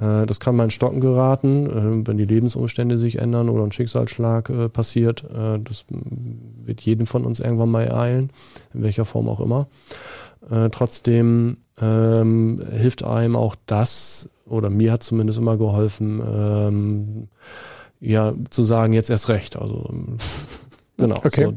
Äh, 0.00 0.26
das 0.26 0.40
kann 0.40 0.56
mal 0.56 0.64
in 0.64 0.70
Stocken 0.70 1.00
geraten, 1.00 1.66
äh, 1.66 2.06
wenn 2.06 2.16
die 2.16 2.24
Lebensumstände 2.24 2.98
sich 2.98 3.16
ändern 3.16 3.48
oder 3.48 3.64
ein 3.64 3.72
Schicksalsschlag 3.72 4.48
äh, 4.50 4.68
passiert. 4.68 5.24
Das 5.30 5.84
wird 6.62 6.80
jedem 6.80 7.06
von 7.06 7.24
uns 7.24 7.40
irgendwann 7.40 7.70
mal 7.70 7.82
ereilen, 7.82 8.30
in 8.74 8.82
welcher 8.82 9.04
Form 9.04 9.28
auch 9.28 9.40
immer. 9.40 9.68
Trotzdem 10.70 11.58
ähm, 11.80 12.62
hilft 12.72 13.04
einem 13.04 13.36
auch 13.36 13.54
das, 13.66 14.28
oder 14.46 14.70
mir 14.70 14.92
hat 14.92 15.02
zumindest 15.02 15.38
immer 15.38 15.56
geholfen, 15.56 16.22
ähm, 16.26 17.28
ja, 18.00 18.32
zu 18.48 18.64
sagen, 18.64 18.92
jetzt 18.92 19.10
erst 19.10 19.28
recht. 19.28 19.56
Also 19.56 19.88
genau. 20.96 21.16
Okay. 21.16 21.44
So, 21.44 21.54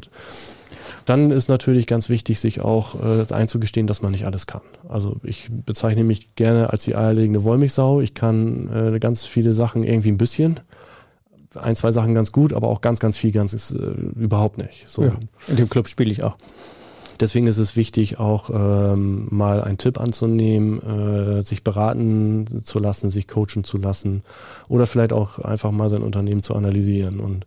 dann 1.04 1.30
ist 1.30 1.48
natürlich 1.48 1.86
ganz 1.86 2.08
wichtig, 2.08 2.40
sich 2.40 2.60
auch 2.60 2.94
äh, 2.94 3.32
einzugestehen, 3.32 3.86
dass 3.86 4.02
man 4.02 4.12
nicht 4.12 4.26
alles 4.26 4.46
kann. 4.46 4.62
Also 4.88 5.16
ich 5.22 5.50
bezeichne 5.50 6.04
mich 6.04 6.34
gerne 6.34 6.70
als 6.70 6.84
die 6.84 6.96
eierlegende 6.96 7.44
Wollmilchsau. 7.44 8.00
Ich 8.00 8.14
kann 8.14 8.94
äh, 8.94 8.98
ganz 8.98 9.24
viele 9.24 9.52
Sachen 9.52 9.84
irgendwie 9.84 10.10
ein 10.10 10.18
bisschen. 10.18 10.60
Ein, 11.54 11.76
zwei 11.76 11.92
Sachen 11.92 12.14
ganz 12.14 12.32
gut, 12.32 12.52
aber 12.52 12.68
auch 12.68 12.80
ganz, 12.80 13.00
ganz 13.00 13.16
viel 13.16 13.32
ganz 13.32 13.52
ist 13.52 13.72
äh, 13.72 13.76
überhaupt 13.76 14.58
nicht. 14.58 14.88
So. 14.88 15.04
Ja, 15.04 15.12
in 15.48 15.56
dem 15.56 15.68
Club 15.68 15.88
spiele 15.88 16.10
ich 16.10 16.22
auch. 16.22 16.36
Deswegen 17.20 17.46
ist 17.46 17.58
es 17.58 17.76
wichtig, 17.76 18.18
auch 18.18 18.50
ähm, 18.50 19.28
mal 19.30 19.62
einen 19.62 19.78
Tipp 19.78 20.00
anzunehmen, 20.00 20.80
äh, 20.82 21.44
sich 21.44 21.62
beraten 21.62 22.62
zu 22.64 22.78
lassen, 22.78 23.10
sich 23.10 23.28
coachen 23.28 23.62
zu 23.62 23.78
lassen 23.78 24.22
oder 24.68 24.86
vielleicht 24.86 25.12
auch 25.12 25.38
einfach 25.38 25.70
mal 25.70 25.88
sein 25.88 26.02
Unternehmen 26.02 26.42
zu 26.42 26.54
analysieren. 26.54 27.20
Und 27.20 27.46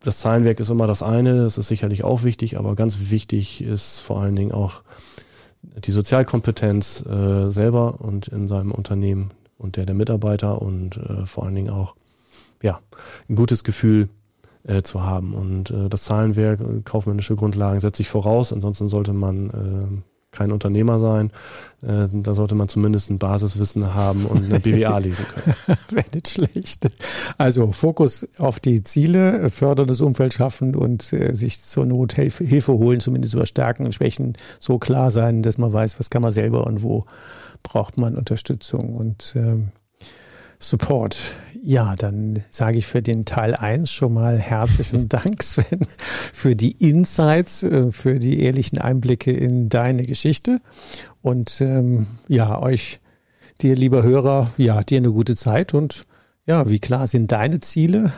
das 0.00 0.20
Zahlenwerk 0.20 0.60
ist 0.60 0.70
immer 0.70 0.86
das 0.86 1.02
eine, 1.02 1.42
das 1.42 1.58
ist 1.58 1.68
sicherlich 1.68 2.04
auch 2.04 2.22
wichtig, 2.22 2.58
aber 2.58 2.74
ganz 2.74 3.10
wichtig 3.10 3.62
ist 3.62 4.00
vor 4.00 4.20
allen 4.20 4.36
Dingen 4.36 4.52
auch 4.52 4.82
die 5.62 5.90
Sozialkompetenz 5.90 7.04
äh, 7.06 7.50
selber 7.50 8.00
und 8.00 8.28
in 8.28 8.46
seinem 8.46 8.72
Unternehmen 8.72 9.32
und 9.58 9.76
der 9.76 9.86
der 9.86 9.94
Mitarbeiter 9.94 10.62
und 10.62 10.96
äh, 10.96 11.26
vor 11.26 11.44
allen 11.44 11.54
Dingen 11.54 11.70
auch 11.70 11.94
ja 12.62 12.80
ein 13.28 13.36
gutes 13.36 13.64
Gefühl 13.64 14.08
äh, 14.64 14.82
zu 14.82 15.02
haben. 15.02 15.34
Und 15.34 15.70
äh, 15.70 15.88
das 15.88 16.04
Zahlenwerk, 16.04 16.60
kaufmännische 16.84 17.36
Grundlagen 17.36 17.80
setze 17.80 18.02
ich 18.02 18.08
voraus, 18.08 18.52
ansonsten 18.52 18.86
sollte 18.88 19.12
man 19.12 19.50
äh, 19.50 20.15
kein 20.36 20.52
Unternehmer 20.52 20.98
sein. 20.98 21.30
Äh, 21.82 22.08
da 22.12 22.34
sollte 22.34 22.54
man 22.54 22.68
zumindest 22.68 23.10
ein 23.10 23.18
Basiswissen 23.18 23.94
haben 23.94 24.26
und 24.26 24.44
eine 24.44 24.60
BWA 24.60 24.98
lesen 24.98 25.26
können. 25.26 25.56
Wäre 25.90 26.06
nicht 26.14 26.28
schlecht. 26.28 26.88
Also 27.38 27.72
Fokus 27.72 28.28
auf 28.38 28.60
die 28.60 28.82
Ziele, 28.82 29.50
förderndes 29.50 30.00
Umfeld 30.00 30.34
schaffen 30.34 30.74
und 30.74 31.12
äh, 31.12 31.34
sich 31.34 31.62
zur 31.62 31.86
Not 31.86 32.14
Hilfe, 32.14 32.44
Hilfe 32.44 32.72
holen, 32.72 33.00
zumindest 33.00 33.34
über 33.34 33.46
Stärken 33.46 33.84
und 33.84 33.92
Schwächen 33.92 34.34
so 34.60 34.78
klar 34.78 35.10
sein, 35.10 35.42
dass 35.42 35.58
man 35.58 35.72
weiß, 35.72 35.98
was 35.98 36.10
kann 36.10 36.22
man 36.22 36.32
selber 36.32 36.66
und 36.66 36.82
wo 36.82 37.06
braucht 37.62 37.98
man 37.98 38.16
Unterstützung. 38.16 38.94
Und 38.94 39.34
ähm, 39.36 39.72
Support. 40.58 41.18
Ja, 41.68 41.96
dann 41.96 42.44
sage 42.52 42.78
ich 42.78 42.86
für 42.86 43.02
den 43.02 43.24
Teil 43.24 43.56
1 43.56 43.90
schon 43.90 44.14
mal 44.14 44.38
herzlichen 44.38 45.08
Dank, 45.08 45.42
Sven, 45.42 45.84
für 45.98 46.54
die 46.54 46.70
Insights, 46.70 47.64
äh, 47.64 47.90
für 47.90 48.20
die 48.20 48.38
ehrlichen 48.38 48.78
Einblicke 48.78 49.32
in 49.32 49.68
deine 49.68 50.04
Geschichte. 50.04 50.60
Und 51.22 51.60
ähm, 51.60 52.06
ja, 52.28 52.62
euch, 52.62 53.00
dir 53.62 53.74
lieber 53.74 54.04
Hörer, 54.04 54.52
ja, 54.58 54.80
dir 54.84 54.98
eine 54.98 55.10
gute 55.10 55.34
Zeit 55.34 55.74
und 55.74 56.06
ja, 56.46 56.68
wie 56.68 56.78
klar 56.78 57.08
sind 57.08 57.32
deine 57.32 57.58
Ziele? 57.58 58.12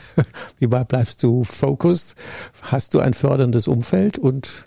wie 0.58 0.70
weit 0.70 0.88
bleibst 0.88 1.22
du 1.22 1.44
fokussiert? 1.44 2.14
Hast 2.60 2.92
du 2.92 3.00
ein 3.00 3.14
förderndes 3.14 3.68
Umfeld 3.68 4.18
und 4.18 4.66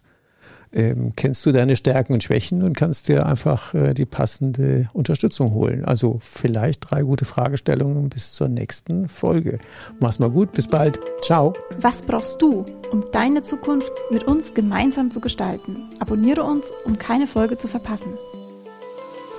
ähm, 0.76 1.14
kennst 1.16 1.46
du 1.46 1.52
deine 1.52 1.78
Stärken 1.78 2.14
und 2.14 2.24
Schwächen 2.24 2.62
und 2.62 2.76
kannst 2.76 3.08
dir 3.08 3.26
einfach 3.26 3.74
äh, 3.74 3.94
die 3.94 4.06
passende 4.06 4.90
Unterstützung 4.94 5.52
holen. 5.54 5.86
Also 5.86 6.20
vielleicht 6.22 6.92
drei 6.92 7.02
gute 7.02 7.26
Fragestellungen 7.26 8.10
bis 8.10 8.34
zur 8.34 8.50
nächsten 8.50 9.08
Folge. 9.08 9.60
Mach's 10.00 10.20
mal 10.20 10.30
gut, 10.30 10.52
bis 10.52 10.68
bald. 10.68 11.00
Ciao. 11.22 11.54
Was 11.80 12.02
brauchst 12.02 12.42
du, 12.42 12.66
um 12.92 13.06
deine 13.12 13.42
Zukunft 13.42 13.94
mit 14.12 14.26
uns 14.26 14.54
gemeinsam 14.54 15.12
zu 15.12 15.22
gestalten? 15.22 15.78
Abonniere 16.00 16.44
uns, 16.44 16.74
um 16.84 16.98
keine 16.98 17.26
Folge 17.26 17.58
zu 17.58 17.70
verpassen. 17.70 18.14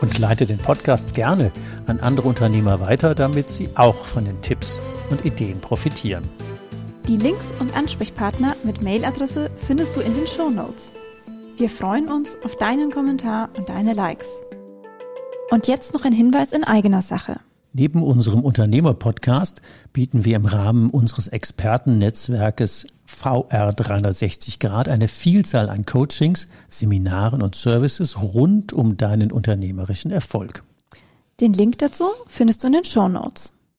Und 0.01 0.19
leite 0.19 0.47
den 0.47 0.59
Podcast 0.59 1.15
gerne 1.15 1.53
an 1.87 2.01
andere 2.01 2.29
Unternehmer 2.29 2.81
weiter, 2.81 3.15
damit 3.15 3.51
sie 3.51 3.69
auch 3.77 4.07
von 4.07 4.25
den 4.25 4.41
Tipps 4.43 4.81
und 5.11 5.25
Ideen 5.25 5.59
profitieren. 5.59 6.25
Die 7.09 7.17
Links 7.17 7.53
und 7.61 7.75
Ansprechpartner 7.77 8.57
mit 8.65 8.83
Mailadresse 8.83 9.51
findest 9.57 9.97
du 9.97 10.01
in 10.01 10.15
den 10.15 10.27
Show 10.27 10.51
Notes. 10.51 10.93
Wir 11.59 11.71
freuen 11.71 12.09
uns 12.09 12.37
auf 12.45 12.57
deinen 12.57 12.91
Kommentar 12.91 13.49
und 13.57 13.71
deine 13.71 13.95
Likes. 13.95 14.29
Und 15.51 15.69
jetzt 15.69 15.95
noch 15.95 16.05
ein 16.05 16.13
Hinweis 16.13 16.53
in 16.53 16.65
eigener 16.65 17.01
Sache. 17.01 17.41
Neben 17.73 18.03
unserem 18.03 18.43
Unternehmer-Podcast 18.43 19.63
bieten 19.95 20.27
wir 20.27 20.37
im 20.37 20.45
Rahmen 20.45 20.91
unseres 20.91 21.29
Expertennetzwerkes 21.29 22.89
VR 23.07 23.73
360 23.73 24.59
Grad 24.59 24.91
eine 24.91 25.09
Vielzahl 25.09 25.71
an 25.71 25.87
Coachings, 25.87 26.49
Seminaren 26.69 27.41
und 27.41 27.55
Services 27.55 28.21
rund 28.21 28.75
um 28.75 28.99
deinen 28.99 29.33
unternehmerischen 29.33 30.11
Erfolg. 30.11 30.63
Den 31.41 31.55
Link 31.55 31.79
dazu 31.79 32.05
findest 32.27 32.65
du 32.65 32.67
in 32.67 32.75
den 32.75 32.85
Show 32.85 33.09
Notes. 33.09 33.55